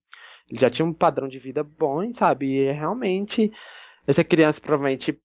ele 0.48 0.61
já 0.61 0.70
tinha 0.70 0.87
um 0.87 0.92
padrão 0.92 1.28
de 1.28 1.38
vida 1.38 1.62
bom, 1.62 2.12
sabe? 2.12 2.46
E 2.46 2.72
realmente, 2.72 3.52
essa 4.06 4.22
criança 4.22 4.61
provavelmente 4.61 5.18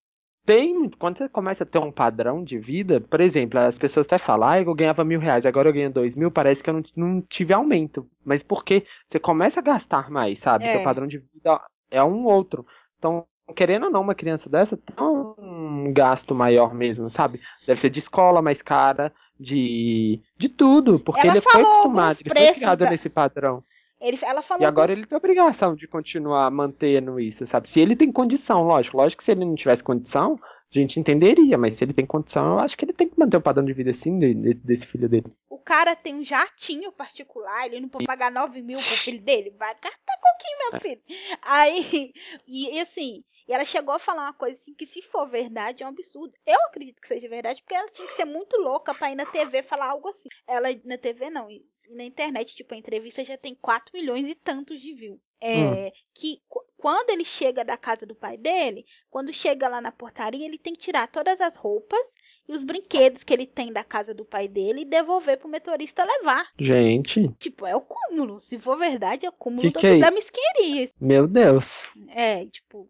tem. 0.45 0.89
Quando 0.89 1.17
você 1.17 1.29
começa 1.29 1.63
a 1.63 1.67
ter 1.67 1.79
um 1.79 1.91
padrão 1.91 2.43
de 2.43 2.57
vida, 2.57 2.99
por 3.01 3.21
exemplo, 3.21 3.59
as 3.59 3.77
pessoas 3.77 4.05
até 4.05 4.17
falam, 4.17 4.49
ah, 4.49 4.59
eu 4.59 4.73
ganhava 4.73 5.03
mil 5.03 5.19
reais, 5.19 5.45
agora 5.45 5.69
eu 5.69 5.73
ganho 5.73 5.91
dois 5.91 6.15
mil, 6.15 6.31
parece 6.31 6.63
que 6.63 6.69
eu 6.69 6.73
não, 6.73 6.83
não 6.95 7.21
tive 7.21 7.53
aumento. 7.53 8.09
Mas 8.25 8.41
porque 8.41 8.85
você 9.07 9.19
começa 9.19 9.59
a 9.59 9.63
gastar 9.63 10.09
mais, 10.09 10.39
sabe? 10.39 10.65
É. 10.65 10.75
Seu 10.75 10.83
padrão 10.83 11.07
de 11.07 11.19
vida 11.19 11.61
é 11.89 12.03
um 12.03 12.25
outro. 12.25 12.65
Então, 12.97 13.25
querendo 13.55 13.85
ou 13.85 13.91
não, 13.91 14.01
uma 14.01 14.15
criança 14.15 14.49
dessa 14.49 14.77
tem 14.77 14.95
um 14.99 15.91
gasto 15.93 16.33
maior 16.33 16.73
mesmo, 16.73 17.09
sabe? 17.09 17.39
Deve 17.67 17.79
ser 17.79 17.89
de 17.89 17.99
escola 17.99 18.41
mais 18.41 18.61
cara, 18.61 19.13
de, 19.39 20.21
de 20.37 20.49
tudo, 20.49 20.99
porque 20.99 21.21
Ela 21.21 21.33
ele 21.33 21.41
foi 21.41 21.61
acostumado, 21.61 22.17
ele 22.23 22.29
foi 22.29 22.53
criado 22.53 22.79
da... 22.79 22.89
nesse 22.89 23.09
padrão. 23.09 23.63
Ele, 24.01 24.17
ela 24.23 24.41
falou 24.41 24.63
e 24.63 24.65
agora 24.65 24.91
ele 24.91 25.05
tem 25.05 25.15
obrigação 25.15 25.75
de 25.75 25.87
continuar 25.87 26.49
mantendo 26.49 27.19
isso, 27.19 27.45
sabe? 27.45 27.69
Se 27.69 27.79
ele 27.79 27.95
tem 27.95 28.11
condição, 28.11 28.63
lógico. 28.63 28.97
Lógico 28.97 29.19
que 29.19 29.23
se 29.23 29.31
ele 29.31 29.45
não 29.45 29.53
tivesse 29.53 29.83
condição, 29.83 30.39
a 30.73 30.79
gente 30.79 30.99
entenderia, 30.99 31.57
mas 31.57 31.75
se 31.75 31.83
ele 31.83 31.93
tem 31.93 32.05
condição, 32.05 32.53
eu 32.53 32.59
acho 32.59 32.77
que 32.77 32.85
ele 32.85 32.93
tem 32.93 33.07
que 33.07 33.19
manter 33.19 33.37
o 33.37 33.41
padrão 33.41 33.63
de 33.63 33.73
vida 33.73 33.91
assim 33.91 34.17
de, 34.17 34.33
de, 34.33 34.53
desse 34.55 34.87
filho 34.87 35.07
dele. 35.07 35.31
O 35.49 35.59
cara 35.59 35.95
tem 35.95 36.15
um 36.15 36.23
jatinho 36.23 36.91
particular, 36.91 37.67
ele 37.67 37.81
não 37.81 37.89
pode 37.89 38.05
pagar 38.05 38.31
9 38.31 38.61
mil 38.61 38.79
pro 38.79 38.97
filho 38.97 39.21
dele, 39.21 39.53
vai 39.59 39.75
gastar 39.75 40.17
coquinho, 40.21 40.71
meu 40.71 40.81
filho. 40.81 41.01
Aí, 41.41 42.13
e, 42.47 42.77
e 42.77 42.79
assim, 42.79 43.23
e 43.47 43.53
ela 43.53 43.65
chegou 43.65 43.93
a 43.93 43.99
falar 43.99 44.23
uma 44.23 44.33
coisa 44.33 44.59
assim 44.59 44.73
que 44.73 44.87
se 44.87 45.01
for 45.01 45.27
verdade 45.27 45.83
é 45.83 45.85
um 45.85 45.89
absurdo. 45.89 46.33
Eu 46.47 46.59
acredito 46.67 47.01
que 47.01 47.07
seja 47.07 47.27
verdade, 47.27 47.61
porque 47.61 47.75
ela 47.75 47.91
tinha 47.91 48.07
que 48.07 48.15
ser 48.15 48.25
muito 48.25 48.55
louca 48.57 48.93
pra 48.93 49.11
ir 49.11 49.15
na 49.15 49.25
TV 49.25 49.61
falar 49.63 49.89
algo 49.89 50.07
assim. 50.07 50.29
Ela 50.47 50.69
na 50.85 50.97
TV 50.97 51.29
não, 51.29 51.49
e 51.91 51.95
na 51.95 52.03
internet, 52.03 52.55
tipo, 52.55 52.73
a 52.73 52.77
entrevista 52.77 53.23
já 53.23 53.37
tem 53.37 53.53
4 53.55 53.91
milhões 53.93 54.27
e 54.27 54.35
tantos 54.35 54.79
de 54.81 54.93
views. 54.93 55.19
É, 55.43 55.57
Hum. 55.57 55.91
que 56.13 56.39
qu- 56.47 56.63
quando 56.77 57.09
ele 57.09 57.25
chega 57.25 57.65
da 57.65 57.75
casa 57.77 58.05
do 58.05 58.13
pai 58.15 58.37
dele, 58.37 58.85
quando 59.09 59.33
chega 59.33 59.67
lá 59.67 59.81
na 59.81 59.91
portaria, 59.91 60.45
ele 60.45 60.57
tem 60.59 60.73
que 60.73 60.81
tirar 60.81 61.07
todas 61.07 61.41
as 61.41 61.55
roupas 61.55 61.99
e 62.47 62.53
os 62.53 62.63
brinquedos 62.63 63.23
que 63.23 63.33
ele 63.33 63.47
tem 63.47 63.71
da 63.73 63.83
casa 63.83 64.13
do 64.13 64.23
pai 64.23 64.47
dele 64.47 64.81
e 64.81 64.85
devolver 64.85 65.37
pro 65.39 65.49
motorista 65.49 66.03
levar. 66.03 66.47
Gente, 66.59 67.27
Tipo, 67.39 67.65
é 67.65 67.75
o 67.75 67.81
cúmulo. 67.81 68.39
Se 68.41 68.59
for 68.59 68.77
verdade, 68.77 69.25
é 69.25 69.29
o 69.29 69.33
cúmulo 69.33 69.71
Que 69.73 69.85
é 69.87 69.97
da 69.97 70.07
isso? 70.09 70.13
mesquinharia. 70.15 70.89
meu 70.99 71.27
Deus. 71.27 71.89
É, 72.09 72.45
tipo. 72.45 72.87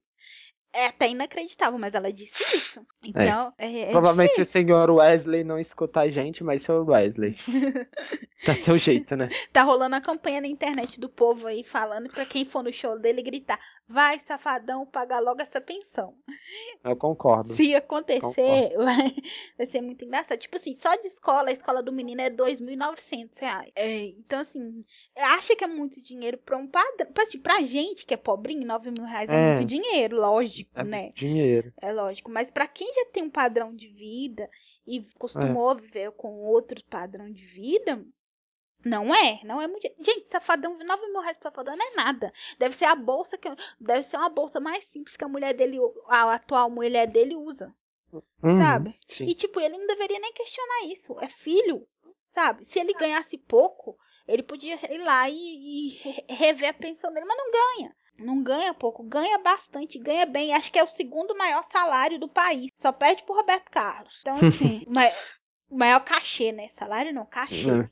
É 0.74 0.86
até 0.88 1.10
inacreditável, 1.10 1.78
mas 1.78 1.94
ela 1.94 2.12
disse 2.14 2.42
isso. 2.56 2.82
Então, 3.04 3.54
é, 3.58 3.82
é 3.82 3.92
Provavelmente 3.92 4.30
difícil. 4.36 4.44
o 4.62 4.66
senhor 4.66 4.90
Wesley 4.90 5.44
não 5.44 5.60
escuta 5.60 6.00
a 6.02 6.10
gente, 6.10 6.44
mas 6.44 6.64
senhor 6.64 6.88
Wesley. 6.90 7.36
tá 8.46 8.56
seu 8.56 8.78
jeito, 8.78 9.16
né? 9.16 9.28
Tá 9.52 9.64
rolando 9.64 9.96
a 9.96 10.02
campanha 10.02 10.42
na 10.42 10.48
internet 10.48 11.00
do 11.00 11.10
povo 11.10 11.48
aí 11.48 11.64
falando 11.64 12.10
pra 12.10 12.26
quem 12.26 12.46
for 12.46 12.64
no 12.64 12.72
show 12.72 12.98
dele 12.98 13.22
gritar: 13.22 13.60
vai, 13.88 14.18
safadão, 14.20 14.86
pagar 14.86 15.20
logo 15.20 15.42
essa 15.42 15.60
pensão. 15.60 16.14
Eu 16.84 16.96
concordo. 16.96 17.54
Se 17.54 17.76
acontecer, 17.76 18.74
vai, 18.78 19.14
vai 19.58 19.68
ser 19.68 19.82
muito 19.82 20.06
engraçado. 20.06 20.40
Tipo 20.40 20.56
assim, 20.58 20.76
só 20.78 20.96
de 20.96 21.08
escola, 21.08 21.50
a 21.50 21.54
escola 21.54 21.84
do 21.84 21.92
menino 21.92 22.22
é 22.22 22.30
2.900 22.30 23.40
reais. 23.40 23.72
É, 23.76 24.06
então, 24.06 24.40
assim, 24.40 24.86
acha 25.18 25.56
que 25.56 25.64
é 25.64 25.68
muito 25.68 26.02
dinheiro 26.02 26.38
pra 26.38 26.58
um 26.58 26.68
padrão. 26.68 27.12
Pra, 27.14 27.24
assim, 27.24 27.40
pra 27.40 27.62
gente 27.62 28.06
que 28.06 28.14
é 28.14 28.18
pobrinho, 28.18 28.66
9 28.66 28.92
mil 28.92 29.06
reais 29.06 29.30
é, 29.30 29.34
É. 29.34 29.56
muito 29.56 29.68
dinheiro, 29.68 30.18
lógico, 30.18 30.61
É 30.74 30.84
né? 30.84 31.12
dinheiro. 31.15 31.74
É 31.82 31.91
lógico. 31.91 32.30
Mas 32.32 32.52
pra 32.52 32.67
quem 32.67 32.88
já 32.93 33.06
tem 33.12 33.24
um 33.24 33.30
padrão 33.30 33.76
de 33.76 33.88
vida 33.89 34.50
e 34.86 35.02
costumou 35.17 35.76
viver 35.76 36.12
com 36.13 36.34
outro 36.39 36.84
padrão 36.89 37.32
de 37.32 37.45
vida. 37.45 38.04
Não 38.84 39.13
é, 39.13 39.39
não 39.43 39.62
é 39.62 39.67
muito. 39.67 39.88
Gente, 40.00 40.28
safadão, 40.32 40.76
9 40.78 41.08
mil 41.12 41.21
reais 41.21 41.38
pra 41.38 41.52
safadão 41.52 41.76
não 41.76 41.86
é 41.91 41.95
nada. 41.95 42.34
Deve 42.58 42.76
ser 42.76 42.86
a 42.86 42.95
bolsa 42.95 43.38
que. 43.38 43.47
Deve 43.80 44.04
ser 44.04 44.17
uma 44.17 44.30
bolsa 44.30 44.60
mais 44.60 44.84
simples 44.86 45.15
que 45.15 45.24
a 45.24 45.28
mulher 45.28 45.54
dele, 45.54 45.78
a 46.08 46.34
atual 46.34 46.69
mulher 46.69 47.06
dele 47.08 47.36
usa. 47.36 47.71
Uhum, 48.12 48.60
Sabe? 48.60 48.97
Sim. 49.08 49.26
E, 49.26 49.36
tipo, 49.36 49.60
ele 49.60 49.78
não 49.78 49.86
deveria 49.86 50.19
nem 50.19 50.34
questionar 50.34 50.86
isso. 50.88 51.15
É 51.21 51.30
filho, 51.30 51.88
sabe? 52.34 52.65
Se 52.65 52.80
ele 52.80 52.93
ganhasse 52.93 53.38
pouco, 53.38 53.95
ele 54.28 54.41
podia 54.41 54.76
ir 54.91 54.97
lá 55.04 55.30
e, 55.30 55.36
e 55.36 55.89
re- 56.02 56.26
rever 56.28 56.69
a 56.69 56.74
pensão 56.74 57.13
dele, 57.13 57.26
mas 57.26 57.38
não 57.38 57.52
ganha. 57.52 57.95
Não 58.22 58.42
ganha 58.42 58.74
pouco, 58.74 59.04
ganha 59.04 59.38
bastante, 59.40 60.00
ganha 60.00 60.26
bem. 60.26 60.54
Acho 60.54 60.72
que 60.72 60.80
é 60.80 60.84
o 60.84 60.90
segundo 60.90 61.36
maior 61.36 61.64
salário 61.72 62.20
do 62.20 62.30
país. 62.30 62.72
Só 62.78 62.92
perde 62.92 63.24
pro 63.24 63.36
Roberto 63.36 63.70
Carlos. 63.70 64.18
Então, 64.22 64.36
assim, 64.36 64.86
o 65.70 65.78
maior 65.78 66.00
cachê, 66.02 66.52
né? 66.52 66.70
Salário 66.76 67.14
não, 67.14 67.26
cachê. 67.26 67.70
É. 67.70 67.90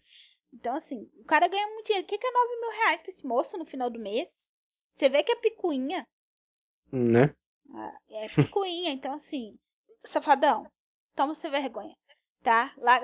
Então, 0.54 0.76
assim, 0.76 1.10
o 1.20 1.24
cara 1.26 1.48
ganha 1.48 1.68
muito 1.68 1.86
dinheiro. 1.86 2.06
O 2.06 2.10
que 2.10 2.18
que 2.18 2.28
é 2.28 2.32
9 2.32 2.62
mil 2.62 2.72
reais 2.72 3.02
pra 3.02 3.12
esse 3.12 3.26
moço 3.26 3.58
no 3.58 3.65
final 3.65 3.89
do 3.89 4.00
mês? 4.00 4.28
Você 4.96 5.10
vê 5.10 5.24
que 5.24 5.32
é 5.32 5.36
picuinha. 5.36 6.06
Né? 6.92 7.34
Ah, 7.74 7.94
É 8.10 8.30
picuinha, 8.30 8.92
então 8.92 9.13
assim, 9.13 9.58
safadão, 10.04 10.70
toma 11.15 11.36
sem 11.36 11.52
vergonha, 11.52 11.96
tá? 12.42 12.74
Lá, 12.78 13.00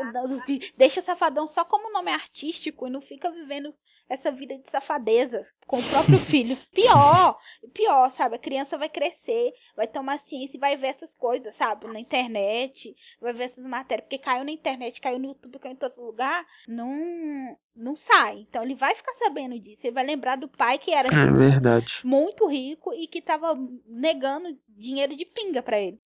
deixa 0.75 1.01
safadão 1.03 1.45
só 1.45 1.63
como 1.63 1.91
nome 1.91 2.11
artístico 2.11 2.87
e 2.87 2.89
não 2.89 3.01
fica 3.01 3.29
vivendo 3.31 3.73
essa 4.09 4.31
vida 4.31 4.57
de 4.57 4.69
safadeza 4.69 5.45
com 5.67 5.79
o 5.79 5.89
próprio 5.89 6.17
filho. 6.19 6.57
Pior, 6.73 7.37
pior, 7.73 8.11
sabe? 8.11 8.35
A 8.35 8.39
criança 8.39 8.77
vai 8.77 8.87
crescer, 8.89 9.51
vai 9.75 9.87
tomar 9.87 10.19
ciência 10.19 10.57
e 10.57 10.59
vai 10.59 10.77
ver 10.77 10.87
essas 10.87 11.15
coisas, 11.15 11.55
sabe? 11.55 11.87
Na 11.87 11.99
internet, 11.99 12.95
vai 13.19 13.33
ver 13.33 13.45
essas 13.45 13.63
matérias, 13.65 14.05
porque 14.05 14.19
caiu 14.19 14.43
na 14.43 14.51
internet, 14.51 15.01
caiu 15.01 15.17
no 15.19 15.27
YouTube, 15.29 15.59
caiu 15.59 15.73
em 15.73 15.77
todo 15.77 16.01
lugar, 16.01 16.45
não, 16.67 17.57
não 17.75 17.95
sai. 17.95 18.39
Então 18.47 18.63
ele 18.63 18.75
vai 18.75 18.93
ficar 18.93 19.13
sabendo 19.15 19.59
disso, 19.59 19.85
ele 19.87 19.93
vai 19.93 20.05
lembrar 20.05 20.37
do 20.37 20.47
pai 20.47 20.77
que 20.77 20.91
era 20.91 21.07
É 21.07 21.31
verdade. 21.31 21.99
muito 22.03 22.47
rico 22.47 22.93
e 22.93 23.07
que 23.07 23.21
tava 23.21 23.57
negando 23.87 24.55
dinheiro 24.69 25.15
de 25.15 25.25
pinga 25.25 25.63
pra 25.63 25.79
ele. 25.79 25.99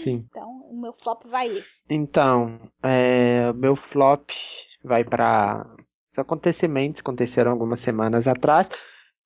Sim. 0.00 0.26
Então, 0.28 0.66
o 0.68 0.76
meu 0.80 0.92
flop 0.92 1.24
vai 1.26 1.46
esse. 1.48 1.84
Então, 1.88 2.58
é, 2.82 3.52
meu 3.52 3.76
flop 3.76 4.30
vai 4.82 5.04
para 5.04 5.64
os 6.12 6.18
acontecimentos 6.18 7.00
aconteceram 7.00 7.50
algumas 7.50 7.80
semanas 7.80 8.26
atrás, 8.26 8.68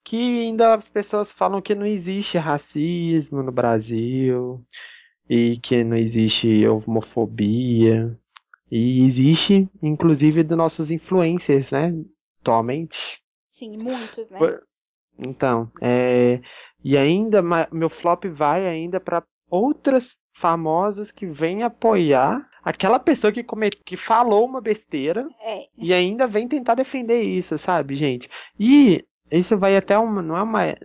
que 0.05 0.45
ainda 0.45 0.75
as 0.75 0.89
pessoas 0.89 1.33
falam 1.33 1.61
que 1.61 1.75
não 1.75 1.85
existe 1.85 2.39
racismo 2.39 3.43
no 3.43 3.51
Brasil 3.51 4.65
e 5.29 5.59
que 5.59 5.83
não 5.83 5.97
existe 5.97 6.65
homofobia 6.67 8.17
e 8.71 9.05
existe, 9.05 9.69
inclusive, 9.83 10.45
dos 10.45 10.57
nossos 10.57 10.91
influencers, 10.91 11.73
né? 11.73 11.93
Atualmente. 12.41 13.21
Sim, 13.51 13.77
muitos, 13.79 14.31
né? 14.31 14.39
Então, 15.19 15.71
é, 15.81 16.41
e 16.85 16.97
ainda 16.97 17.43
meu 17.73 17.89
flop 17.89 18.27
vai 18.27 18.67
ainda 18.67 19.01
para 19.01 19.25
outras 19.51 20.17
famosas 20.39 21.11
que 21.11 21.27
vêm 21.27 21.63
apoiar 21.63 22.47
aquela 22.65 22.99
pessoa 22.99 23.33
que 23.33 23.43
come, 23.45 23.71
que 23.71 23.97
falou 23.97 24.45
uma 24.45 24.61
besteira 24.61 25.27
É. 25.43 25.61
e 25.79 25.93
ainda 25.95 26.27
vem 26.27 26.47
tentar 26.49 26.75
defender 26.75 27.23
isso, 27.23 27.57
sabe, 27.57 27.95
gente? 27.95 28.29
E 28.59 29.05
isso 29.31 29.57
vai 29.57 29.77
até 29.77 29.97
uma, 29.99 30.21
não 30.21 30.37
é 30.37 30.43
uma, 30.43 30.63
a 30.63 30.77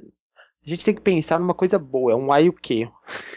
gente 0.64 0.86
tem 0.86 0.94
que 0.96 1.02
pensar 1.02 1.40
numa 1.40 1.54
coisa 1.54 1.78
boa, 1.80 2.12
é 2.12 2.16
um 2.16 2.32
ai 2.32 2.48
o 2.50 2.54
quê? 2.54 2.88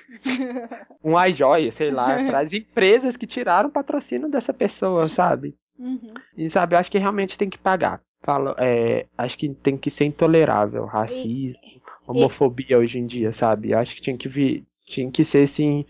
Um 1.02 1.16
ai 1.18 1.34
joia, 1.34 1.70
sei 1.70 1.90
lá, 1.90 2.14
para 2.28 2.38
as 2.38 2.52
empresas 2.54 3.16
que 3.16 3.26
tiraram 3.26 3.68
o 3.68 3.72
patrocínio 3.72 4.30
dessa 4.30 4.54
pessoa, 4.54 5.06
sabe? 5.08 5.54
Uhum. 5.78 6.14
E 6.36 6.48
sabe, 6.48 6.74
eu 6.74 6.78
acho 6.78 6.90
que 6.90 6.98
realmente 6.98 7.36
tem 7.36 7.50
que 7.50 7.58
pagar. 7.58 8.00
Falo, 8.22 8.54
é, 8.56 9.06
acho 9.18 9.36
que 9.36 9.50
tem 9.50 9.76
que 9.76 9.90
ser 9.90 10.06
intolerável, 10.06 10.86
racismo, 10.86 11.60
homofobia 12.06 12.78
hoje 12.78 12.98
em 12.98 13.06
dia, 13.06 13.32
sabe? 13.32 13.72
Eu 13.72 13.78
acho 13.78 13.94
que 13.94 14.00
tinha 14.00 14.16
que 14.16 14.28
vir, 14.28 14.64
tinha 14.84 15.10
que 15.10 15.24
ser 15.24 15.44
assim, 15.44 15.84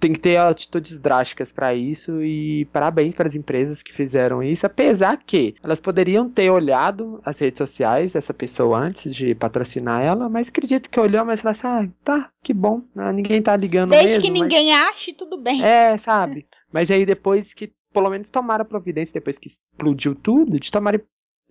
tem 0.00 0.12
que 0.12 0.20
ter 0.20 0.36
atitudes 0.36 0.96
drásticas 0.98 1.50
para 1.50 1.74
isso 1.74 2.22
e 2.22 2.66
parabéns 2.66 3.14
para 3.16 3.26
as 3.26 3.34
empresas 3.34 3.82
que 3.82 3.92
fizeram 3.92 4.42
isso, 4.42 4.64
apesar 4.64 5.16
que 5.26 5.56
elas 5.62 5.80
poderiam 5.80 6.30
ter 6.30 6.50
olhado 6.50 7.20
as 7.24 7.38
redes 7.40 7.58
sociais 7.58 8.12
dessa 8.12 8.32
pessoa 8.32 8.78
antes 8.78 9.12
de 9.14 9.34
patrocinar 9.34 10.02
ela, 10.02 10.28
mas 10.28 10.48
acredito 10.48 10.88
que 10.88 11.00
olhou, 11.00 11.24
mas 11.24 11.40
falou 11.40 11.50
assim, 11.52 11.66
ah, 11.66 11.88
tá, 12.04 12.30
que 12.44 12.54
bom, 12.54 12.82
né? 12.94 13.12
ninguém 13.12 13.42
tá 13.42 13.56
ligando 13.56 13.90
Desde 13.90 14.06
mesmo, 14.08 14.22
que 14.22 14.30
mas- 14.30 14.40
ninguém 14.42 14.72
ache, 14.72 15.12
tudo 15.12 15.36
bem. 15.36 15.64
é, 15.64 15.96
sabe? 15.98 16.46
Mas 16.72 16.90
aí 16.90 17.04
depois 17.04 17.52
que, 17.52 17.72
pelo 17.92 18.10
menos 18.10 18.28
tomaram 18.30 18.62
a 18.62 18.68
providência, 18.68 19.14
depois 19.14 19.36
que 19.38 19.48
explodiu 19.48 20.14
tudo, 20.14 20.60
de 20.60 20.70
tomar 20.70 21.00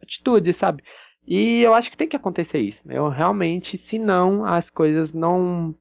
atitude, 0.02 0.54
sabe? 0.54 0.84
E 1.28 1.62
eu 1.62 1.74
acho 1.74 1.92
que 1.92 1.98
tem 1.98 2.08
que 2.08 2.16
acontecer 2.16 2.60
isso. 2.60 2.82
Eu 2.90 3.10
realmente, 3.10 3.78
senão 3.78 4.46
as 4.46 4.70
coisas 4.70 5.12
não 5.12 5.76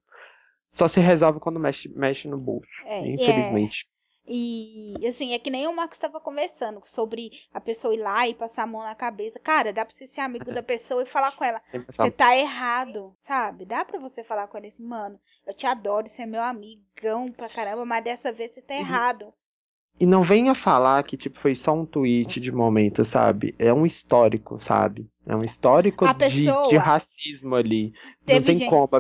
só 0.77 0.87
se 0.87 1.01
resolvem 1.01 1.41
quando 1.41 1.59
mexe, 1.59 1.89
mexe 1.89 2.29
no 2.29 2.37
bolso. 2.39 2.69
É, 2.85 3.07
infelizmente. 3.09 3.87
E 4.29 4.95
assim, 5.09 5.33
é 5.35 5.39
que 5.39 5.51
nem 5.51 5.67
o 5.69 5.75
Marcos 5.75 5.97
estava 5.97 6.21
conversando 6.21 6.83
sobre 6.85 7.31
a 7.55 7.61
pessoa 7.61 7.95
ir 7.95 7.99
lá 7.99 8.27
e 8.29 8.35
passar 8.35 8.65
a 8.65 8.67
mão 8.67 8.83
na 8.83 8.95
cabeça. 8.95 9.39
Cara, 9.39 9.73
dá 9.73 9.85
pra 9.87 9.97
você 9.97 10.09
ser 10.09 10.21
amigo 10.21 10.53
da 10.53 10.63
pessoa 10.63 11.03
e 11.03 11.07
falar 11.07 11.31
com 11.37 11.45
ela. 11.45 11.63
Você 11.87 12.11
tá 12.11 12.37
errado, 12.37 13.15
sabe? 13.27 13.65
Dá 13.65 13.85
pra 13.85 13.99
você 14.01 14.25
falar 14.25 14.49
com 14.49 14.59
ele 14.59 14.67
assim, 14.67 14.85
mano, 14.85 15.19
eu 15.47 15.55
te 15.55 15.65
adoro, 15.67 16.09
você 16.09 16.23
é 16.23 16.27
meu 16.27 16.43
amigão 16.43 17.31
pra 17.33 17.49
caramba, 17.49 17.85
mas 17.87 18.03
dessa 18.05 18.33
vez 18.33 18.53
você 18.53 18.61
tá 18.61 18.75
Uhum. 18.75 18.81
errado. 18.81 19.33
E 19.99 20.05
não 20.05 20.23
venha 20.23 20.55
falar 20.55 21.03
que 21.05 21.17
tipo 21.17 21.39
foi 21.39 21.55
só 21.55 21.73
um 21.73 21.87
tweet 21.87 22.39
de 22.41 22.53
momento, 22.53 23.03
sabe? 23.05 23.55
É 23.59 23.73
um 23.73 23.87
histórico, 23.87 24.61
sabe? 24.61 25.09
É 25.27 25.35
um 25.35 25.43
histórico 25.45 26.05
de, 26.15 26.47
de 26.69 26.77
racismo 26.77 27.55
ali. 27.55 27.93
Não 28.27 28.43
tem 28.43 28.59
gente- 28.59 28.69
como. 28.69 28.91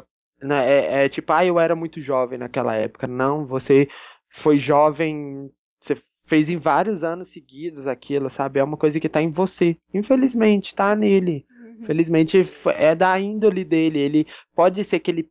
Né? 0.42 1.02
É, 1.02 1.04
é 1.04 1.08
tipo, 1.08 1.32
ah, 1.32 1.44
eu 1.44 1.58
era 1.58 1.74
muito 1.74 2.00
jovem 2.00 2.38
naquela 2.38 2.74
época. 2.74 3.06
Não, 3.06 3.46
você 3.46 3.88
foi 4.30 4.58
jovem, 4.58 5.50
você 5.80 5.96
fez 6.26 6.50
em 6.50 6.56
vários 6.58 7.02
anos 7.04 7.28
seguidos 7.28 7.86
aquilo, 7.86 8.28
sabe? 8.28 8.58
É 8.60 8.64
uma 8.64 8.76
coisa 8.76 9.00
que 9.00 9.08
tá 9.08 9.22
em 9.22 9.30
você. 9.30 9.76
Infelizmente, 9.94 10.74
tá 10.74 10.94
nele. 10.94 11.46
Uhum. 11.50 11.86
Felizmente 11.86 12.38
f- 12.40 12.70
é 12.70 12.94
da 12.94 13.18
índole 13.18 13.64
dele. 13.64 13.98
Ele 13.98 14.26
pode 14.54 14.82
ser 14.84 15.00
que 15.00 15.10
ele 15.10 15.30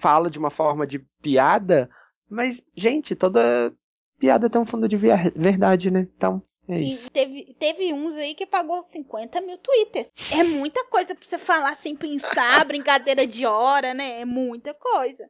fala 0.00 0.30
de 0.30 0.38
uma 0.38 0.50
forma 0.50 0.86
de 0.86 0.98
piada, 1.22 1.90
mas, 2.28 2.64
gente, 2.76 3.14
toda 3.14 3.72
piada 4.18 4.48
tem 4.48 4.60
um 4.60 4.66
fundo 4.66 4.88
de 4.88 4.96
verdade, 4.96 5.90
né? 5.90 6.08
Então, 6.16 6.42
é 6.70 6.80
isso. 6.80 7.06
E 7.06 7.10
teve, 7.10 7.54
teve 7.58 7.92
uns 7.92 8.14
aí 8.14 8.34
que 8.34 8.46
pagou 8.46 8.82
50 8.84 9.40
mil 9.40 9.58
twitters. 9.58 10.10
É 10.32 10.42
muita 10.42 10.84
coisa 10.86 11.14
pra 11.14 11.26
você 11.26 11.38
falar 11.38 11.76
sem 11.76 11.96
pensar, 11.96 12.64
brincadeira 12.66 13.26
de 13.26 13.44
hora, 13.46 13.92
né? 13.92 14.20
É 14.20 14.24
muita 14.24 14.72
coisa. 14.74 15.28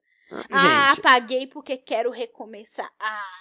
Ah, 0.50 0.90
Gente, 0.90 1.00
apaguei 1.00 1.46
porque 1.46 1.76
quero 1.76 2.10
recomeçar. 2.10 2.88
Ah, 3.00 3.39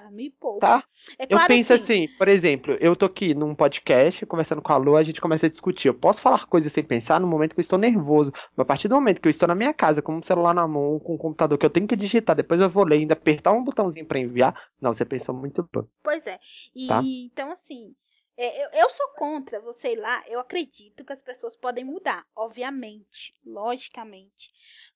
Ah, 0.00 0.10
me 0.12 0.30
poupa. 0.30 0.60
Tá? 0.60 0.84
É 1.18 1.24
Eu 1.24 1.28
claro 1.30 1.48
penso 1.48 1.72
assim, 1.72 2.04
assim, 2.06 2.16
por 2.16 2.28
exemplo, 2.28 2.76
eu 2.80 2.94
tô 2.94 3.06
aqui 3.06 3.34
num 3.34 3.52
podcast 3.52 4.24
conversando 4.26 4.62
com 4.62 4.72
a 4.72 4.76
Lu, 4.76 4.96
a 4.96 5.02
gente 5.02 5.20
começa 5.20 5.46
a 5.46 5.50
discutir. 5.50 5.88
Eu 5.88 5.94
posso 5.94 6.20
falar 6.22 6.46
coisas 6.46 6.72
sem 6.72 6.84
pensar 6.84 7.20
no 7.20 7.26
momento 7.26 7.52
que 7.54 7.58
eu 7.58 7.62
estou 7.62 7.78
nervoso. 7.78 8.32
Mas 8.56 8.64
a 8.64 8.64
partir 8.64 8.86
do 8.86 8.94
momento 8.94 9.20
que 9.20 9.26
eu 9.26 9.30
estou 9.30 9.48
na 9.48 9.56
minha 9.56 9.74
casa, 9.74 10.00
com 10.00 10.14
um 10.16 10.22
celular 10.22 10.54
na 10.54 10.68
mão, 10.68 11.00
com 11.00 11.14
um 11.14 11.18
computador 11.18 11.58
que 11.58 11.66
eu 11.66 11.70
tenho 11.70 11.88
que 11.88 11.96
digitar, 11.96 12.36
depois 12.36 12.60
eu 12.60 12.68
vou 12.70 12.84
ler, 12.84 12.98
ainda 12.98 13.14
apertar 13.14 13.52
um 13.52 13.64
botãozinho 13.64 14.06
pra 14.06 14.20
enviar. 14.20 14.54
Não, 14.80 14.92
você 14.92 15.04
pensou 15.04 15.34
muito 15.34 15.68
bem. 15.72 15.82
Pois 16.02 16.24
é. 16.26 16.38
E 16.76 16.86
Tá. 16.86 17.02
então, 17.02 17.50
assim, 17.50 17.92
é, 18.36 18.64
eu, 18.64 18.68
eu 18.84 18.90
sou 18.90 19.08
contra, 19.16 19.60
você 19.60 19.94
ir 19.94 19.96
lá, 19.96 20.22
eu 20.28 20.38
acredito 20.38 21.04
que 21.04 21.12
as 21.12 21.22
pessoas 21.22 21.56
podem 21.56 21.84
mudar, 21.84 22.24
obviamente, 22.36 23.34
logicamente. 23.44 24.52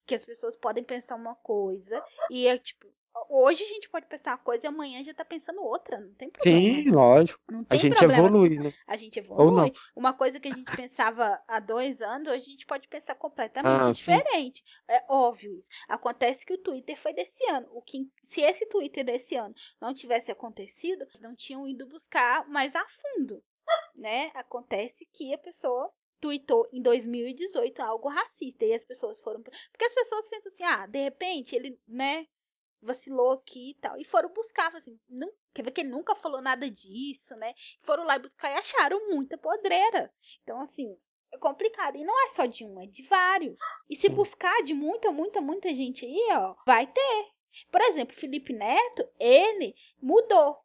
Que 0.06 0.14
as 0.14 0.24
pessoas 0.24 0.56
podem 0.56 0.84
pensar 0.84 1.16
uma 1.16 1.34
coisa 1.34 2.02
e 2.30 2.46
é 2.46 2.56
tipo, 2.56 2.86
hoje 3.28 3.62
a 3.64 3.68
gente 3.68 3.88
pode 3.88 4.06
pensar 4.06 4.32
uma 4.32 4.38
coisa 4.38 4.66
e 4.66 4.68
amanhã 4.68 5.02
já 5.04 5.14
tá 5.14 5.24
pensando 5.24 5.62
outra, 5.62 5.98
não 6.00 6.14
tem 6.14 6.30
problema. 6.30 6.82
Sim, 6.82 6.90
lógico. 6.90 7.40
A 7.70 7.76
gente 7.76 7.96
problema. 7.96 8.28
evolui, 8.28 8.58
né? 8.58 8.72
A 8.86 8.96
gente 8.96 9.20
Ou 9.28 9.50
não. 9.50 9.66
evolui. 9.66 9.72
Uma 9.96 10.12
coisa 10.12 10.38
que 10.40 10.48
a 10.48 10.52
gente 10.52 10.72
pensava 10.74 11.42
há 11.48 11.60
dois 11.60 12.00
anos, 12.00 12.28
hoje 12.28 12.42
a 12.42 12.50
gente 12.50 12.66
pode 12.66 12.88
pensar 12.88 13.14
completamente 13.14 13.72
Ah, 13.82 13.94
sim. 13.94 14.00
diferente. 14.00 14.62
É 14.88 15.04
óbvio 15.08 15.58
isso. 15.58 15.68
Acontece 15.88 16.44
que 16.44 16.54
o 16.54 16.58
Twitter 16.62 16.96
foi 16.96 17.12
desse 17.12 17.44
ano. 17.50 17.68
O 17.72 17.82
que, 17.82 18.08
se 18.28 18.40
esse 18.40 18.66
Twitter 18.66 19.04
desse 19.04 19.34
ano 19.36 19.54
não 19.80 19.94
tivesse 19.94 20.30
acontecido, 20.30 21.06
não 21.20 21.34
tinham 21.34 21.66
ido 21.68 21.86
buscar 21.86 22.48
mais 22.48 22.74
a 22.74 22.84
fundo. 22.88 23.42
Né? 23.96 24.30
Acontece 24.34 25.06
que 25.12 25.32
a 25.32 25.38
pessoa 25.38 25.90
tweetou 26.20 26.68
em 26.72 26.80
2018 26.80 27.80
algo 27.82 28.08
racista 28.08 28.64
e 28.64 28.72
as 28.74 28.84
pessoas 28.84 29.20
foram 29.20 29.42
porque 29.42 29.84
as 29.84 29.94
pessoas 29.94 30.28
pensam 30.28 30.52
assim 30.52 30.62
ah 30.62 30.86
de 30.86 31.02
repente 31.02 31.56
ele 31.56 31.76
né 31.88 32.26
vacilou 32.82 33.32
aqui 33.32 33.70
e 33.70 33.74
tal. 33.80 33.98
E 33.98 34.04
foram 34.04 34.32
buscar 34.32 34.74
assim 34.74 34.98
não 35.08 35.30
quer 35.54 35.62
ver 35.62 35.70
que 35.70 35.80
ele 35.82 35.90
nunca 35.90 36.14
falou 36.14 36.40
nada 36.40 36.70
disso 36.70 37.36
né? 37.36 37.54
Foram 37.82 38.04
lá 38.04 38.18
buscar 38.18 38.52
e 38.52 38.58
acharam 38.58 39.08
muita 39.10 39.38
podreira. 39.38 40.12
Então 40.42 40.60
assim 40.60 40.96
é 41.32 41.38
complicado. 41.38 41.96
E 41.96 42.04
não 42.04 42.26
é 42.26 42.30
só 42.30 42.46
de 42.46 42.64
um 42.64 42.80
é 42.80 42.86
de 42.86 43.02
vários. 43.04 43.56
E 43.88 43.96
se 43.96 44.08
buscar 44.08 44.62
de 44.62 44.74
muita 44.74 45.10
muita 45.10 45.40
muita 45.40 45.68
gente 45.68 46.04
aí 46.04 46.28
ó 46.32 46.54
vai 46.66 46.86
ter. 46.86 47.28
Por 47.70 47.80
exemplo 47.82 48.16
Felipe 48.16 48.52
Neto 48.52 49.08
ele 49.18 49.74
mudou 50.00 50.61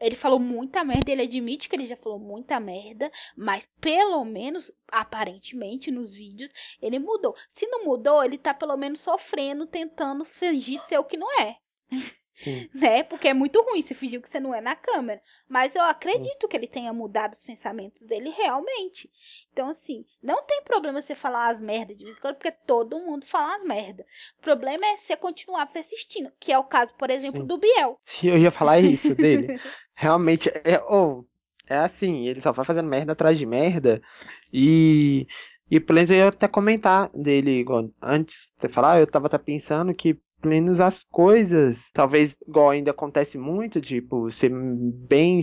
ele 0.00 0.16
falou 0.16 0.38
muita 0.38 0.84
merda, 0.84 1.10
ele 1.10 1.22
admite 1.22 1.68
que 1.68 1.76
ele 1.76 1.86
já 1.86 1.96
falou 1.96 2.18
muita 2.18 2.58
merda, 2.60 3.10
mas 3.36 3.68
pelo 3.80 4.24
menos, 4.24 4.72
aparentemente, 4.88 5.90
nos 5.90 6.14
vídeos, 6.14 6.50
ele 6.80 6.98
mudou. 6.98 7.34
Se 7.52 7.66
não 7.66 7.84
mudou, 7.84 8.22
ele 8.22 8.38
tá 8.38 8.54
pelo 8.54 8.76
menos 8.76 9.00
sofrendo, 9.00 9.66
tentando 9.66 10.24
fingir 10.24 10.80
ser 10.80 10.98
o 10.98 11.04
que 11.04 11.16
não 11.16 11.40
é. 11.40 11.56
Sim. 12.42 12.68
né? 12.74 13.02
Porque 13.02 13.28
é 13.28 13.34
muito 13.34 13.62
ruim 13.62 13.82
se 13.82 13.94
fingir 13.94 14.20
que 14.20 14.28
você 14.28 14.40
não 14.40 14.54
é 14.54 14.60
na 14.60 14.76
câmera. 14.76 15.22
Mas 15.48 15.74
eu 15.74 15.82
acredito 15.82 16.48
que 16.48 16.56
ele 16.56 16.66
tenha 16.66 16.92
mudado 16.92 17.32
os 17.32 17.42
pensamentos 17.42 18.00
dele 18.06 18.30
realmente. 18.30 19.10
Então, 19.52 19.70
assim, 19.70 20.04
não 20.22 20.44
tem 20.44 20.62
problema 20.64 21.00
você 21.00 21.14
falar 21.14 21.48
umas 21.48 21.60
merdas 21.60 21.96
de 21.96 22.04
vez 22.04 22.16
em 22.16 22.20
quando, 22.20 22.36
porque 22.36 22.52
todo 22.52 22.98
mundo 22.98 23.26
fala 23.26 23.56
umas 23.56 23.66
merda. 23.66 24.04
O 24.38 24.42
problema 24.42 24.84
é 24.84 24.96
você 24.96 25.16
continuar 25.16 25.66
persistindo, 25.66 26.32
que 26.38 26.52
é 26.52 26.58
o 26.58 26.64
caso, 26.64 26.94
por 26.94 27.10
exemplo, 27.10 27.40
Sim. 27.40 27.46
do 27.46 27.58
Biel. 27.58 28.00
Eu 28.22 28.36
ia 28.36 28.50
falar 28.50 28.80
isso 28.80 29.14
dele. 29.14 29.58
Realmente, 29.96 30.50
é, 30.50 30.80
ou 30.86 31.26
é 31.66 31.78
assim, 31.78 32.26
ele 32.28 32.40
só 32.40 32.52
vai 32.52 32.64
fazendo 32.64 32.88
merda 32.88 33.12
atrás 33.12 33.38
de 33.38 33.46
merda. 33.46 34.00
E, 34.52 35.26
e 35.70 35.80
pelo 35.80 35.96
menos 35.96 36.10
eu 36.10 36.16
ia 36.18 36.28
até 36.28 36.46
comentar 36.46 37.10
dele, 37.14 37.60
igual, 37.60 37.90
antes 38.00 38.52
de 38.54 38.60
você 38.60 38.68
falar, 38.68 39.00
eu 39.00 39.06
tava 39.06 39.26
até 39.26 39.38
pensando 39.38 39.94
que 39.94 40.20
menos 40.44 40.80
as 40.80 41.02
coisas, 41.04 41.90
talvez 41.92 42.36
igual 42.46 42.70
ainda 42.70 42.90
acontece 42.90 43.38
muito, 43.38 43.80
tipo, 43.80 44.30
ser 44.30 44.50
bem, 44.52 45.40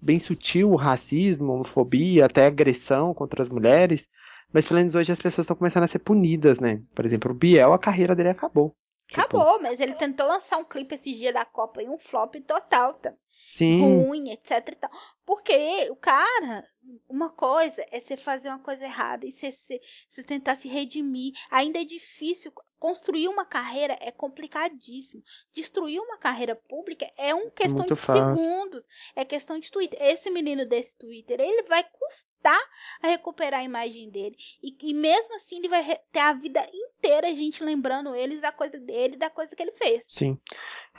bem 0.00 0.18
sutil 0.18 0.70
o 0.72 0.76
racismo, 0.76 1.52
homofobia, 1.52 2.24
até 2.26 2.46
agressão 2.46 3.12
contra 3.14 3.42
as 3.42 3.48
mulheres. 3.50 4.08
Mas 4.52 4.66
pelo 4.66 4.80
menos 4.80 4.94
hoje 4.94 5.12
as 5.12 5.20
pessoas 5.20 5.44
estão 5.44 5.56
começando 5.56 5.84
a 5.84 5.88
ser 5.88 6.00
punidas, 6.00 6.58
né? 6.58 6.82
Por 6.94 7.04
exemplo, 7.04 7.30
o 7.30 7.34
Biel, 7.34 7.72
a 7.72 7.78
carreira 7.78 8.16
dele 8.16 8.30
acabou. 8.30 8.74
Tipo, 9.06 9.20
Acabou, 9.20 9.60
mas 9.60 9.78
ele 9.78 9.94
tentou 9.94 10.26
lançar 10.26 10.56
um 10.58 10.64
clipe 10.64 10.94
esses 10.94 11.16
dias 11.16 11.34
da 11.34 11.44
Copa 11.44 11.82
e 11.82 11.88
um 11.88 11.98
flop 11.98 12.34
total, 12.46 12.94
tá? 12.94 13.12
Sim, 13.50 14.04
ruim, 14.04 14.30
etc 14.30 14.68
e 14.68 14.76
tal. 14.76 14.90
Porque 15.26 15.88
o 15.90 15.96
cara, 15.96 16.64
uma 17.08 17.30
coisa 17.30 17.84
é 17.90 18.00
você 18.00 18.16
fazer 18.16 18.48
uma 18.48 18.60
coisa 18.60 18.84
errada 18.84 19.26
e 19.26 19.32
você, 19.32 19.50
você, 19.50 19.80
você 20.08 20.22
tentar 20.22 20.56
se 20.56 20.68
redimir. 20.68 21.34
Ainda 21.50 21.80
é 21.80 21.84
difícil. 21.84 22.52
Construir 22.78 23.28
uma 23.28 23.44
carreira 23.44 23.98
é 24.00 24.10
complicadíssimo. 24.10 25.22
Destruir 25.52 26.00
uma 26.00 26.16
carreira 26.16 26.54
pública 26.54 27.10
é 27.18 27.34
uma 27.34 27.50
questão 27.50 27.78
muito 27.78 27.94
de 27.94 28.00
fácil. 28.00 28.36
segundos. 28.36 28.84
É 29.16 29.24
questão 29.24 29.58
de 29.58 29.70
Twitter. 29.70 30.00
Esse 30.00 30.30
menino 30.30 30.64
desse 30.64 30.96
Twitter, 30.96 31.40
ele 31.40 31.64
vai 31.64 31.84
custar 31.84 32.60
a 33.02 33.08
recuperar 33.08 33.60
a 33.60 33.64
imagem 33.64 34.10
dele. 34.10 34.36
E, 34.62 34.74
e 34.80 34.94
mesmo 34.94 35.34
assim, 35.36 35.56
ele 35.56 35.68
vai 35.68 35.84
ter 36.12 36.20
a 36.20 36.32
vida 36.32 36.64
inteira 36.72 37.28
a 37.28 37.34
gente 37.34 37.62
lembrando 37.62 38.14
eles 38.14 38.40
da 38.40 38.52
coisa 38.52 38.78
dele, 38.78 39.16
da 39.16 39.28
coisa 39.28 39.54
que 39.54 39.62
ele 39.62 39.72
fez. 39.72 40.02
Sim. 40.06 40.40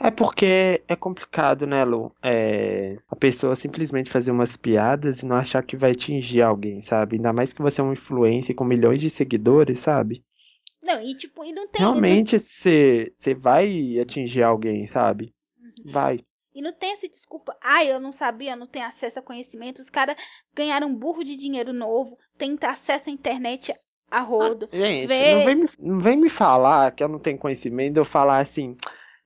É 0.02 0.10
porque 0.10 0.82
é 0.88 0.96
complicado, 0.96 1.66
né, 1.66 1.84
Lu? 1.84 2.12
É, 2.22 2.96
a 3.08 3.14
pessoa 3.16 3.54
simplesmente 3.54 4.10
fazer 4.10 4.30
umas 4.32 4.56
piadas 4.56 5.22
e 5.22 5.26
não 5.26 5.36
achar 5.36 5.62
que 5.62 5.76
vai 5.76 5.92
atingir 5.92 6.42
alguém, 6.42 6.82
sabe? 6.82 7.16
Ainda 7.16 7.32
mais 7.32 7.52
que 7.52 7.62
você 7.62 7.80
é 7.80 7.84
um 7.84 7.92
influencer 7.92 8.54
com 8.54 8.64
milhões 8.64 9.00
de 9.00 9.08
seguidores, 9.08 9.78
sabe? 9.78 10.24
Não, 10.82 11.00
e 11.00 11.14
tipo, 11.14 11.44
e 11.44 11.52
não 11.52 11.68
tem. 11.68 11.80
não- 11.80 11.92
Realmente 11.92 12.38
você 12.38 13.12
você 13.16 13.34
vai 13.34 13.98
atingir 14.00 14.42
alguém, 14.42 14.88
sabe? 14.88 15.32
Uhum. 15.60 15.92
Vai. 15.92 16.20
E 16.54 16.60
não 16.60 16.72
tem 16.72 16.92
essa 16.92 17.08
desculpa, 17.08 17.56
ah, 17.62 17.84
eu 17.84 17.98
não 17.98 18.12
sabia, 18.12 18.54
não 18.56 18.66
tenho 18.66 18.84
acesso 18.86 19.18
a 19.18 19.22
conhecimento. 19.22 19.80
Os 19.80 19.88
caras 19.88 20.16
ganharam 20.54 20.88
um 20.88 20.94
burro 20.94 21.24
de 21.24 21.36
dinheiro 21.36 21.72
novo, 21.72 22.18
têm 22.36 22.58
acesso 22.62 23.08
à 23.08 23.12
internet 23.12 23.72
a 24.10 24.20
rodo. 24.20 24.68
Gente, 24.70 25.06
Vê- 25.06 25.32
não 25.32 25.44
vem, 25.46 25.54
me, 25.54 25.66
não 25.78 26.00
vem 26.00 26.16
me 26.18 26.28
falar 26.28 26.90
que 26.90 27.02
eu 27.02 27.08
não 27.08 27.18
tenho 27.18 27.38
conhecimento, 27.38 27.96
eu 27.96 28.04
falar 28.04 28.38
assim, 28.40 28.76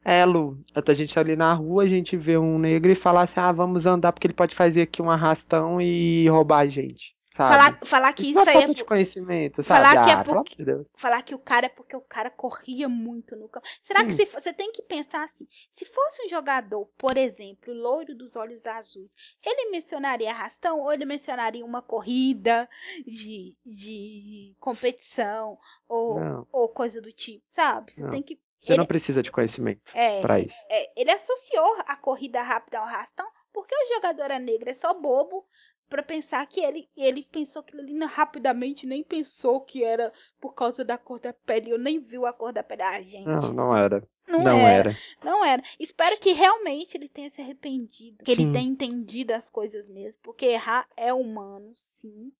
é, 0.08 0.24
Lu, 0.24 0.58
a 0.74 0.94
gente 0.94 1.12
tá 1.12 1.20
ali 1.20 1.34
na 1.36 1.52
rua, 1.52 1.82
a 1.82 1.88
gente 1.88 2.16
vê 2.16 2.38
um 2.38 2.58
negro 2.58 2.90
e 2.92 2.94
falar 2.94 3.22
assim, 3.22 3.40
ah, 3.40 3.50
vamos 3.52 3.86
andar 3.86 4.12
porque 4.12 4.26
ele 4.26 4.34
pode 4.34 4.54
fazer 4.54 4.82
aqui 4.82 5.02
um 5.02 5.10
arrastão 5.10 5.80
e 5.80 6.28
roubar 6.28 6.60
a 6.60 6.66
gente, 6.68 7.16
sabe? 7.36 7.54
Falar, 7.56 7.78
falar 7.84 8.12
que 8.12 8.22
Isso 8.22 8.30
isso 8.30 8.38
é 8.38 8.42
aí 8.42 8.48
é 8.48 8.52
falta 8.60 8.74
de 8.74 8.84
conhecimento, 8.84 9.62
sabe? 9.64 9.84
Falar 9.84 10.04
que 10.04 10.10
é 10.10 10.12
ah, 10.14 10.24
pelo 10.24 10.36
porque- 10.36 10.64
de 10.64 10.86
falar 10.96 11.22
que 11.22 11.34
o 11.34 11.38
cara 11.38 11.66
é 11.66 11.68
porque 11.68 11.96
o 11.96 12.00
cara 12.00 12.30
corria 12.30 12.88
muito 12.88 13.34
no 13.34 13.48
campo. 13.48 13.66
Será 13.82 14.04
que 14.04 14.12
Sim. 14.12 14.18
se 14.18 14.26
fo- 14.26 14.40
você 14.40 14.52
tem 14.52 14.70
que 14.70 14.82
pensar 14.82 15.24
assim, 15.24 15.46
se 15.72 15.84
fosse 15.84 16.24
um 16.24 16.28
jogador, 16.28 16.88
por 16.96 17.16
exemplo, 17.16 17.74
loiro 17.74 18.14
dos 18.14 18.36
olhos 18.36 18.64
azuis, 18.64 19.10
ele 19.44 19.70
mencionaria 19.70 20.30
arrastão 20.30 20.80
ou 20.80 20.92
ele 20.92 21.04
mencionaria 21.04 21.64
uma 21.64 21.82
corrida 21.82 22.68
de, 23.04 23.54
de 23.66 24.54
competição 24.60 25.58
ou, 25.88 26.20
Não. 26.20 26.46
ou 26.52 26.68
coisa 26.68 27.00
do 27.02 27.12
tipo, 27.12 27.44
sabe? 27.54 27.92
Você 27.92 28.02
Não. 28.02 28.10
tem 28.10 28.22
que 28.22 28.38
Você 28.58 28.72
ele- 28.72 28.78
não 28.78 28.86
precisa 28.86 29.22
de 29.22 29.30
conhecimento 29.30 29.80
é, 29.94 30.20
pra 30.20 30.40
isso. 30.40 30.56
é, 30.68 31.00
ele 31.00 31.10
associou 31.10 31.76
a 31.86 31.96
corrida 31.96 32.42
rápida 32.42 32.78
ao 32.78 32.84
arrastão 32.84 33.26
porque 33.52 33.74
o 33.74 33.94
jogador 33.94 34.30
é 34.30 34.38
negro, 34.38 34.68
é 34.68 34.74
só 34.74 34.92
bobo 34.92 35.46
pra 35.88 36.02
pensar 36.02 36.44
que 36.46 36.60
ele 36.60 36.88
ele 36.96 37.22
pensou 37.30 37.62
que 37.62 37.76
ele 37.76 38.04
rapidamente 38.04 38.86
nem 38.86 39.02
pensou 39.04 39.60
que 39.60 39.84
era 39.84 40.12
por 40.40 40.52
causa 40.54 40.84
da 40.84 40.98
cor 40.98 41.20
da 41.20 41.32
pele, 41.32 41.70
eu 41.70 41.78
nem 41.78 41.98
viu 42.00 42.26
a 42.26 42.32
cor 42.32 42.52
da 42.52 42.62
pele. 42.62 42.82
Ah, 42.82 43.00
gente, 43.00 43.24
Não, 43.26 43.52
não 43.52 43.76
era. 43.76 44.06
não, 44.26 44.40
Não 44.40 44.58
era, 44.66 44.90
era. 44.90 44.98
não 45.22 45.44
era. 45.44 45.62
Espero 45.78 46.18
que 46.18 46.32
realmente 46.32 46.96
ele 46.96 47.08
tenha 47.08 47.30
se 47.30 47.40
arrependido, 47.40 48.24
que 48.24 48.34
Sim. 48.34 48.42
ele 48.42 48.52
tenha 48.52 48.68
entendido 48.68 49.32
as 49.32 49.48
coisas 49.48 49.88
mesmo, 49.88 50.18
porque 50.22 50.44
errar 50.46 50.88
é 50.96 51.12
humano, 51.14 51.72
sim. 52.00 52.32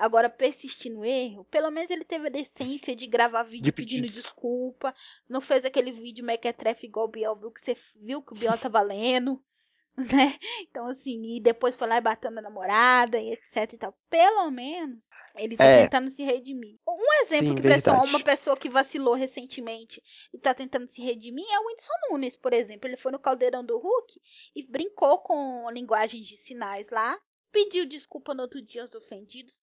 Agora, 0.00 0.30
persistir 0.30 0.90
no 0.90 1.04
erro, 1.04 1.44
pelo 1.44 1.70
menos 1.70 1.90
ele 1.90 2.04
teve 2.06 2.26
a 2.28 2.30
decência 2.30 2.96
de 2.96 3.06
gravar 3.06 3.42
vídeo 3.42 3.64
De 3.64 3.72
pedindo 3.72 4.08
desculpa. 4.08 4.94
Não 5.28 5.42
fez 5.42 5.62
aquele 5.62 5.92
vídeo 5.92 6.24
mequetrefe 6.24 6.86
igual 6.86 7.04
o 7.06 7.10
Biel, 7.10 7.36
viu 7.36 7.50
que 7.50 7.60
você 7.60 7.76
viu 7.96 8.22
que 8.22 8.32
o 8.32 8.36
Biel 8.36 8.56
tá 8.58 8.68
valendo, 8.70 9.44
né? 9.98 10.38
Então, 10.62 10.86
assim, 10.86 11.36
e 11.36 11.40
depois 11.40 11.76
foi 11.76 11.86
lá 11.86 11.98
e 11.98 12.00
bateu 12.00 12.30
na 12.30 12.40
namorada 12.40 13.20
e 13.20 13.32
etc 13.34 13.74
e 13.74 13.76
tal. 13.76 13.94
Pelo 14.08 14.50
menos 14.50 14.98
ele 15.36 15.54
tá 15.56 15.64
É. 15.64 15.82
tentando 15.82 16.08
se 16.10 16.22
redimir. 16.24 16.78
Um 16.88 17.22
exemplo 17.22 17.50
Sim, 17.50 17.54
que 17.56 17.62
pessoa, 17.62 18.02
uma 18.02 18.20
pessoa 18.20 18.56
que 18.56 18.68
vacilou 18.70 19.14
recentemente 19.14 20.02
e 20.32 20.38
tá 20.38 20.54
tentando 20.54 20.86
se 20.88 21.02
redimir 21.02 21.44
é 21.52 21.58
o 21.60 21.66
Whindersson 21.66 21.92
Nunes, 22.10 22.36
por 22.38 22.52
exemplo. 22.54 22.88
Ele 22.88 22.96
foi 22.96 23.12
no 23.12 23.18
Caldeirão 23.18 23.62
do 23.64 23.78
Hulk 23.78 24.20
e 24.56 24.66
brincou 24.66 25.18
com 25.18 25.70
linguagem 25.70 26.22
de 26.22 26.36
sinais 26.38 26.88
lá, 26.90 27.20
pediu 27.52 27.84
desculpa 27.86 28.32
no 28.34 28.42
outro 28.42 28.60
dia 28.62 28.82
aos 28.82 28.94
ofendidos, 28.94 29.54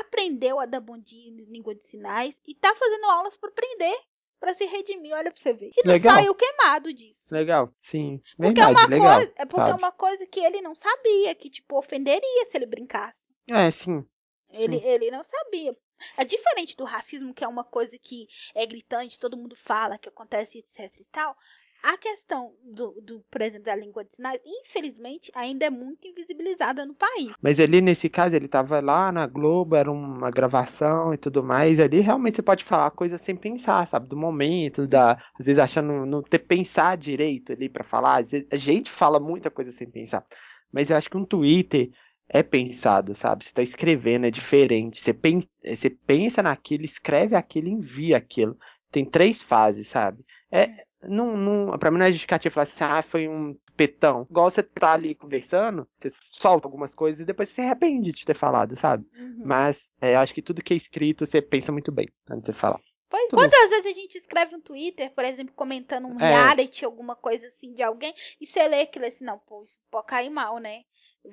aprendeu 0.00 0.58
a 0.58 0.66
dar 0.66 0.80
bom 0.80 0.98
dia 0.98 1.28
em 1.28 1.44
língua 1.44 1.74
de 1.74 1.86
sinais 1.86 2.34
e 2.46 2.54
tá 2.54 2.74
fazendo 2.74 3.04
aulas 3.06 3.36
para 3.36 3.50
aprender, 3.50 3.96
para 4.40 4.54
se 4.54 4.64
redimir, 4.64 5.14
olha 5.14 5.30
pra 5.30 5.40
você 5.40 5.52
ver. 5.52 5.70
E 5.76 5.86
não 5.86 5.94
Legal. 5.94 6.14
saiu 6.16 6.34
queimado 6.34 6.92
disso. 6.92 7.22
Legal, 7.30 7.72
sim. 7.80 8.20
Porque 8.36 8.60
é 8.60 8.66
Verdade, 8.66 8.72
uma 8.72 8.86
legal. 8.88 9.14
coisa, 9.14 9.32
é 9.36 9.46
porque 9.46 9.60
é 9.60 9.72
sabe? 9.72 9.78
uma 9.82 9.92
coisa 9.92 10.26
que 10.26 10.40
ele 10.40 10.60
não 10.60 10.74
sabia, 10.74 11.34
que 11.34 11.50
tipo 11.50 11.78
ofenderia 11.78 12.44
se 12.50 12.56
ele 12.56 12.66
brincasse. 12.66 13.16
É, 13.48 13.70
sim. 13.70 14.04
Ele, 14.50 14.78
Sim. 14.78 14.86
ele 14.86 15.10
não 15.10 15.24
sabia. 15.24 15.76
É 16.16 16.24
diferente 16.24 16.76
do 16.76 16.84
racismo, 16.84 17.32
que 17.32 17.44
é 17.44 17.48
uma 17.48 17.64
coisa 17.64 17.96
que 17.98 18.26
é 18.54 18.66
gritante, 18.66 19.18
todo 19.18 19.36
mundo 19.36 19.56
fala, 19.56 19.96
que 19.96 20.08
acontece, 20.08 20.58
etc 20.58 21.00
e 21.00 21.04
tal. 21.04 21.36
A 21.82 21.98
questão 21.98 22.52
do, 22.62 22.92
do, 23.02 23.24
por 23.28 23.42
exemplo, 23.42 23.64
da 23.64 23.74
língua 23.74 24.04
de 24.04 24.10
sinais, 24.14 24.40
infelizmente, 24.46 25.32
ainda 25.34 25.66
é 25.66 25.70
muito 25.70 26.06
invisibilizada 26.06 26.86
no 26.86 26.94
país. 26.94 27.32
Mas 27.42 27.58
ali, 27.58 27.80
nesse 27.80 28.08
caso, 28.08 28.36
ele 28.36 28.46
tava 28.46 28.78
lá 28.80 29.10
na 29.10 29.26
Globo, 29.26 29.74
era 29.74 29.90
uma 29.90 30.30
gravação 30.30 31.12
e 31.12 31.18
tudo 31.18 31.42
mais. 31.42 31.80
Ali, 31.80 32.00
realmente, 32.00 32.36
você 32.36 32.42
pode 32.42 32.64
falar 32.64 32.90
coisas 32.92 33.20
sem 33.20 33.34
pensar, 33.34 33.86
sabe? 33.88 34.06
Do 34.06 34.16
momento, 34.16 34.86
da... 34.86 35.12
Às 35.38 35.46
vezes 35.46 35.58
achando 35.58 36.06
não 36.06 36.22
ter 36.22 36.38
pensar 36.38 36.96
direito 36.96 37.52
ali 37.52 37.68
para 37.68 37.82
falar. 37.82 38.20
Às 38.20 38.30
vezes, 38.30 38.46
a 38.50 38.56
gente 38.56 38.88
fala 38.88 39.18
muita 39.18 39.50
coisa 39.50 39.72
sem 39.72 39.90
pensar. 39.90 40.24
Mas 40.72 40.88
eu 40.88 40.96
acho 40.96 41.10
que 41.10 41.16
um 41.16 41.24
Twitter 41.24 41.90
é 42.28 42.42
pensado, 42.42 43.14
sabe? 43.14 43.44
Você 43.44 43.52
tá 43.52 43.62
escrevendo, 43.62 44.26
é 44.26 44.30
diferente. 44.30 45.00
Você 45.00 45.12
pensa, 45.12 45.48
você 45.64 45.90
pensa 45.90 46.42
naquilo, 46.42 46.84
escreve 46.84 47.34
aquilo, 47.34 47.68
envia 47.68 48.16
aquilo. 48.16 48.56
Tem 48.90 49.04
três 49.04 49.42
fases, 49.42 49.88
sabe? 49.88 50.24
É, 50.50 50.84
não, 51.08 51.36
não, 51.36 51.78
pra 51.78 51.90
mim 51.90 51.98
não 51.98 52.06
é 52.06 52.12
justificativo 52.12 52.54
falar 52.54 52.64
assim, 52.64 52.84
ah, 52.84 53.02
foi 53.02 53.28
um 53.28 53.56
petão. 53.76 54.26
Igual 54.30 54.50
você 54.50 54.62
tá 54.62 54.92
ali 54.92 55.14
conversando, 55.14 55.88
você 56.00 56.10
solta 56.30 56.66
algumas 56.66 56.94
coisas 56.94 57.20
e 57.20 57.24
depois 57.24 57.48
você 57.48 57.56
se 57.56 57.60
arrepende 57.62 58.12
de 58.12 58.24
ter 58.24 58.36
falado, 58.36 58.76
sabe? 58.76 59.04
Uhum. 59.16 59.42
Mas 59.44 59.92
é, 60.00 60.14
acho 60.14 60.34
que 60.34 60.42
tudo 60.42 60.62
que 60.62 60.72
é 60.72 60.76
escrito 60.76 61.26
você 61.26 61.42
pensa 61.42 61.72
muito 61.72 61.90
bem 61.90 62.08
antes 62.30 62.52
de 62.52 62.52
falar. 62.52 62.80
Pois, 63.08 63.30
quantas 63.30 63.68
vezes 63.68 63.86
a 63.86 63.92
gente 63.92 64.14
escreve 64.14 64.56
um 64.56 64.60
Twitter, 64.60 65.12
por 65.14 65.24
exemplo, 65.24 65.52
comentando 65.54 66.06
um 66.06 66.18
é. 66.18 66.28
reality, 66.28 66.84
alguma 66.84 67.14
coisa 67.14 67.46
assim 67.46 67.74
de 67.74 67.82
alguém, 67.82 68.14
e 68.40 68.46
você 68.46 68.66
lê 68.66 68.82
aquilo 68.82 69.04
assim, 69.04 69.24
não, 69.24 69.38
pô, 69.38 69.62
isso 69.62 69.78
pode 69.90 70.06
cair 70.06 70.30
mal, 70.30 70.58
né? 70.58 70.82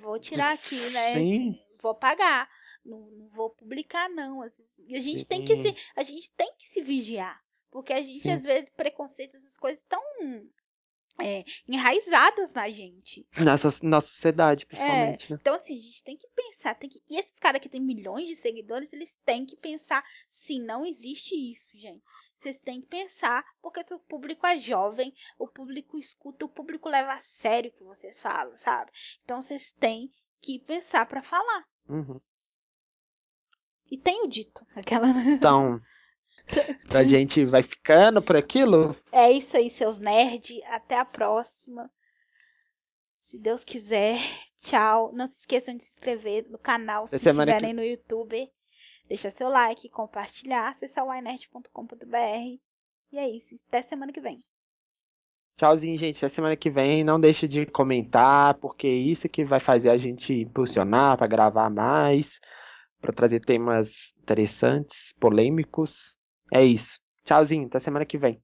Vou 0.01 0.19
tirar 0.19 0.53
aqui, 0.53 0.77
né? 0.89 1.13
Sim. 1.13 1.55
Vou 1.81 1.95
pagar. 1.95 2.49
Não, 2.85 2.99
não 3.11 3.29
vou 3.29 3.49
publicar, 3.51 4.09
não. 4.09 4.41
Assim. 4.41 4.63
E 4.87 4.95
a 4.95 5.01
gente 5.01 5.19
Sim. 5.19 5.25
tem 5.25 5.45
que 5.45 5.55
se. 5.57 5.75
A 5.95 6.03
gente 6.03 6.31
tem 6.35 6.51
que 6.57 6.69
se 6.69 6.81
vigiar. 6.81 7.39
Porque 7.71 7.93
a 7.93 8.01
gente, 8.01 8.21
Sim. 8.21 8.31
às 8.31 8.43
vezes, 8.43 8.69
preconceito, 8.75 9.37
essas 9.37 9.55
coisas 9.57 9.81
tão 9.87 10.01
é, 11.19 11.43
enraizadas 11.67 12.51
na 12.53 12.69
gente. 12.69 13.27
Nessa, 13.43 13.69
na 13.83 14.01
sociedade, 14.01 14.65
principalmente, 14.65 15.25
é, 15.25 15.33
né? 15.33 15.37
Então, 15.39 15.55
assim, 15.55 15.77
a 15.77 15.81
gente 15.81 16.03
tem 16.03 16.17
que 16.17 16.27
pensar. 16.35 16.75
Tem 16.75 16.89
que, 16.89 16.99
e 17.09 17.19
esses 17.19 17.37
caras 17.39 17.61
que 17.61 17.69
têm 17.69 17.81
milhões 17.81 18.27
de 18.27 18.35
seguidores, 18.37 18.91
eles 18.91 19.15
têm 19.25 19.45
que 19.45 19.55
pensar. 19.57 20.03
Sim, 20.31 20.61
não 20.61 20.85
existe 20.85 21.35
isso, 21.35 21.77
gente. 21.77 22.03
Vocês 22.39 22.57
têm 22.59 22.81
que 22.81 22.87
pensar, 22.87 23.43
porque 23.61 23.81
o 23.93 23.99
público 23.99 24.47
é 24.47 24.59
jovem, 24.59 25.13
o 25.37 25.45
público 25.45 25.97
escuta, 25.97 26.45
o 26.45 26.49
público 26.49 26.87
leva 26.87 27.11
a 27.11 27.19
sério 27.19 27.69
o 27.69 27.73
que 27.73 27.83
vocês 27.83 28.19
falam, 28.21 28.55
sabe? 28.57 28.89
Então 29.23 29.41
vocês 29.41 29.73
têm 29.77 30.09
que 30.41 30.57
pensar 30.59 31.05
para 31.05 31.21
falar. 31.21 31.65
Uhum. 31.89 32.19
E 33.91 33.97
tenho 33.97 34.27
dito 34.27 34.65
aquela. 34.73 35.07
Então, 35.27 35.81
a 36.93 37.03
gente 37.03 37.45
vai 37.45 37.63
ficando 37.63 38.21
por 38.21 38.35
aquilo? 38.35 38.95
É 39.11 39.31
isso 39.31 39.55
aí, 39.57 39.69
seus 39.69 39.99
nerds. 39.99 40.61
Até 40.65 40.97
a 40.99 41.05
próxima. 41.05 41.89
Se 43.19 43.37
Deus 43.37 43.63
quiser. 43.63 44.19
Tchau. 44.59 45.11
Não 45.13 45.27
se 45.27 45.39
esqueçam 45.39 45.75
de 45.75 45.83
se 45.83 45.93
inscrever 45.93 46.49
no 46.49 46.57
canal 46.57 47.07
se 47.07 47.15
estiverem 47.15 47.69
que... 47.69 47.73
no 47.73 47.83
YouTube. 47.83 48.49
Deixa 49.07 49.31
seu 49.31 49.49
like, 49.49 49.89
compartilhar, 49.89 50.69
acessar 50.69 51.03
o 51.03 51.13
inert.com.br. 51.13 52.59
E 53.11 53.17
é 53.17 53.27
isso. 53.29 53.55
Até 53.67 53.81
semana 53.81 54.13
que 54.13 54.21
vem. 54.21 54.39
Tchauzinho, 55.57 55.97
gente. 55.97 56.17
Até 56.17 56.29
semana 56.29 56.55
que 56.55 56.69
vem. 56.69 57.03
Não 57.03 57.19
deixe 57.19 57.47
de 57.47 57.65
comentar, 57.65 58.53
porque 58.55 58.87
é 58.87 58.91
isso 58.91 59.27
que 59.27 59.43
vai 59.43 59.59
fazer 59.59 59.89
a 59.89 59.97
gente 59.97 60.33
impulsionar 60.33 61.17
para 61.17 61.27
gravar 61.27 61.69
mais, 61.69 62.39
para 63.01 63.11
trazer 63.11 63.39
temas 63.41 64.13
interessantes, 64.21 65.13
polêmicos. 65.19 66.15
É 66.51 66.63
isso. 66.63 66.99
Tchauzinho. 67.25 67.65
Até 67.67 67.79
semana 67.79 68.05
que 68.05 68.17
vem. 68.17 68.41